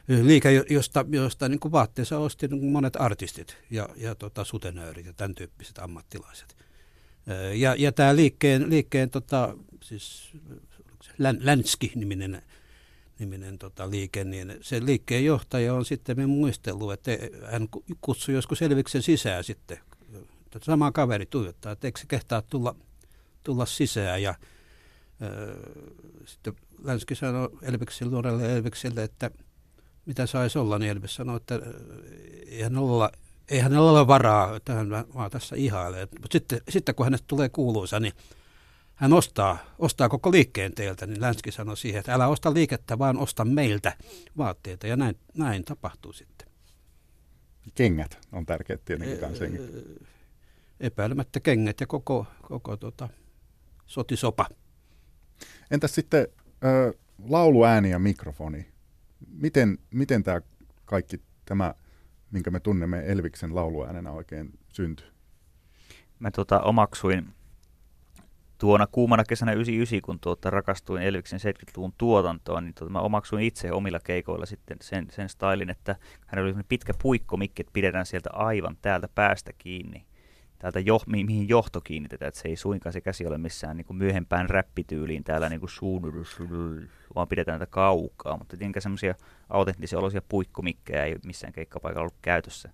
Liike, 0.09 0.65
josta, 0.69 1.05
josta 1.09 1.49
niin 1.49 1.59
kuin 1.59 1.71
vaatteensa 1.71 2.17
osti 2.17 2.47
niin 2.47 2.59
kuin 2.59 2.71
monet 2.71 2.95
artistit 2.95 3.57
ja, 3.69 3.89
ja 3.95 4.15
tota, 4.15 4.43
sutenöörit 4.43 5.05
ja 5.05 5.13
tämän 5.13 5.35
tyyppiset 5.35 5.79
ammattilaiset. 5.79 6.57
Ja, 7.55 7.75
ja 7.77 7.91
tämä 7.91 8.15
liikkeen, 8.15 8.69
liikkeen 8.69 9.09
tota, 9.09 9.57
siis 9.83 10.31
Länski-niminen 11.39 12.41
niminen 13.19 13.57
tota, 13.57 13.89
liike, 13.89 14.23
niin 14.23 14.57
se 14.61 14.85
liikkeen 14.85 15.25
johtaja 15.25 15.73
on 15.73 15.85
sitten 15.85 16.29
muistellut, 16.29 16.93
että 16.93 17.11
hän 17.51 17.67
kutsui 18.01 18.35
joskus 18.35 18.61
Elviksen 18.61 19.01
sisään 19.01 19.43
sitten. 19.43 19.77
Sama 20.61 20.91
kaveri 20.91 21.25
tuijottaa, 21.25 21.71
että 21.71 21.87
eikö 21.87 21.99
se 21.99 22.05
kehtaa 22.07 22.41
tulla, 22.41 22.75
tulla 23.43 23.65
sisään 23.65 24.23
ja 24.23 24.35
ö, 25.21 25.55
sitten 26.25 26.53
Länski 26.83 27.15
sanoi 27.15 27.49
Elviksen 27.61 28.11
nuorelle 28.11 28.55
Elvikselle, 28.55 29.03
että 29.03 29.31
mitä 30.05 30.25
saisi 30.25 30.59
olla, 30.59 30.79
niin 30.79 30.91
Elvis 30.91 31.15
sanoi, 31.15 31.37
että 31.37 31.59
eihän 32.47 32.77
olla, 32.77 33.11
ei 33.49 33.59
hänellä 33.59 33.91
ole 33.91 34.07
varaa, 34.07 34.55
että 34.55 34.73
hän 34.73 34.89
vaan 34.89 35.31
tässä 35.31 35.55
ihailee. 35.55 36.07
Mutta 36.11 36.27
sitten, 36.31 36.61
sitten 36.69 36.95
kun 36.95 37.05
hänestä 37.05 37.27
tulee 37.27 37.49
kuuluisa, 37.49 37.99
niin 37.99 38.13
hän 38.95 39.13
ostaa, 39.13 39.57
ostaa 39.79 40.09
koko 40.09 40.31
liikkeen 40.31 40.73
teiltä, 40.73 41.05
niin 41.05 41.21
Länski 41.21 41.51
sanoi 41.51 41.77
siihen, 41.77 41.99
että 41.99 42.13
älä 42.13 42.27
osta 42.27 42.53
liikettä, 42.53 42.99
vaan 42.99 43.17
osta 43.17 43.45
meiltä 43.45 43.97
vaatteita. 44.37 44.87
Ja 44.87 44.95
näin, 44.95 45.15
näin 45.37 45.63
tapahtuu 45.63 46.13
sitten. 46.13 46.47
Kengät 47.75 48.17
on 48.31 48.45
tärkeät 48.45 48.85
tietenkin 48.85 49.17
kanssa. 49.17 49.45
Epäilemättä 50.79 51.39
kengät 51.39 51.79
ja 51.79 51.87
koko, 51.87 52.25
koko 52.41 52.77
tota, 52.77 53.09
sotisopa. 53.85 54.47
Entäs 55.71 55.95
sitten 55.95 56.27
ö, 56.63 56.93
lauluääni 57.27 57.89
ja 57.89 57.99
mikrofoni? 57.99 58.67
Miten, 59.27 59.77
miten 59.91 60.23
tämä 60.23 60.41
kaikki 60.85 61.21
tämä, 61.45 61.73
minkä 62.31 62.51
me 62.51 62.59
tunnemme 62.59 63.03
Elviksen 63.05 63.55
lauluäänenä 63.55 64.11
oikein 64.11 64.59
syntyi? 64.73 65.07
Mä 66.19 66.31
tota, 66.31 66.61
omaksuin 66.61 67.33
tuona 68.57 68.87
kuumana 68.87 69.23
kesänä 69.23 69.51
99, 69.51 70.01
kun 70.01 70.19
tuota, 70.19 70.49
rakastuin 70.49 71.03
Elviksen 71.03 71.39
70-luvun 71.39 71.93
tuotantoon, 71.97 72.63
niin 72.63 72.73
tuota, 72.73 72.91
mä 72.91 72.99
omaksuin 72.99 73.43
itse 73.43 73.71
omilla 73.71 73.99
keikoilla 73.99 74.45
sitten 74.45 74.77
sen, 74.81 75.07
sen 75.11 75.29
stylin, 75.29 75.69
että 75.69 75.95
hän 76.27 76.43
oli 76.43 76.55
pitkä 76.69 76.93
puikkomikki, 77.01 77.61
että 77.61 77.73
pidetään 77.73 78.05
sieltä 78.05 78.29
aivan 78.33 78.77
täältä 78.81 79.09
päästä 79.15 79.51
kiinni, 79.57 80.05
täältä 80.59 80.79
jo, 80.79 80.99
mi- 81.07 81.23
mihin 81.23 81.49
johto 81.49 81.81
kiinnitetään, 81.81 82.27
että 82.27 82.39
se 82.39 82.47
ei 82.47 82.55
suinkaan 82.55 82.93
se 82.93 83.01
käsi 83.01 83.27
ole 83.27 83.37
missään 83.37 83.77
niin 83.77 83.85
kuin 83.85 83.97
myöhempään 83.97 84.49
räppityyliin 84.49 85.23
täällä 85.23 85.49
niin 85.49 85.59
kuin 85.59 85.69
vaan 87.15 87.27
pidetään 87.27 87.59
tätä 87.59 87.71
kaukaa, 87.71 88.37
mutta 88.37 88.57
tietenkään 88.57 88.81
semmoisia 88.81 89.15
autenttisia 89.49 89.99
olosia 89.99 90.21
puikkomikkejä 90.29 91.05
ei 91.05 91.15
missään 91.25 91.53
keikkapaikalla 91.53 92.01
ollut 92.01 92.19
käytössä 92.21 92.69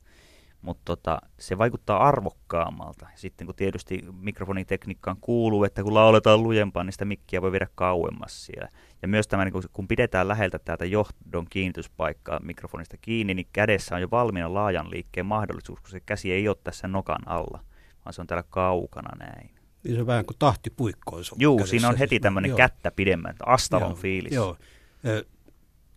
mutta 0.66 0.82
tota, 0.86 1.22
se 1.40 1.58
vaikuttaa 1.58 2.08
arvokkaammalta. 2.08 3.08
Sitten 3.16 3.48
kun 3.48 3.56
tietysti 3.56 4.04
mikrofonitekniikkaan 4.20 5.18
kuuluu, 5.22 5.64
että 5.64 5.84
kun 5.84 5.94
lauletaan 5.94 6.44
lujempaa, 6.44 6.84
niin 6.84 6.92
sitä 6.92 7.06
mikkiä 7.06 7.42
voi 7.42 7.52
viedä 7.52 7.68
kauemmas 7.76 8.46
siellä. 8.46 8.70
Ja 9.02 9.08
myös 9.08 9.28
tämä, 9.28 9.46
niin 9.46 9.54
kun 9.74 9.88
pidetään 9.88 10.28
läheltä 10.28 10.60
täältä 10.60 10.86
johdon 10.86 11.46
kiinnityspaikkaa 11.50 12.40
mikrofonista 12.40 12.98
kiinni, 13.02 13.34
niin 13.34 13.48
kädessä 13.54 13.96
on 13.96 14.02
jo 14.02 14.08
valmiina 14.12 14.54
laajan 14.54 14.92
liikkeen 14.92 15.26
mahdollisuus, 15.26 15.82
kun 15.82 15.90
se 15.90 16.00
käsi 16.00 16.32
ei 16.32 16.48
ole 16.48 16.58
tässä 16.64 16.88
nokan 16.88 17.28
alla, 17.28 17.60
vaan 18.06 18.14
se 18.14 18.22
on 18.22 18.28
täällä 18.28 18.44
kaukana 18.50 19.26
näin. 19.26 19.56
Niin 19.84 19.96
se 19.96 20.02
on 20.02 20.08
vähän 20.08 20.26
kuin 20.26 20.38
tahtipuikko. 20.40 21.20
Joo, 21.38 21.66
siinä 21.66 21.90
on 21.90 21.98
heti 21.98 22.20
tämmöinen 22.20 22.56
kättä 22.56 22.92
pidemmän, 22.92 23.36
astalon 23.46 23.90
joo, 23.90 23.96
fiilis. 23.96 24.34
Joo. 24.34 24.58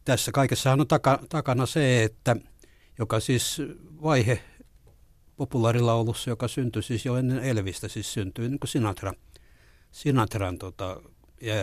Tässä 0.05 0.33
kaikessahan 0.33 0.81
on 0.81 0.89
taka, 0.89 1.21
takana 1.29 1.67
se, 1.67 2.05
että 2.05 2.37
joka 2.99 3.21
siis 3.21 3.63
vaihe 4.03 4.43
populaarilaulussa, 5.37 6.31
joka 6.31 6.49
syntyi 6.49 6.83
siis 6.83 7.07
jo 7.07 7.17
ennen 7.17 7.39
Elvistä, 7.39 7.89
siis 7.89 8.13
syntyi 8.13 8.49
niin 8.49 8.59
kuin 8.59 8.69
Sinatra, 8.69 9.13
Sinatran 9.91 10.59
tota, 10.59 11.01
ja 11.41 11.55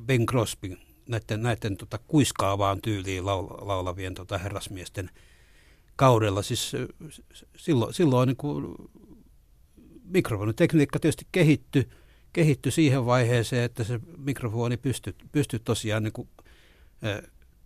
Ben 0.00 0.26
Crosby, 0.26 0.76
näiden, 1.08 1.42
näiden 1.42 1.76
tota, 1.76 1.98
kuiskaavaan 1.98 2.80
tyyliin 2.82 3.26
laul, 3.26 3.46
laulavien 3.50 4.14
tota, 4.14 4.38
herrasmiesten 4.38 5.10
kaudella. 5.96 6.42
Siis 6.42 6.72
silloin, 7.56 7.94
silloin 7.94 8.26
niin 8.26 8.36
kuin, 8.36 8.74
mikrofonitekniikka 10.12 10.98
tietysti 10.98 11.26
kehittyi, 11.32 11.88
kehittyi 12.32 12.72
siihen 12.72 13.06
vaiheeseen, 13.06 13.64
että 13.64 13.84
se 13.84 14.00
mikrofoni 14.16 14.76
pystyi, 14.76 15.14
pystyi 15.32 15.58
tosiaan 15.58 16.02
niin 16.02 16.12
kuin, 16.12 16.28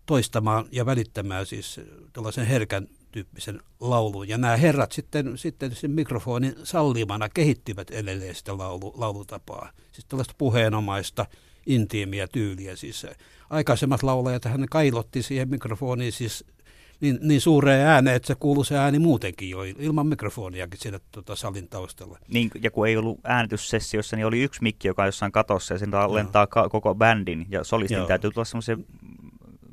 toistamaan 0.07 0.67
ja 0.73 0.87
välittämään 0.87 1.47
siis 1.47 1.81
tällaisen 2.13 2.47
herkän 2.47 2.89
tyyppisen 3.13 3.61
laulun. 3.81 4.29
Ja 4.29 4.39
nämä 4.39 4.57
herrat 4.57 4.93
sitten, 4.93 5.39
sitten 5.39 5.75
sen 5.75 5.91
mikrofonin 5.91 6.55
sallimana 6.63 7.29
kehittivät 7.29 7.91
edelleen 7.91 8.35
sitä 8.35 8.59
laulu, 8.59 8.95
laulutapaa. 8.97 9.73
Siis 9.93 10.05
tällaista 10.05 10.35
puheenomaista, 10.39 11.27
intiimiä 11.67 12.29
tyyliä. 12.29 12.77
Siis 12.77 13.07
aikaisemmat 13.51 14.03
laulajat 14.03 14.45
hän 14.45 14.67
kailotti 14.71 15.23
siihen 15.23 15.49
mikrofoniin 15.49 16.13
siis 16.13 16.45
niin, 17.01 17.19
niin 17.23 17.41
suureen 17.41 17.87
ääneen, 17.87 18.17
että 18.17 18.27
se 18.27 18.35
kuului 18.35 18.65
se 18.65 18.79
ääni 18.79 18.99
muutenkin 18.99 19.51
jo 19.51 19.63
ilman 19.63 20.07
mikrofoniakin 20.07 20.81
siinä 20.81 21.01
tota, 21.11 21.37
salin 21.37 21.69
taustalla. 21.69 22.19
Niin, 22.29 22.51
ja 22.63 22.71
kun 22.71 22.89
ei 22.89 22.97
ollut 22.97 23.21
äänityssessiossa, 23.25 24.17
niin 24.17 24.27
oli 24.27 24.43
yksi 24.43 24.63
mikki, 24.63 24.89
joka 24.89 25.03
on 25.03 25.09
jossain 25.09 25.33
katossa 25.33 25.75
ja 25.75 25.79
sen 25.79 25.91
lentaa 25.91 26.47
ka- 26.47 26.69
koko 26.69 26.95
bändin 26.95 27.47
ja 27.49 27.65
solistin 27.65 27.97
Joo. 27.97 28.07
täytyy 28.07 28.31
tulla 28.31 28.45
semmoisen 28.45 28.85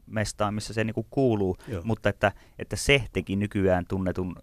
mestaan, 0.06 0.54
missä 0.54 0.74
se 0.74 0.84
niinku 0.84 1.08
kuuluu, 1.10 1.58
Joo. 1.68 1.82
mutta 1.86 2.10
että, 2.10 2.32
että 2.60 2.76
se 2.76 3.04
teki 3.14 3.36
nykyään 3.36 3.86
tunnetun 3.86 4.36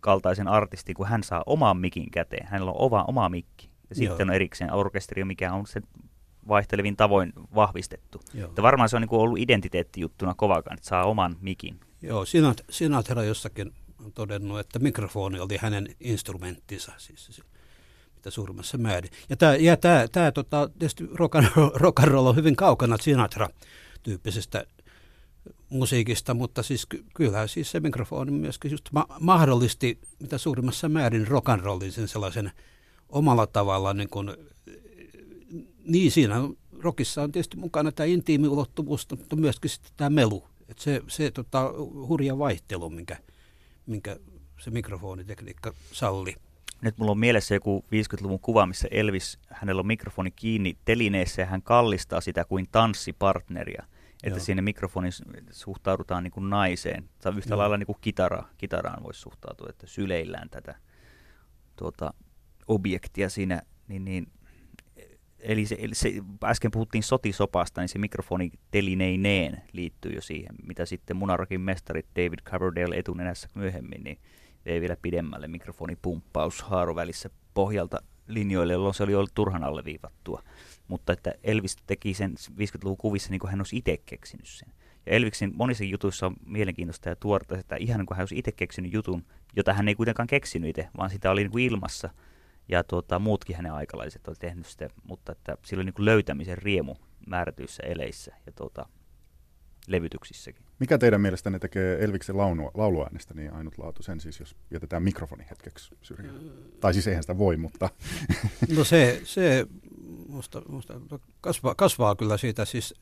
kaltaisen 0.00 0.48
artistin, 0.48 0.94
kun 0.94 1.06
hän 1.06 1.22
saa 1.22 1.42
oman 1.46 1.76
mikin 1.76 2.10
käteen. 2.10 2.46
Hänellä 2.46 2.70
on 2.70 2.80
oma, 2.80 3.04
oma 3.08 3.28
mikki. 3.28 3.70
Ja 3.90 3.96
Joo. 4.04 4.10
sitten 4.10 4.30
on 4.30 4.34
erikseen 4.34 4.72
orkesteri, 4.72 5.24
mikä 5.24 5.52
on 5.52 5.66
se 5.66 5.80
vaihtelevin 6.48 6.96
tavoin 6.96 7.32
vahvistettu. 7.54 8.20
Että 8.44 8.62
varmaan 8.62 8.88
se 8.88 8.96
on 8.96 9.02
niin 9.02 9.10
ollut 9.20 9.38
identiteettijuttuna 9.38 10.34
kovakaan, 10.34 10.74
että 10.74 10.88
saa 10.88 11.04
oman 11.04 11.36
mikin. 11.40 11.80
Joo, 12.02 12.24
Sinat, 12.24 12.60
Sinatra 12.70 13.24
jossakin 13.24 13.72
on 14.04 14.12
todennut, 14.12 14.60
että 14.60 14.78
mikrofoni 14.78 15.40
oli 15.40 15.56
hänen 15.56 15.88
instrumenttinsa, 16.00 16.92
siis 16.96 17.42
mitä 18.14 18.30
suurimmassa 18.30 18.78
määrin. 18.78 19.10
Ja 19.28 19.36
tämä, 19.36 19.56
ja 19.56 19.76
tämä, 19.76 20.06
tämä 20.12 20.32
tota, 20.32 20.70
tietysti 20.78 21.04
rock 21.14 21.34
and, 21.34 21.46
roll, 22.04 22.26
on 22.26 22.36
hyvin 22.36 22.56
kaukana 22.56 22.96
Sinatra-tyyppisestä 22.96 24.66
musiikista, 25.68 26.34
mutta 26.34 26.62
siis 26.62 26.86
ky- 26.86 27.04
kyllähän 27.14 27.48
siis 27.48 27.70
se 27.70 27.80
mikrofoni 27.80 28.30
myöskin 28.30 28.70
just 28.70 28.84
ma- 28.92 29.06
mahdollisti 29.20 29.98
mitä 30.18 30.38
suurimmassa 30.38 30.88
määrin 30.88 31.28
rock 31.28 31.48
and 31.48 31.60
rollin 31.60 31.92
sen 31.92 32.08
sellaisen 32.08 32.52
omalla 33.08 33.46
tavalla 33.46 33.94
niin 33.94 34.08
kuin, 34.08 34.30
niin 35.84 36.10
siinä 36.10 36.48
rockissa 36.78 37.22
on 37.22 37.32
tietysti 37.32 37.56
mukana 37.56 37.92
tämä 37.92 38.06
intiimi 38.06 38.48
ulottuvuus, 38.48 39.06
mutta 39.10 39.36
myöskin 39.36 39.70
sitten 39.70 39.92
tämä 39.96 40.10
melu. 40.10 40.51
Et 40.72 40.78
se 40.78 41.02
se 41.08 41.30
tota, 41.30 41.72
hurja 42.08 42.38
vaihtelu, 42.38 42.90
minkä, 42.90 43.16
minkä 43.86 44.16
se 44.60 44.70
mikrofonitekniikka 44.70 45.72
salli. 45.92 46.34
Nyt 46.80 46.98
mulla 46.98 47.12
on 47.12 47.18
mielessä 47.18 47.54
joku 47.54 47.84
50-luvun 47.84 48.40
kuva, 48.40 48.66
missä 48.66 48.88
Elvis, 48.90 49.38
hänellä 49.50 49.80
on 49.80 49.86
mikrofoni 49.86 50.30
kiinni 50.30 50.76
telineessä 50.84 51.42
ja 51.42 51.46
hän 51.46 51.62
kallistaa 51.62 52.20
sitä 52.20 52.44
kuin 52.44 52.68
tanssipartneria. 52.72 53.84
Että 54.22 54.38
Joo. 54.38 54.44
siinä 54.44 54.62
mikrofonissa 54.62 55.24
suhtaudutaan 55.50 56.24
niin 56.24 56.32
kuin 56.32 56.50
naiseen. 56.50 57.08
Tai 57.22 57.32
yhtä 57.36 57.50
Joo. 57.50 57.58
lailla 57.58 57.76
niin 57.76 57.86
kuin 57.86 57.98
kitara, 58.00 58.44
kitaraan 58.58 59.02
voisi 59.02 59.20
suhtautua, 59.20 59.66
että 59.70 59.86
syleillään 59.86 60.50
tätä 60.50 60.74
tuota, 61.76 62.14
objektia 62.68 63.28
siinä. 63.28 63.62
Niin, 63.88 64.04
niin, 64.04 64.26
eli, 65.42 65.66
se, 65.66 65.76
se, 65.92 66.12
äsken 66.44 66.70
puhuttiin 66.70 67.02
sotisopasta, 67.02 67.80
niin 67.80 67.88
se 67.88 67.98
mikrofoni 67.98 68.50
telineineen 68.70 69.62
liittyy 69.72 70.12
jo 70.12 70.20
siihen, 70.20 70.54
mitä 70.66 70.86
sitten 70.86 71.16
Munarokin 71.16 71.60
mestarit 71.60 72.06
David 72.16 72.38
Coverdale 72.44 72.96
etunenässä 72.96 73.48
myöhemmin, 73.54 74.04
niin 74.04 74.18
vei 74.66 74.80
vielä 74.80 74.96
pidemmälle 75.02 75.48
mikrofonipumppaus 75.48 76.62
haarovälissä 76.62 77.30
pohjalta 77.54 77.98
linjoille, 78.26 78.72
jolloin 78.72 78.94
se 78.94 79.02
oli 79.02 79.14
ollut 79.14 79.34
turhan 79.34 79.64
alleviivattua 79.64 80.42
mutta 80.92 81.12
että 81.12 81.34
Elvis 81.44 81.76
teki 81.86 82.14
sen 82.14 82.34
50-luvun 82.50 82.96
kuvissa 82.96 83.30
niin 83.30 83.40
kuin 83.40 83.50
hän 83.50 83.60
olisi 83.60 83.76
itse 83.76 83.96
keksinyt 83.96 84.46
sen. 84.46 84.68
Ja 85.06 85.12
Elviksen 85.12 85.52
monissa 85.54 85.84
jutuissa 85.84 86.26
on 86.26 86.36
mielenkiintoista 86.46 87.08
ja 87.08 87.16
tuorta, 87.16 87.58
että 87.58 87.76
ihan 87.76 87.98
niin 87.98 88.06
kuin 88.06 88.16
hän 88.16 88.22
olisi 88.22 88.38
itse 88.38 88.52
keksinyt 88.52 88.92
jutun, 88.92 89.24
jota 89.56 89.72
hän 89.72 89.88
ei 89.88 89.94
kuitenkaan 89.94 90.26
keksinyt 90.26 90.70
itse, 90.70 90.88
vaan 90.96 91.10
sitä 91.10 91.30
oli 91.30 91.40
niin 91.40 91.50
kuin 91.50 91.64
ilmassa. 91.64 92.10
Ja 92.68 92.84
tuota, 92.84 93.18
muutkin 93.18 93.56
hänen 93.56 93.72
aikalaiset 93.72 94.28
oli 94.28 94.36
tehnyt 94.38 94.66
sitä, 94.66 94.90
mutta 95.04 95.32
että 95.32 95.56
sillä 95.64 95.80
oli 95.80 95.84
niin 95.84 95.94
kuin 95.94 96.04
löytämisen 96.04 96.58
riemu 96.58 96.94
määrätyissä 97.26 97.82
eleissä 97.82 98.34
ja 98.46 98.52
tuota, 98.52 98.86
levytyksissäkin. 99.86 100.64
Mikä 100.78 100.98
teidän 100.98 101.20
mielestänne 101.20 101.58
tekee 101.58 102.04
Elviksen 102.04 102.36
laulua, 102.36 102.70
lauluäänestä 102.74 103.34
niin 103.34 103.52
ainutlaatuisen, 103.52 104.20
siis 104.20 104.40
jos 104.40 104.56
jätetään 104.70 105.02
mikrofoni 105.02 105.44
hetkeksi 105.50 105.94
syrjään? 106.02 106.40
Tai 106.80 106.92
siis 106.92 107.06
eihän 107.06 107.22
sitä 107.22 107.38
voi, 107.38 107.56
mutta... 107.56 107.90
No 108.76 108.84
se, 108.84 109.20
se 109.24 109.66
musta, 110.28 110.62
musta 110.68 110.94
kasvaa, 111.40 111.74
kasvaa 111.74 112.16
kyllä 112.16 112.36
siitä 112.36 112.64
siis 112.64 112.94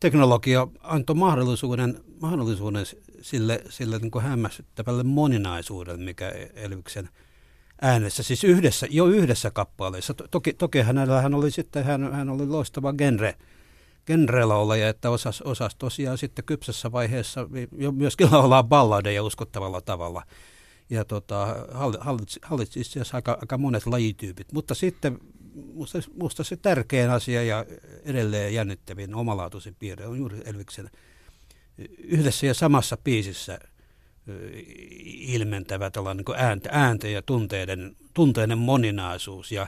teknologia 0.00 0.68
antoi 0.82 1.16
mahdollisuuden, 1.16 2.00
mahdollisuuden 2.20 2.86
sille, 3.20 3.62
sille 3.68 3.98
niin 3.98 4.10
kuin 4.10 4.24
hämmästyttävälle 4.24 5.02
moninaisuudelle, 5.02 6.04
mikä 6.04 6.32
Elviksen 6.54 7.08
äänessä, 7.82 8.22
siis 8.22 8.44
yhdessä, 8.44 8.86
jo 8.90 9.06
yhdessä 9.06 9.50
kappaleessa. 9.50 10.14
Toki, 10.14 10.52
toki 10.52 10.80
hänellä 10.80 11.22
hän 11.22 11.34
oli 11.34 11.50
sitten, 11.50 11.84
hän, 11.84 12.12
hän 12.12 12.30
oli 12.30 12.46
loistava 12.46 12.92
genre, 12.92 13.34
genrelaulaja, 14.06 14.88
että 14.88 15.10
osas, 15.10 15.42
osas 15.42 15.74
tosiaan 15.74 16.18
sitten 16.18 16.44
kypsässä 16.44 16.92
vaiheessa 16.92 17.48
jo 17.78 17.92
myöskin 17.92 18.28
laulaa 18.32 18.62
balladeja 18.62 19.22
uskottavalla 19.22 19.80
tavalla. 19.80 20.22
Ja 20.90 21.04
tota, 21.04 21.56
hallitsi, 22.00 22.40
hallitsi 22.42 22.84
siis 22.84 23.14
aika, 23.14 23.38
aika 23.40 23.58
monet 23.58 23.86
lajityypit. 23.86 24.52
Mutta 24.52 24.74
sitten 24.74 25.18
musta, 25.74 25.98
musta 26.20 26.44
se 26.44 26.56
tärkein 26.56 27.10
asia 27.10 27.42
ja 27.42 27.66
edelleen 28.04 28.54
jännittävin 28.54 29.14
omalaatuisin 29.14 29.76
piirre 29.78 30.06
on 30.06 30.18
juuri 30.18 30.42
Elviksen 30.44 30.90
yhdessä 31.98 32.46
ja 32.46 32.54
samassa 32.54 32.96
biisissä 32.96 33.58
ilmentävä 35.06 35.90
tällainen 35.90 36.24
niin 36.26 36.38
ääntä, 36.38 36.68
ääntä 36.72 37.08
ja 37.08 37.22
tunteiden, 37.22 37.96
tunteiden 38.14 38.58
moninaisuus 38.58 39.52
ja 39.52 39.66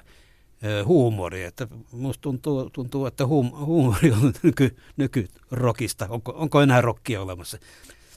huumori. 0.85 1.43
Että 1.43 1.69
musta 1.93 2.23
tuntuu, 2.23 2.71
tuntuu 2.71 3.07
että 3.07 3.27
huum, 3.27 3.51
huumori 3.51 4.13
on 4.13 4.33
nyky, 4.43 4.77
nykyrokista. 4.97 6.07
Onko, 6.11 6.33
onko 6.37 6.61
enää 6.61 6.81
rokkia 6.81 7.23
olemassa? 7.23 7.59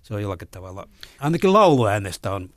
Se 0.03 0.13
on 0.13 0.21
jollakin 0.21 0.47
tavalla, 0.51 0.87
ainakin 1.19 1.53
lauluäänestä 1.53 2.31
on 2.31 2.49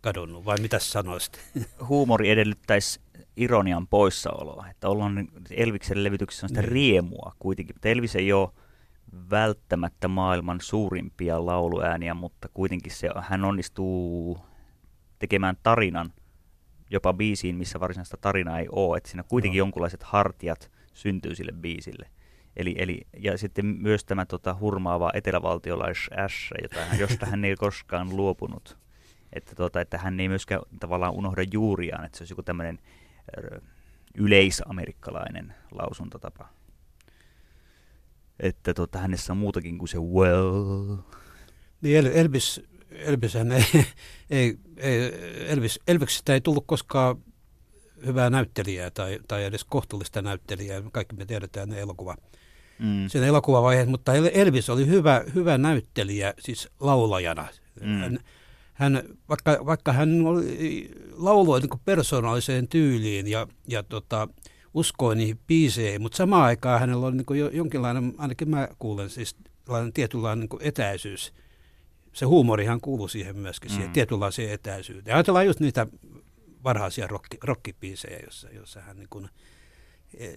kadonnut, 0.00 0.44
vai 0.44 0.56
mitä 0.60 0.78
sanoisit? 0.78 1.40
Huumori 1.88 2.30
edellyttäisi 2.30 3.00
ironian 3.36 3.86
poissaoloa, 3.86 4.66
että 4.70 4.88
ollaan 4.88 5.28
Elviksen 5.50 6.04
levytyksessä 6.04 6.46
on 6.46 6.48
sitä 6.48 6.60
niin. 6.60 6.72
riemua 6.72 7.32
kuitenkin, 7.38 7.76
mutta 7.76 7.88
Elvis 7.88 8.16
ei 8.16 8.32
ole 8.32 8.48
välttämättä 9.30 10.08
maailman 10.08 10.60
suurimpia 10.60 11.46
lauluääniä, 11.46 12.14
mutta 12.14 12.48
kuitenkin 12.54 12.92
se, 12.92 13.08
hän 13.20 13.44
onnistuu 13.44 14.38
tekemään 15.18 15.56
tarinan 15.62 16.12
jopa 16.90 17.12
biisiin, 17.12 17.56
missä 17.56 17.80
varsinaista 17.80 18.16
tarinaa 18.16 18.58
ei 18.58 18.68
ole, 18.72 18.96
että 18.96 19.10
siinä 19.10 19.22
kuitenkin 19.22 19.58
no. 19.58 19.64
jonkunlaiset 19.64 20.02
hartiat 20.02 20.70
syntyy 20.92 21.34
sille 21.34 21.52
biisille. 21.52 22.10
Eli, 22.56 22.74
eli, 22.78 23.00
ja 23.18 23.38
sitten 23.38 23.66
myös 23.66 24.04
tämä 24.04 24.26
tota, 24.26 24.56
hurmaava 24.60 25.10
etelävaltiolais 25.14 26.10
Ash, 26.16 26.52
jota 26.62 26.84
hän, 26.84 26.98
josta 26.98 27.26
hän 27.26 27.44
ei 27.44 27.56
koskaan 27.56 28.16
luopunut. 28.16 28.78
Että, 29.32 29.54
tota, 29.54 29.80
että 29.80 29.98
hän 29.98 30.20
ei 30.20 30.28
myöskään 30.28 30.60
tavallaan 30.80 31.14
unohda 31.14 31.42
juuriaan, 31.52 32.04
että 32.04 32.18
se 32.18 32.22
olisi 32.22 32.32
joku 32.32 32.42
tämmöinen 32.42 32.78
yleisamerikkalainen 34.14 35.54
lausuntotapa. 35.70 36.48
Että 38.40 38.74
tota, 38.74 38.98
hänessä 38.98 39.32
on 39.32 39.36
muutakin 39.36 39.78
kuin 39.78 39.88
se 39.88 39.98
well. 39.98 40.96
Niin 41.80 42.06
Elvis, 42.06 42.60
Elvis 42.90 43.36
ei, 43.36 43.42
ei, 44.30 44.58
ei 44.76 45.12
Elvis, 45.48 45.80
Elviksestä 45.88 46.34
ei 46.34 46.40
tullut 46.40 46.64
koskaan 46.66 47.16
hyvää 48.06 48.30
näyttelijää 48.30 48.90
tai, 48.90 49.18
tai 49.28 49.44
edes 49.44 49.64
kohtuullista 49.64 50.22
näyttelijää. 50.22 50.82
Kaikki 50.92 51.16
me 51.16 51.26
tiedetään 51.26 51.68
ne 51.68 51.80
elokuva, 51.80 52.16
mm. 52.78 53.08
sen 53.08 53.22
elokuvavaiheet, 53.22 53.88
mutta 53.88 54.14
Elvis 54.14 54.70
oli 54.70 54.86
hyvä, 54.86 55.24
hyvä 55.34 55.58
näyttelijä 55.58 56.34
siis 56.38 56.68
laulajana. 56.80 57.48
Mm 57.80 58.18
hän, 58.74 59.02
vaikka, 59.28 59.66
vaikka 59.66 59.92
hän 59.92 60.26
oli, 60.26 60.90
lauloi 61.12 61.60
niin 61.60 61.80
persoonalliseen 61.84 62.68
tyyliin 62.68 63.26
ja, 63.26 63.46
ja 63.68 63.82
tota, 63.82 64.28
uskoi 64.74 65.16
niihin 65.16 65.38
biiseihin, 65.46 66.02
mutta 66.02 66.16
samaan 66.16 66.44
aikaan 66.44 66.80
hänellä 66.80 67.06
oli 67.06 67.16
niin 67.16 67.38
jo, 67.38 67.48
jonkinlainen, 67.48 68.14
ainakin 68.18 68.50
mä 68.50 68.68
kuulen 68.78 69.10
siis 69.10 69.36
tietynlainen 69.94 70.48
niin 70.50 70.62
etäisyys. 70.62 71.32
Se 72.12 72.26
huumorihan 72.26 72.80
kuuluu 72.80 73.08
siihen 73.08 73.36
myöskin, 73.36 73.70
mm. 73.70 73.74
siihen 73.74 73.90
tietynlaiseen 73.90 74.50
etäisyyteen. 74.50 75.14
Ajatellaan 75.14 75.46
just 75.46 75.60
niitä 75.60 75.86
varhaisia 76.64 77.06
rocki, 77.06 77.38
rockibiisejä, 77.44 78.18
jossa, 78.18 78.48
jossa 78.50 78.80
hän 78.80 78.96
niin 78.96 79.08
kuin, 79.10 79.28
e, 80.18 80.34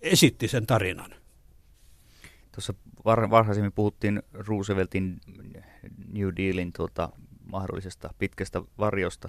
esitti 0.00 0.48
sen 0.48 0.66
tarinan. 0.66 1.14
Tuossa 2.52 2.74
var, 3.04 3.30
varhaisemmin 3.30 3.72
puhuttiin 3.72 4.22
Rooseveltin 4.32 5.20
New 6.12 6.28
Dealin 6.36 6.72
tuota, 6.72 7.08
mahdollisesta 7.52 8.10
pitkästä 8.18 8.62
varjosta 8.78 9.28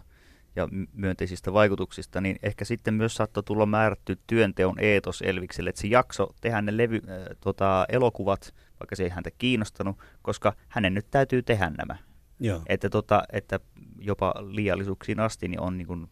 ja 0.55 0.67
myönteisistä 0.93 1.53
vaikutuksista, 1.53 2.21
niin 2.21 2.39
ehkä 2.43 2.65
sitten 2.65 2.93
myös 2.93 3.15
saattoi 3.15 3.43
tulla 3.43 3.65
määrätty 3.65 4.19
työnteon 4.27 4.79
eetos 4.79 5.21
Elvikselle, 5.21 5.69
että 5.69 5.81
se 5.81 5.87
jakso 5.87 6.27
tehdä 6.41 6.61
ne 6.61 6.77
levy, 6.77 6.95
äh, 6.95 7.37
tota, 7.39 7.85
elokuvat, 7.89 8.53
vaikka 8.79 8.95
se 8.95 9.03
ei 9.03 9.09
häntä 9.09 9.31
kiinnostanut, 9.37 9.97
koska 10.21 10.53
hänen 10.67 10.93
nyt 10.93 11.07
täytyy 11.11 11.43
tehdä 11.43 11.69
nämä. 11.69 11.95
Joo. 12.39 12.61
Että, 12.67 12.89
tota, 12.89 13.23
että 13.31 13.59
jopa 13.99 14.33
liiallisuuksiin 14.39 15.19
asti 15.19 15.47
niin 15.47 15.59
on 15.61 15.77
niin 15.77 15.87
kuin 15.87 16.07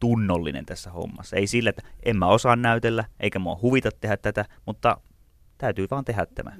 tunnollinen 0.00 0.66
tässä 0.66 0.90
hommassa. 0.90 1.36
Ei 1.36 1.46
sillä, 1.46 1.70
että 1.70 1.82
en 2.02 2.16
mä 2.16 2.26
osaa 2.26 2.56
näytellä, 2.56 3.04
eikä 3.20 3.38
mua 3.38 3.58
huvita 3.62 3.90
tehdä 4.00 4.16
tätä, 4.16 4.44
mutta 4.66 5.00
täytyy 5.60 5.86
vaan 5.90 6.04
tehdä 6.04 6.26
tämä. 6.26 6.52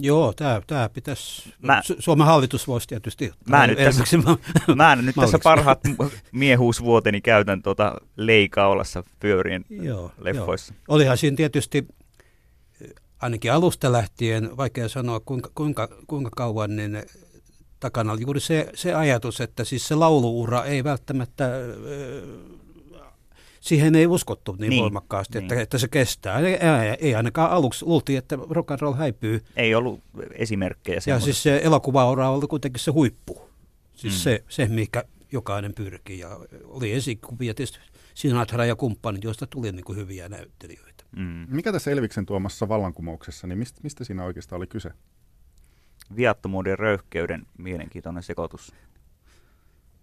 Joo, 0.00 0.32
tämä, 0.32 0.60
tämä 0.66 0.88
pitäisi, 0.88 1.54
mä, 1.62 1.82
Suomen 1.98 2.26
hallitus 2.26 2.68
voisi 2.68 2.88
tietysti. 2.88 3.32
Mä 3.48 3.66
nyt 3.66 3.78
tässä, 3.78 4.04
mä 4.76 4.96
nyt 4.96 5.14
tässä 5.14 5.38
parhaat 5.42 5.80
miehuusvuoteni 6.32 7.20
käytän 7.20 7.62
tuota 7.62 7.94
leikaolassa 8.16 9.04
pyörien 9.20 9.64
joo, 9.70 10.12
leffoissa. 10.18 10.74
Joo. 10.74 10.84
Olihan 10.88 11.18
siinä 11.18 11.36
tietysti 11.36 11.88
ainakin 13.22 13.52
alusta 13.52 13.92
lähtien, 13.92 14.56
vaikea 14.56 14.88
sanoa 14.88 15.20
kuinka, 15.20 15.50
kuinka, 15.54 15.88
kuinka 16.06 16.30
kauan, 16.36 16.76
niin 16.76 17.02
takana 17.80 18.12
oli 18.12 18.20
juuri 18.22 18.40
se, 18.40 18.70
se 18.74 18.94
ajatus, 18.94 19.40
että 19.40 19.64
siis 19.64 19.88
se 19.88 19.94
lauluura 19.94 20.64
ei 20.64 20.84
välttämättä 20.84 21.50
siihen 23.64 23.94
ei 23.94 24.06
uskottu 24.06 24.56
niin, 24.58 24.70
niin 24.70 24.82
voimakkaasti, 24.82 25.38
niin. 25.38 25.44
Että, 25.44 25.62
että 25.62 25.78
se 25.78 25.88
kestää. 25.88 26.38
Ei, 26.38 26.58
ei 27.00 27.14
ainakaan 27.14 27.50
aluksi 27.50 27.84
luultiin, 27.86 28.18
että 28.18 28.38
rock 28.50 28.70
and 28.70 28.80
roll 28.80 28.94
häipyy. 28.94 29.44
Ei 29.56 29.74
ollut 29.74 30.00
esimerkkejä. 30.32 31.00
Ja 31.06 31.20
siis 31.20 31.42
se 31.42 31.60
elokuvaura 31.64 32.30
oli 32.30 32.46
kuitenkin 32.46 32.80
se 32.80 32.90
huippu. 32.90 33.50
Siis 33.94 34.14
mm. 34.14 34.18
se, 34.18 34.44
se, 34.48 34.66
mikä 34.66 35.04
jokainen 35.32 35.74
pyrkii. 35.74 36.18
Ja 36.18 36.40
oli 36.64 36.92
esikuvia 36.92 37.54
tietysti 37.54 37.78
Sinatra 38.14 38.64
ja 38.64 38.76
kumppanit, 38.76 39.24
joista 39.24 39.46
tuli 39.46 39.72
niin 39.72 39.84
kuin 39.84 39.98
hyviä 39.98 40.28
näyttelijöitä. 40.28 41.04
Mm. 41.16 41.46
Mikä 41.48 41.72
tässä 41.72 41.90
Elviksen 41.90 42.26
tuomassa 42.26 42.68
vallankumouksessa, 42.68 43.46
niin 43.46 43.58
mistä, 43.58 43.80
mistä 43.82 44.04
siinä 44.04 44.24
oikeastaan 44.24 44.56
oli 44.56 44.66
kyse? 44.66 44.90
Viattomuuden 46.16 46.70
ja 46.70 46.76
röyhkeyden 46.76 47.46
mielenkiintoinen 47.58 48.22
sekoitus. 48.22 48.72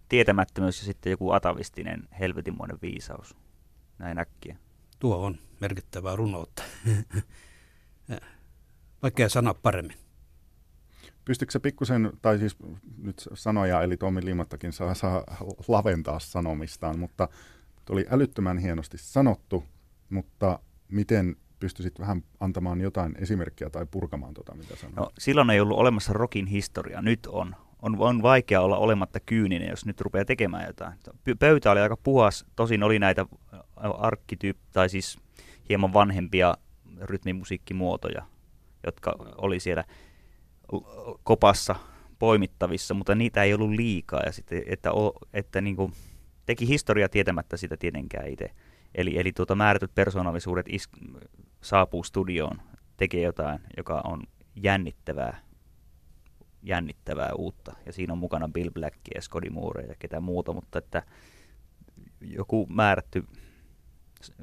Tietämättömyys 0.10 0.80
ja 0.80 0.86
sitten 0.86 1.12
joku 1.12 1.32
atavistinen 1.32 2.08
helvetinmoinen 2.20 2.78
viisaus. 2.82 3.36
Näin 4.02 4.20
äkkiä. 4.20 4.58
Tuo 5.00 5.26
on 5.26 5.38
merkittävää 5.60 6.16
runoutta. 6.16 6.64
Vaikea 9.04 9.30
sanoa 9.30 9.54
paremmin. 9.54 9.98
Pystytkö 11.26 11.52
se 11.52 11.60
pikkusen, 11.60 12.12
tai 12.22 12.40
siis 12.40 12.58
nyt 12.98 13.28
sanoja, 13.34 13.82
eli 13.82 13.98
Tommi 13.98 14.26
Limattakin 14.26 14.74
saa, 14.74 14.94
saa 14.94 15.24
laventaa 15.68 16.20
sanomistaan, 16.20 17.00
mutta 17.00 17.28
oli 17.90 18.06
älyttömän 18.10 18.58
hienosti 18.58 18.98
sanottu, 18.98 19.64
mutta 20.10 20.60
miten 20.88 21.36
pystyisit 21.60 22.00
vähän 22.00 22.24
antamaan 22.40 22.82
jotain 22.82 23.16
esimerkkiä 23.20 23.70
tai 23.70 23.86
purkamaan 23.92 24.34
tuota, 24.34 24.56
mitä 24.56 24.76
sanoit? 24.76 24.96
No, 24.96 25.12
silloin 25.18 25.50
ei 25.50 25.60
ollut 25.60 25.78
olemassa 25.78 26.14
rokin 26.14 26.48
historia, 26.48 27.02
nyt 27.02 27.26
on. 27.26 27.56
On, 27.82 27.96
on 28.00 28.22
vaikea 28.22 28.62
olla 28.62 28.78
olematta 28.78 29.20
kyyninen, 29.20 29.70
jos 29.70 29.86
nyt 29.86 30.02
rupeaa 30.02 30.26
tekemään 30.26 30.68
jotain. 30.68 30.94
Pöytä 31.40 31.72
oli 31.72 31.80
aika 31.80 31.98
puhas, 31.98 32.46
tosin 32.56 32.84
oli 32.84 33.00
näitä 33.00 33.26
arkkityyp, 33.82 34.58
tai 34.72 34.90
siis 34.90 35.20
hieman 35.70 35.94
vanhempia 35.94 36.56
rytmimusiikkimuotoja, 37.02 38.26
jotka 38.86 39.16
oli 39.38 39.60
siellä 39.60 39.84
kopassa 41.24 41.76
poimittavissa, 42.20 42.94
mutta 42.94 43.16
niitä 43.16 43.44
ei 43.44 43.54
ollut 43.54 43.72
liikaa. 43.72 44.22
Ja 44.26 44.32
sitten, 44.32 44.64
että, 44.66 44.90
että 45.34 45.62
niin 45.62 45.76
kuin, 45.76 45.94
teki 46.46 46.68
historia 46.68 47.10
tietämättä 47.10 47.58
sitä 47.58 47.78
tietenkään 47.78 48.28
itse. 48.28 48.50
Eli, 48.96 49.20
eli 49.20 49.32
tuota 49.32 49.56
määrätyt 49.56 49.96
persoonallisuudet 49.96 50.66
is, 50.70 50.90
saapuu 51.62 52.04
studioon, 52.04 52.62
tekee 52.98 53.22
jotain, 53.22 53.60
joka 53.78 54.02
on 54.04 54.24
jännittävää, 54.56 55.42
jännittävää 56.64 57.34
uutta. 57.38 57.76
Ja 57.86 57.94
siinä 57.94 58.14
on 58.14 58.20
mukana 58.20 58.50
Bill 58.50 58.72
Black 58.72 58.96
ja 59.16 59.22
Scotty 59.22 59.50
Moore 59.50 59.84
ja 59.84 59.96
ketä 60.00 60.20
muuta, 60.20 60.54
mutta 60.54 60.80
että 60.80 61.04
joku 62.22 62.68
määrätty 62.70 63.24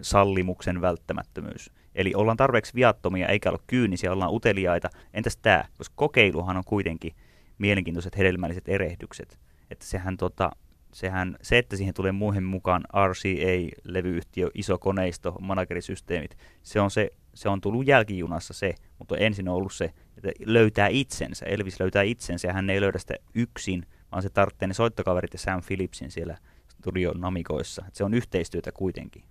sallimuksen 0.03 0.81
välttämättömyys. 0.81 1.71
Eli 1.95 2.13
ollaan 2.15 2.37
tarpeeksi 2.37 2.75
viattomia 2.75 3.29
eikä 3.29 3.49
olla 3.49 3.63
kyynisiä, 3.67 4.13
ollaan 4.13 4.33
uteliaita. 4.33 4.91
Entäs 5.15 5.37
tämä? 5.37 5.65
Koska 5.79 5.93
kokeiluhan 5.97 6.57
on 6.57 6.65
kuitenkin 6.67 7.13
mielenkiintoiset 7.59 8.19
hedelmälliset 8.19 8.69
erehdykset. 8.69 9.39
Että 9.71 9.85
sehän, 9.85 10.17
tota, 10.17 10.51
sehän, 10.93 11.37
se, 11.43 11.59
että 11.59 11.77
siihen 11.77 11.95
tulee 11.95 12.13
muihin 12.13 12.45
mukaan 12.45 12.85
RCA-levyyhtiö, 13.09 14.51
iso 14.55 14.79
koneisto, 14.79 15.37
managerisysteemit, 15.41 16.37
se 16.63 16.81
on, 16.81 16.91
se, 16.91 17.11
se 17.35 17.49
on 17.49 17.61
tullut 17.61 17.87
jälkijunassa 17.87 18.55
se, 18.55 18.75
mutta 18.99 19.17
ensin 19.17 19.49
on 19.49 19.55
ollut 19.55 19.73
se, 19.73 19.93
että 20.17 20.31
löytää 20.45 20.89
itsensä. 20.89 21.47
Elvis 21.47 21.81
löytää 21.81 22.03
itsensä 22.03 22.49
ja 22.49 22.55
hän 22.55 22.71
ei 22.71 22.81
löydä 22.81 22.99
sitä 22.99 23.15
yksin, 23.35 23.87
vaan 24.13 24.23
se 24.23 24.31
tarvitsee 24.31 24.69
ne 24.69 24.75
soittokaverit 24.75 25.33
ja 25.33 25.39
Sam 25.39 25.63
Phillipsin 25.67 26.11
siellä 26.11 26.39
studion 26.69 27.21
namikoissa. 27.21 27.85
Että 27.87 27.99
se 27.99 28.05
on 28.05 28.15
yhteistyötä 28.15 28.73
kuitenkin. 28.73 29.25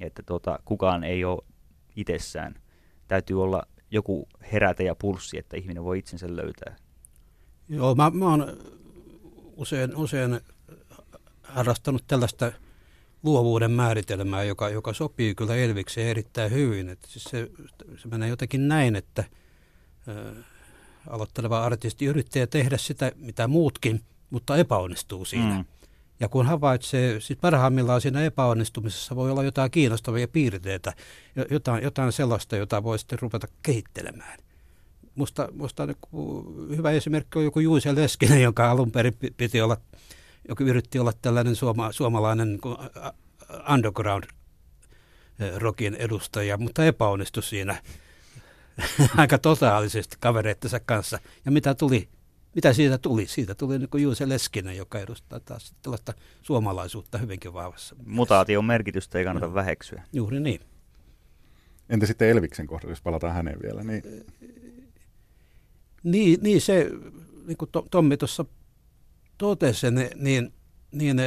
Että 0.00 0.22
tota, 0.22 0.58
kukaan 0.64 1.04
ei 1.04 1.24
ole 1.24 1.44
itsessään. 1.96 2.54
Täytyy 3.08 3.42
olla 3.42 3.62
joku 3.90 4.28
herätä 4.52 4.82
ja 4.82 4.94
pulssi, 4.94 5.38
että 5.38 5.56
ihminen 5.56 5.84
voi 5.84 5.98
itsensä 5.98 6.36
löytää. 6.36 6.76
Joo, 7.68 7.94
mä, 7.94 8.10
mä 8.10 8.30
oon 8.30 8.56
usein, 9.56 9.96
usein 9.96 10.40
harrastanut 11.42 12.04
tällaista 12.06 12.52
luovuuden 13.22 13.70
määritelmää, 13.70 14.44
joka, 14.44 14.68
joka 14.68 14.92
sopii 14.92 15.34
kyllä 15.34 15.56
Elvikseen 15.56 16.08
erittäin 16.08 16.50
hyvin. 16.50 16.88
Että 16.88 17.08
siis 17.08 17.24
se, 17.24 17.50
se 17.96 18.08
menee 18.08 18.28
jotenkin 18.28 18.68
näin, 18.68 18.96
että 18.96 19.24
ää, 20.06 20.32
aloitteleva 21.08 21.64
artisti 21.64 22.04
yrittää 22.04 22.46
tehdä 22.46 22.76
sitä, 22.76 23.12
mitä 23.16 23.48
muutkin, 23.48 24.00
mutta 24.30 24.56
epäonnistuu 24.56 25.24
siinä. 25.24 25.54
Mm. 25.56 25.64
Ja 26.20 26.28
kun 26.28 26.46
havaitsee, 26.46 27.20
sit 27.20 27.40
parhaimmillaan 27.40 28.00
siinä 28.00 28.24
epäonnistumisessa 28.24 29.16
voi 29.16 29.30
olla 29.30 29.42
jotain 29.42 29.70
kiinnostavia 29.70 30.28
piirteitä, 30.28 30.92
jotain, 31.50 31.82
jotain 31.82 32.12
sellaista, 32.12 32.56
jota 32.56 32.82
voi 32.82 32.98
sitten 32.98 33.18
ruveta 33.22 33.46
kehittelemään. 33.62 34.38
Musta, 35.14 35.48
musta 35.52 35.88
hyvä 36.76 36.90
esimerkki 36.90 37.38
on 37.38 37.44
joku 37.44 37.60
Juise 37.60 37.94
Leskinen, 37.94 38.42
joka 38.42 38.70
alun 38.70 38.90
perin 38.90 39.16
piti 39.36 39.60
olla, 39.60 39.76
joka 40.48 40.64
yritti 40.64 40.98
olla 40.98 41.12
tällainen 41.22 41.56
suoma, 41.56 41.92
suomalainen 41.92 42.48
niin 42.48 42.60
underground 43.72 44.24
rockin 45.56 45.94
edustaja, 45.94 46.56
mutta 46.56 46.84
epäonnistui 46.84 47.42
siinä 47.42 47.82
aika 49.16 49.38
totaalisesti 49.38 50.16
kavereittensa 50.20 50.80
kanssa. 50.80 51.18
Ja 51.44 51.50
mitä 51.50 51.74
tuli? 51.74 52.08
Mitä 52.54 52.72
siitä 52.72 52.98
tuli? 52.98 53.26
Siitä 53.26 53.54
tuli 53.54 53.78
niin 53.78 54.02
Juuse 54.02 54.28
Leskinen, 54.28 54.76
joka 54.76 54.98
edustaa 54.98 55.40
taas 55.40 55.74
tällaista 55.82 56.14
suomalaisuutta 56.42 57.18
hyvinkin 57.18 57.52
vahvassa. 57.52 57.96
Mutaation 58.06 58.64
merkitystä 58.64 59.18
ei 59.18 59.24
kannata 59.24 59.46
no. 59.46 59.54
väheksyä. 59.54 60.02
Juuri 60.12 60.40
niin. 60.40 60.60
Entä 61.88 62.06
sitten 62.06 62.28
Elviksen 62.28 62.66
kohdalla, 62.66 62.92
jos 62.92 63.02
palataan 63.02 63.34
häneen 63.34 63.58
vielä? 63.62 63.84
Niin, 63.84 64.02
niin, 66.02 66.38
niin 66.42 66.60
se, 66.60 66.90
niin 67.46 67.56
kuin 67.56 67.70
Tommi 67.90 68.16
tuossa 68.16 68.44
totesi, 69.38 69.86
niin, 70.14 70.52
niin 70.92 71.20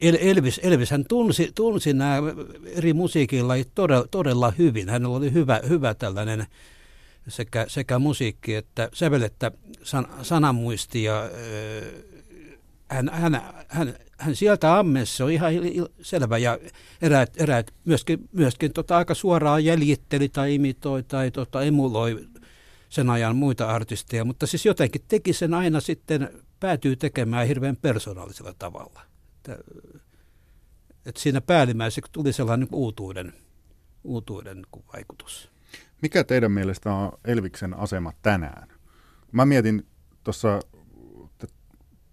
Elvis, 0.00 0.60
Elvis 0.62 0.90
hän 0.90 1.04
tunsi, 1.08 1.50
tunsi 1.54 1.92
nämä 1.92 2.18
eri 2.64 2.92
musiikilla 2.92 3.54
todella, 3.74 4.06
todella 4.10 4.52
hyvin. 4.58 4.88
Hänellä 4.88 5.16
oli 5.16 5.32
hyvä, 5.32 5.60
hyvä 5.68 5.94
tällainen 5.94 6.46
sekä, 7.28 7.66
sekä 7.68 7.98
musiikki 7.98 8.54
että 8.54 8.88
sävel 8.92 9.22
että 9.22 9.50
san, 9.82 10.06
sanamuisti 10.22 11.02
ja 11.02 11.30
hän, 12.88 13.10
hän, 13.12 13.42
hän, 13.68 13.94
hän 14.18 14.36
sieltä 14.36 14.78
ammessa 14.78 15.24
on 15.24 15.30
ihan 15.30 15.52
selvä 16.02 16.38
ja 16.38 16.58
eräät, 17.02 17.40
eräät 17.40 17.74
myöskin, 17.84 18.28
myöskin 18.32 18.72
tota 18.72 18.96
aika 18.96 19.14
suoraan 19.14 19.64
jäljitteli 19.64 20.28
tai 20.28 20.54
imitoi 20.54 21.02
tai 21.02 21.30
tota 21.30 21.62
emuloi 21.62 22.26
sen 22.88 23.10
ajan 23.10 23.36
muita 23.36 23.66
artisteja, 23.66 24.24
mutta 24.24 24.46
siis 24.46 24.66
jotenkin 24.66 25.02
teki 25.08 25.32
sen 25.32 25.54
aina 25.54 25.80
sitten, 25.80 26.30
päätyy 26.60 26.96
tekemään 26.96 27.46
hirveän 27.46 27.76
persoonallisella 27.76 28.54
tavalla. 28.58 29.00
Että, 29.36 29.58
että 31.06 31.20
siinä 31.20 31.40
päällimmäiseksi 31.40 32.12
tuli 32.12 32.32
sellainen 32.32 32.68
uutuuden, 32.72 33.32
uutuuden 34.04 34.66
vaikutus. 34.92 35.55
Mikä 36.02 36.24
teidän 36.24 36.52
mielestä 36.52 36.92
on 36.92 37.12
Elviksen 37.24 37.74
asema 37.74 38.12
tänään? 38.22 38.68
Mä 39.32 39.46
mietin 39.46 39.86
tuossa 40.24 40.60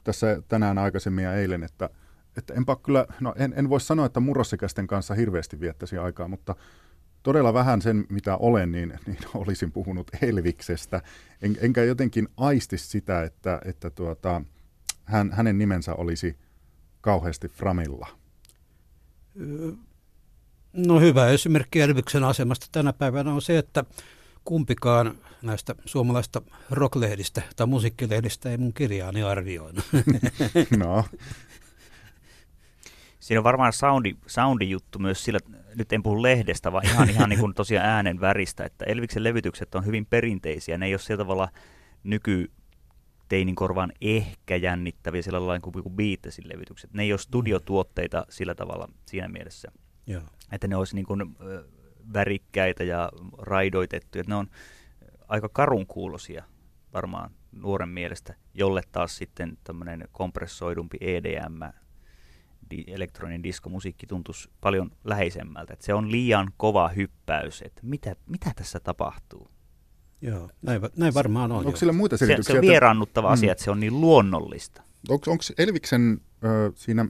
tässä 0.03 0.41
tänään 0.47 0.77
aikaisemmin 0.77 1.23
ja 1.23 1.33
eilen, 1.33 1.63
että, 1.63 1.89
että 2.37 2.53
enpä 2.53 2.75
kyllä, 2.75 3.05
no 3.19 3.33
en, 3.37 3.53
en 3.57 3.69
voi 3.69 3.81
sanoa, 3.81 4.05
että 4.05 4.19
murrosikäisten 4.19 4.87
kanssa 4.87 5.13
hirveästi 5.13 5.59
viettäisi 5.59 5.97
aikaa, 5.97 6.27
mutta 6.27 6.55
todella 7.23 7.53
vähän 7.53 7.81
sen, 7.81 8.05
mitä 8.09 8.37
olen, 8.37 8.71
niin, 8.71 8.99
niin 9.05 9.17
olisin 9.33 9.71
puhunut 9.71 10.11
Elviksestä. 10.21 11.01
En, 11.41 11.57
enkä 11.61 11.83
jotenkin 11.83 12.27
aisti 12.37 12.77
sitä, 12.77 13.23
että, 13.23 13.61
että 13.65 13.89
tuota, 13.89 14.41
hän, 15.05 15.31
hänen 15.31 15.57
nimensä 15.57 15.93
olisi 15.93 16.37
kauheasti 17.01 17.47
Framilla. 17.47 18.07
No 20.73 20.99
hyvä 20.99 21.27
esimerkki 21.27 21.81
Elviksen 21.81 22.23
asemasta 22.23 22.67
tänä 22.71 22.93
päivänä 22.93 23.33
on 23.33 23.41
se, 23.41 23.57
että 23.57 23.83
kumpikaan 24.45 25.17
näistä 25.41 25.75
suomalaista 25.85 26.41
rocklehdistä 26.71 27.41
tai 27.55 27.67
musiikkilehdistä 27.67 28.49
ei 28.49 28.57
mun 28.57 28.73
kirjaani 28.73 29.23
arvioinut. 29.23 29.85
No. 30.77 31.05
Siinä 33.19 33.39
on 33.39 33.43
varmaan 33.43 33.73
soundi, 33.73 34.15
soundi 34.27 34.69
juttu 34.69 34.99
myös 34.99 35.23
sillä, 35.23 35.39
nyt 35.75 35.93
en 35.93 36.03
puhu 36.03 36.21
lehdestä, 36.21 36.71
vaan 36.71 36.85
ihan, 36.85 37.09
ihan 37.09 37.29
niin 37.29 37.39
kuin 37.39 37.53
tosiaan 37.53 37.85
äänen 37.85 38.21
väristä, 38.21 38.65
että 38.65 38.85
Elviksen 38.85 39.23
levytykset 39.23 39.75
on 39.75 39.85
hyvin 39.85 40.05
perinteisiä. 40.05 40.77
Ne 40.77 40.85
ei 40.85 40.93
ole 40.93 40.99
sillä 40.99 41.17
tavalla 41.17 41.49
nyky 42.03 42.51
teinin 43.29 43.55
korvaan 43.55 43.91
ehkä 44.01 44.55
jännittäviä 44.55 45.21
sillä 45.21 45.47
lailla 45.47 45.59
kuin 45.59 45.95
Beatlesin 45.95 46.49
levitykset. 46.49 46.93
Ne 46.93 47.03
ei 47.03 47.13
ole 47.13 47.19
studiotuotteita 47.19 48.25
sillä 48.29 48.55
tavalla 48.55 48.89
siinä 49.05 49.27
mielessä. 49.27 49.71
Joo. 50.07 50.21
Että 50.51 50.67
ne 50.67 50.75
olisi 50.75 50.95
niin 50.95 51.05
kuin, 51.05 51.35
värikkäitä 52.13 52.83
ja 52.83 53.09
raidoitettuja. 53.37 54.21
Että 54.21 54.31
ne 54.31 54.35
on 54.35 54.47
aika 55.27 55.49
karunkuulosia 55.49 56.43
varmaan 56.93 57.31
nuoren 57.51 57.89
mielestä, 57.89 58.35
jolle 58.53 58.81
taas 58.91 59.17
sitten 59.17 59.57
tämmöinen 59.63 60.07
kompressoidumpi 60.11 60.97
EDM, 61.01 61.59
di, 62.71 62.83
elektroninen 62.87 63.43
diskomusiikki 63.43 64.07
tuntuisi 64.07 64.49
paljon 64.61 64.91
läheisemmältä. 65.03 65.73
Että 65.73 65.85
se 65.85 65.93
on 65.93 66.11
liian 66.11 66.51
kova 66.57 66.87
hyppäys, 66.89 67.61
että 67.65 67.81
mitä, 67.83 68.15
mitä 68.25 68.51
tässä 68.55 68.79
tapahtuu. 68.79 69.47
Joo, 70.21 70.49
näin, 70.61 70.81
näin 70.97 71.13
varmaan 71.13 71.51
on. 71.51 71.57
Onko 71.57 71.69
jo. 71.71 71.75
sillä 71.75 71.93
muita 71.93 72.17
Se, 72.17 72.25
selityksiä? 72.25 72.53
se 72.53 72.57
on 72.59 72.63
että- 72.63 72.71
vieraannuttava 72.71 73.27
Mm. 73.27 73.33
asia, 73.33 73.51
että 73.51 73.63
se 73.63 73.71
on 73.71 73.79
niin 73.79 74.01
luonnollista. 74.01 74.83
Onko 75.09 75.31
Elviksen 75.57 76.21
ö, 76.43 76.71
siinä 76.75 77.05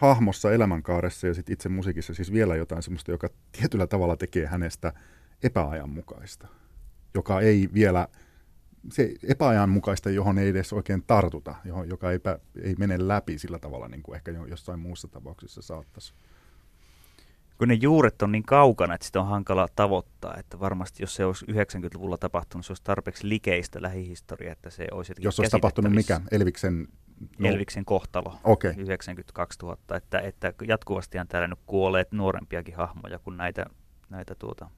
hahmossa 0.00 0.52
elämänkaaressa 0.52 1.26
ja 1.26 1.34
sit 1.34 1.50
itse 1.50 1.68
musiikissa 1.68 2.14
siis 2.14 2.32
vielä 2.32 2.56
jotain 2.56 2.82
sellaista, 2.82 3.10
joka 3.10 3.28
tietyllä 3.52 3.86
tavalla 3.86 4.16
tekee 4.16 4.46
hänestä 4.46 4.92
epäajanmukaista, 5.42 6.48
joka 7.14 7.40
ei 7.40 7.68
vielä, 7.74 8.08
se 8.92 9.14
epäajanmukaista, 9.28 10.10
johon 10.10 10.38
ei 10.38 10.48
edes 10.48 10.72
oikein 10.72 11.02
tartuta, 11.06 11.54
johon, 11.64 11.88
joka 11.88 12.12
ei, 12.12 12.18
ei 12.62 12.74
mene 12.78 13.08
läpi 13.08 13.38
sillä 13.38 13.58
tavalla, 13.58 13.88
niin 13.88 14.02
kuin 14.02 14.16
ehkä 14.16 14.30
jo- 14.30 14.46
jossain 14.46 14.80
muussa 14.80 15.08
tapauksessa 15.08 15.62
saattaisi. 15.62 16.14
Kun 17.58 17.68
ne 17.68 17.74
juuret 17.74 18.22
on 18.22 18.32
niin 18.32 18.42
kaukana, 18.42 18.94
että 18.94 19.06
sitä 19.06 19.20
on 19.20 19.26
hankala 19.26 19.68
tavoittaa, 19.76 20.36
että 20.36 20.60
varmasti 20.60 21.02
jos 21.02 21.14
se 21.14 21.24
olisi 21.24 21.46
90-luvulla 21.46 22.18
tapahtunut, 22.18 22.66
se 22.66 22.72
olisi 22.72 22.84
tarpeeksi 22.84 23.28
likeistä 23.28 23.82
lähihistoria, 23.82 24.52
että 24.52 24.70
se 24.70 24.86
olisi 24.92 25.12
Jos 25.18 25.40
olisi 25.40 25.50
tapahtunut 25.50 25.92
mikä? 25.92 26.20
Elviksen... 26.30 26.88
No, 27.38 27.48
Elviksen 27.48 27.84
kohtalo. 27.84 28.40
Okei. 28.44 28.74
92 28.76 29.58
000, 29.62 29.78
että, 29.96 30.18
että 30.18 30.52
jatkuvastihan 30.68 31.28
täällä 31.28 31.48
nyt 31.48 31.58
kuolleet 31.66 32.12
nuorempiakin 32.12 32.76
hahmoja 32.76 33.18
kuin 33.18 33.36
näitä, 33.36 33.66
näitä 34.10 34.34
tuota 34.34 34.70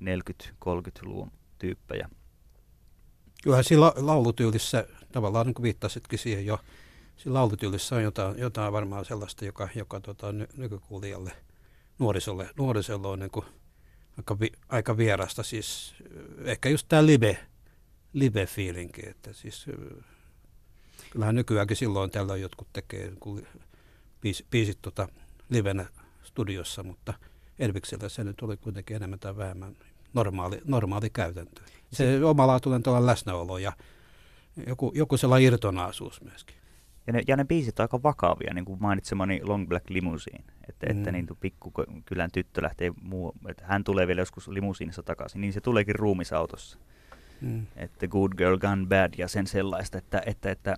40-30-luvun 0.00 1.32
tyyppejä. 1.58 2.08
Kyllähän 3.42 3.64
siinä 3.64 3.80
la- 3.80 3.94
laulutyylissä, 3.96 4.86
tavallaan 5.12 5.46
niin 5.46 5.54
kuin 5.54 5.62
viittasitkin 5.62 6.18
siihen 6.18 6.46
jo, 6.46 6.58
siinä 7.16 7.34
laulutyylissä 7.34 7.96
on 7.96 8.02
jotain, 8.02 8.38
jotain 8.38 8.72
varmaan 8.72 9.04
sellaista, 9.04 9.44
joka, 9.44 9.68
joka 9.74 10.00
tota, 10.00 10.32
ny- 10.32 10.48
nykykuulijalle, 10.56 11.32
nuorisolle, 11.98 12.50
nuorisolle 12.58 13.08
on 13.08 13.18
niin 13.18 13.30
kuin 13.30 13.46
aika, 14.18 14.40
vi, 14.40 14.52
aika 14.68 14.96
vierasta. 14.96 15.42
Siis, 15.42 15.94
äh, 16.00 16.48
ehkä 16.48 16.68
just 16.68 16.86
tämä 16.88 17.06
live, 17.06 17.38
live-feelinki, 18.12 19.08
että 19.08 19.32
siis 19.32 19.66
äh, 19.68 20.04
kyllähän 21.10 21.34
nykyäänkin 21.34 21.76
silloin 21.76 22.10
tällöin 22.10 22.42
jotkut 22.42 22.68
tekee 22.72 23.12
kun 23.20 23.46
biisit, 24.20 24.46
biisit 24.50 24.78
tota, 24.82 25.08
livenä 25.48 25.86
studiossa, 26.22 26.82
mutta 26.82 27.14
Elviksellä 27.58 28.08
se 28.08 28.24
nyt 28.24 28.42
oli 28.42 28.56
kuitenkin 28.56 28.96
enemmän 28.96 29.18
tai 29.18 29.36
vähemmän 29.36 29.76
normaali, 30.14 30.60
normaali 30.64 31.10
käytäntö. 31.10 31.62
Se 31.92 32.24
omalaatuinen 32.24 32.82
tuolla 32.82 33.06
läsnäolo 33.06 33.58
ja 33.58 33.72
joku, 34.66 34.92
joku 34.94 35.16
sellainen 35.16 35.46
irtonaisuus 35.46 36.20
myöskin. 36.20 36.56
Ja 37.06 37.12
ne, 37.12 37.22
ja 37.28 37.36
ne 37.36 37.44
biisit 37.44 37.80
on 37.80 37.84
aika 37.84 38.02
vakavia, 38.02 38.54
niin 38.54 38.64
kuin 38.64 38.82
mainitsemani 38.82 39.40
Long 39.42 39.68
Black 39.68 39.90
Limousine, 39.90 40.44
että, 40.68 40.86
mm. 40.86 40.98
että 40.98 41.12
niin 41.12 41.26
pikkukylän 41.40 42.30
tyttö 42.32 42.62
lähtee 42.62 42.92
muu, 43.02 43.32
että 43.48 43.64
hän 43.66 43.84
tulee 43.84 44.06
vielä 44.06 44.20
joskus 44.20 44.48
limusiinissa 44.48 45.02
takaisin, 45.02 45.40
niin 45.40 45.52
se 45.52 45.60
tuleekin 45.60 45.94
ruumisautossa. 45.94 46.78
Mm. 47.40 47.66
Että 47.76 48.08
Good 48.08 48.32
Girl 48.38 48.58
Gone 48.58 48.86
Bad 48.86 49.14
ja 49.18 49.28
sen 49.28 49.46
sellaista, 49.46 49.98
että, 49.98 50.22
että, 50.26 50.50
että 50.50 50.76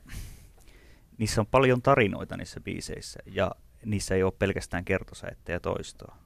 niissä 1.19 1.41
on 1.41 1.47
paljon 1.47 1.83
tarinoita 1.83 2.37
niissä 2.37 2.61
biiseissä 2.61 3.21
ja 3.27 3.51
niissä 3.85 4.15
ei 4.15 4.23
ole 4.23 4.33
pelkästään 4.39 4.85
kertosäettä 4.85 5.53
ja 5.53 5.61
toistoa. 5.61 6.17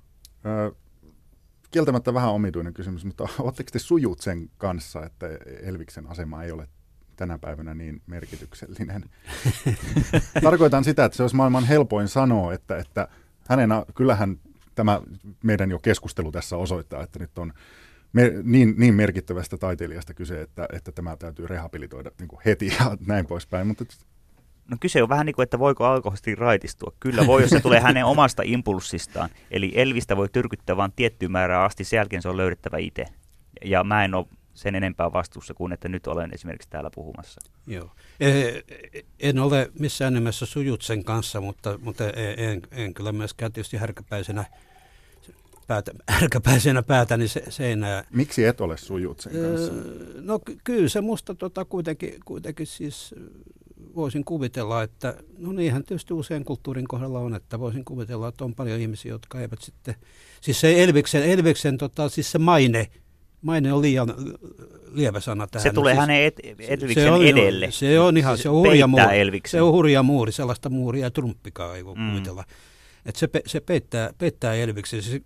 Ö, 0.46 0.74
kieltämättä 1.70 2.14
vähän 2.14 2.32
omituinen 2.32 2.74
kysymys, 2.74 3.04
mutta 3.04 3.28
oletteko 3.38 3.70
te 3.72 3.78
sujut 3.78 4.20
sen 4.20 4.50
kanssa, 4.58 5.06
että 5.06 5.26
Elviksen 5.62 6.06
asema 6.06 6.42
ei 6.42 6.52
ole 6.52 6.68
tänä 7.16 7.38
päivänä 7.38 7.74
niin 7.74 8.02
merkityksellinen? 8.06 9.04
Tarkoitan 10.42 10.84
sitä, 10.84 11.04
että 11.04 11.16
se 11.16 11.22
olisi 11.22 11.36
maailman 11.36 11.64
helpoin 11.64 12.08
sanoa, 12.08 12.54
että, 12.54 12.78
että 12.78 13.08
hänen, 13.48 13.70
kyllähän 13.94 14.38
tämä 14.74 15.00
meidän 15.42 15.70
jo 15.70 15.78
keskustelu 15.78 16.32
tässä 16.32 16.56
osoittaa, 16.56 17.02
että 17.02 17.18
nyt 17.18 17.38
on 17.38 17.52
me, 18.12 18.32
niin, 18.42 18.74
niin 18.78 18.94
merkittävästä 18.94 19.56
taiteilijasta 19.56 20.14
kyse, 20.14 20.40
että, 20.40 20.68
että 20.72 20.92
tämä 20.92 21.16
täytyy 21.16 21.46
rehabilitoida 21.46 22.10
niin 22.18 22.28
kuin 22.28 22.40
heti 22.44 22.66
ja 22.66 22.96
näin 23.06 23.26
poispäin. 23.26 23.66
Mutta 23.66 23.84
No 24.70 24.76
kyse 24.80 25.02
on 25.02 25.08
vähän 25.08 25.26
niin 25.26 25.34
kuin, 25.34 25.44
että 25.44 25.58
voiko 25.58 25.84
alkoholisesti 25.84 26.34
raitistua. 26.34 26.92
Kyllä 27.00 27.26
voi, 27.26 27.42
jos 27.42 27.50
se 27.50 27.60
tulee 27.60 27.80
hänen 27.80 28.04
omasta 28.14 28.42
impulssistaan. 28.46 29.30
Eli 29.50 29.72
Elvistä 29.74 30.16
voi 30.16 30.28
tyrkyttää 30.28 30.76
vain 30.76 30.92
tiettyyn 30.96 31.32
määrään 31.32 31.64
asti, 31.64 31.84
sen 31.84 31.96
jälkeen 31.96 32.22
se 32.22 32.28
on 32.28 32.36
löydettävä 32.36 32.78
itse. 32.78 33.04
Ja 33.64 33.84
mä 33.84 34.04
en 34.04 34.14
ole 34.14 34.26
sen 34.54 34.74
enempää 34.74 35.12
vastuussa 35.12 35.54
kuin, 35.54 35.72
että 35.72 35.88
nyt 35.88 36.06
olen 36.06 36.30
esimerkiksi 36.34 36.70
täällä 36.70 36.90
puhumassa. 36.94 37.40
Joo. 37.66 37.90
Eh, 38.20 38.64
En 39.20 39.38
ole 39.38 39.70
missään 39.78 40.14
nimessä 40.14 40.46
sujut 40.46 40.82
sen 40.82 41.04
kanssa, 41.04 41.40
mutta, 41.40 41.78
mutta 41.78 42.04
en, 42.10 42.38
en, 42.50 42.62
en 42.70 42.94
kyllä 42.94 43.12
myöskään 43.12 43.52
tietysti 43.52 43.76
härkäpäisenä, 43.76 44.44
päätä, 45.66 45.92
härkäpäisenä 46.08 46.82
päätäni 46.82 47.28
se, 47.28 47.42
seinää. 47.48 48.04
miksi 48.12 48.44
et 48.44 48.60
ole 48.60 48.76
sujut 48.76 49.20
sen 49.20 49.32
kanssa? 49.32 49.72
Öö, 49.72 50.20
No 50.20 50.38
ky- 50.38 50.58
kyllä 50.64 50.88
se 50.88 51.00
musta 51.00 51.34
tota 51.34 51.64
kuitenkin, 51.64 52.14
kuitenkin 52.24 52.66
siis 52.66 53.14
voisin 53.94 54.24
kuvitella, 54.24 54.82
että 54.82 55.14
no 55.38 55.52
niinhän 55.52 55.84
tietysti 55.84 56.14
usein 56.14 56.44
kulttuurin 56.44 56.88
kohdalla 56.88 57.18
on, 57.18 57.34
että 57.34 57.58
voisin 57.60 57.84
kuvitella, 57.84 58.28
että 58.28 58.44
on 58.44 58.54
paljon 58.54 58.80
ihmisiä, 58.80 59.12
jotka 59.12 59.40
eivät 59.40 59.62
sitten, 59.62 59.94
siis 60.40 60.60
se 60.60 60.82
Elviksen, 60.82 61.22
Elviksen 61.22 61.78
tota, 61.78 62.08
siis 62.08 62.32
se 62.32 62.38
maine, 62.38 62.86
maine 63.42 63.72
on 63.72 63.82
liian 63.82 64.14
lievä 64.92 65.20
sana 65.20 65.46
tähän. 65.46 65.62
Se 65.62 65.72
tulee 65.72 65.94
siis, 65.94 66.00
hänen 66.00 66.22
et, 66.24 66.40
Elviksen 66.58 67.02
se 67.04 67.10
on, 67.10 67.26
edelle. 67.26 67.70
Se 67.70 68.00
on 68.00 68.16
ihan, 68.16 68.38
se 68.38 68.48
on 68.48 68.54
hurja 68.56 68.86
muuri. 68.86 69.20
Elviksen. 69.20 69.58
Se 69.58 69.62
on 69.62 69.72
hurja 69.72 70.02
muuri, 70.02 70.32
sellaista 70.32 70.68
muuria 70.70 71.06
ja 71.06 71.10
trumppikaa 71.10 71.76
ei 71.76 71.84
voi 71.84 71.94
Mm. 71.94 72.00
mm. 72.02 72.10
kuvitella. 72.10 72.44
Että 73.06 73.18
se, 73.18 73.26
pe, 73.28 73.42
se 73.46 73.60
peittää, 73.60 74.10
peittää 74.18 74.54
Elviksen. 74.54 75.02
Se, 75.02 75.20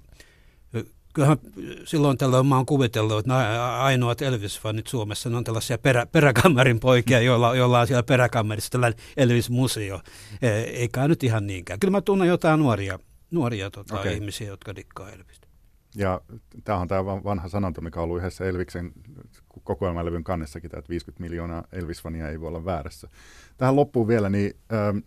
kyllähän 1.14 1.38
silloin 1.84 2.18
tällöin 2.18 2.46
mä 2.46 2.56
oon 2.56 2.66
kuvitellut, 2.66 3.18
että 3.18 3.28
nämä 3.28 3.78
ainoat 3.82 4.22
Elvis-fanit 4.22 4.86
Suomessa, 4.86 5.30
ne 5.30 5.36
on 5.36 5.44
tällaisia 5.44 5.78
perä, 5.78 6.06
peräkammarin 6.06 6.80
poikia, 6.80 7.20
joilla, 7.20 7.56
joilla 7.56 7.80
on 7.80 7.86
siellä 7.86 8.02
peräkammarissa 8.02 8.70
tällainen 8.70 9.00
Elvis-museo. 9.16 10.00
E- 10.42 10.48
Eikä 10.48 11.08
nyt 11.08 11.24
ihan 11.24 11.46
niinkään. 11.46 11.80
Kyllä 11.80 11.92
mä 11.92 12.00
tunnen 12.00 12.28
jotain 12.28 12.61
nuoria, 12.61 12.98
nuoria 13.30 13.70
tota, 13.70 14.00
okay. 14.00 14.12
ihmisiä, 14.12 14.46
jotka 14.46 14.76
dikkaa 14.76 15.11
Elvistä. 15.11 15.50
Ja 15.94 16.20
tämä 16.64 16.78
on 16.78 16.88
tämä 16.88 17.04
vanha 17.04 17.48
sanonta, 17.48 17.80
mikä 17.80 18.00
on 18.00 18.04
ollut 18.04 18.18
yhdessä 18.18 18.44
Elviksen 18.44 18.92
kokoelmalevyn 19.64 20.24
kannessakin, 20.24 20.70
että 20.78 20.88
50 20.88 21.22
miljoonaa 21.22 21.64
Elvis-fania 21.72 22.28
ei 22.28 22.40
voi 22.40 22.48
olla 22.48 22.64
väärässä. 22.64 23.08
Tähän 23.56 23.76
loppuun 23.76 24.08
vielä, 24.08 24.30
niin 24.30 24.56
ähm, 24.72 24.98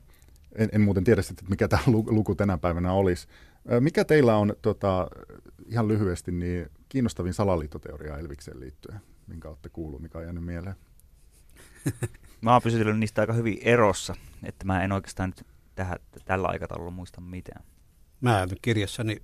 en, 0.56 0.70
en 0.72 0.82
muuten 0.82 1.04
tiedä 1.04 1.22
sitten, 1.22 1.46
mikä 1.50 1.68
tämä 1.68 1.84
lu- 1.88 2.06
luku 2.08 2.36
tänä 2.36 2.58
päivänä 2.58 2.94
olisi. 2.94 3.28
Äh, 3.72 3.82
mikä 3.82 4.06
teillä 4.06 4.36
on 4.36 4.56
tota, 4.62 5.08
ihan 5.68 5.88
lyhyesti 5.88 6.32
niin 6.32 6.70
kiinnostavin 6.90 7.34
salaliittoteoria 7.34 8.18
Elvikseen 8.18 8.60
liittyen, 8.60 9.02
minkä 9.28 9.50
olette 9.50 9.70
kuullut, 9.70 10.02
mikä 10.02 10.18
on 10.18 10.24
jäänyt 10.24 10.44
mieleen? 10.46 10.76
Mä 12.42 12.54
oon 12.54 12.62
pysytellyt 12.62 13.00
niistä 13.00 13.22
aika 13.22 13.34
hyvin 13.34 13.58
erossa, 13.62 14.16
että 14.44 14.66
mä 14.66 14.84
en 14.84 14.92
oikeastaan 14.92 15.30
nyt 15.30 15.48
tähän, 15.76 15.98
tällä 16.26 16.48
aikataululla 16.48 16.92
muista 16.92 17.22
mitään. 17.22 17.64
Mä 18.22 18.46
nyt 18.46 18.60
kirjassani 18.62 19.22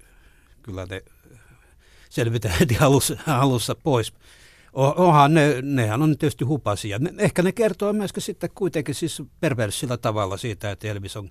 kyllä 0.62 0.86
ne 0.90 1.02
selvitään 2.10 2.60
heti 2.60 2.78
alussa, 2.78 3.18
alussa 3.28 3.76
pois. 3.76 4.14
O- 4.74 5.08
Onhan 5.08 5.34
ne, 5.34 5.62
nehän 5.62 6.02
on 6.02 6.18
tietysti 6.18 6.46
hupasia. 6.46 7.00
Ne, 7.00 7.14
ehkä 7.18 7.42
ne 7.42 7.52
kertoo 7.52 7.94
myöskin 7.94 8.24
sitten 8.24 8.50
kuitenkin 8.56 8.96
siis 8.96 9.24
perversillä 9.40 9.98
tavalla 9.98 10.38
siitä, 10.38 10.72
että 10.72 10.88
Elvis 10.88 11.18
on 11.18 11.30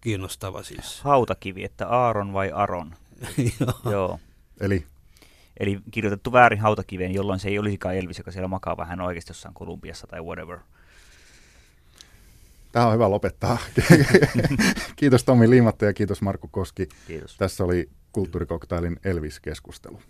kiinnostava 0.00 0.62
siis. 0.62 1.00
Hautakivi, 1.00 1.64
että 1.64 1.88
Aaron 1.88 2.32
vai 2.32 2.52
Aron. 2.52 2.94
Joo. 3.90 4.18
Eli 4.60 4.86
Eli 5.60 5.80
kirjoitettu 5.90 6.32
väärin 6.32 6.60
hautakiveen, 6.60 7.14
jolloin 7.14 7.40
se 7.40 7.48
ei 7.48 7.58
olisikaan 7.58 7.96
Elvis, 7.96 8.18
joka 8.18 8.30
siellä 8.30 8.48
makaa 8.48 8.76
vähän 8.76 9.00
oikeasti 9.00 9.30
jossain 9.30 9.54
Kolumbiassa 9.54 10.06
tai 10.06 10.20
whatever. 10.20 10.58
tämä 12.72 12.86
on 12.86 12.94
hyvä 12.94 13.10
lopettaa. 13.10 13.58
kiitos 14.96 15.24
Tommi 15.24 15.50
Liimatta 15.50 15.84
ja 15.84 15.92
kiitos 15.92 16.22
Markku 16.22 16.48
Koski. 16.48 16.88
Kiitos. 17.06 17.36
Tässä 17.36 17.64
oli 17.64 17.90
Kulttuurikoktailin 18.12 18.96
Elvis-keskustelu. 19.04 20.00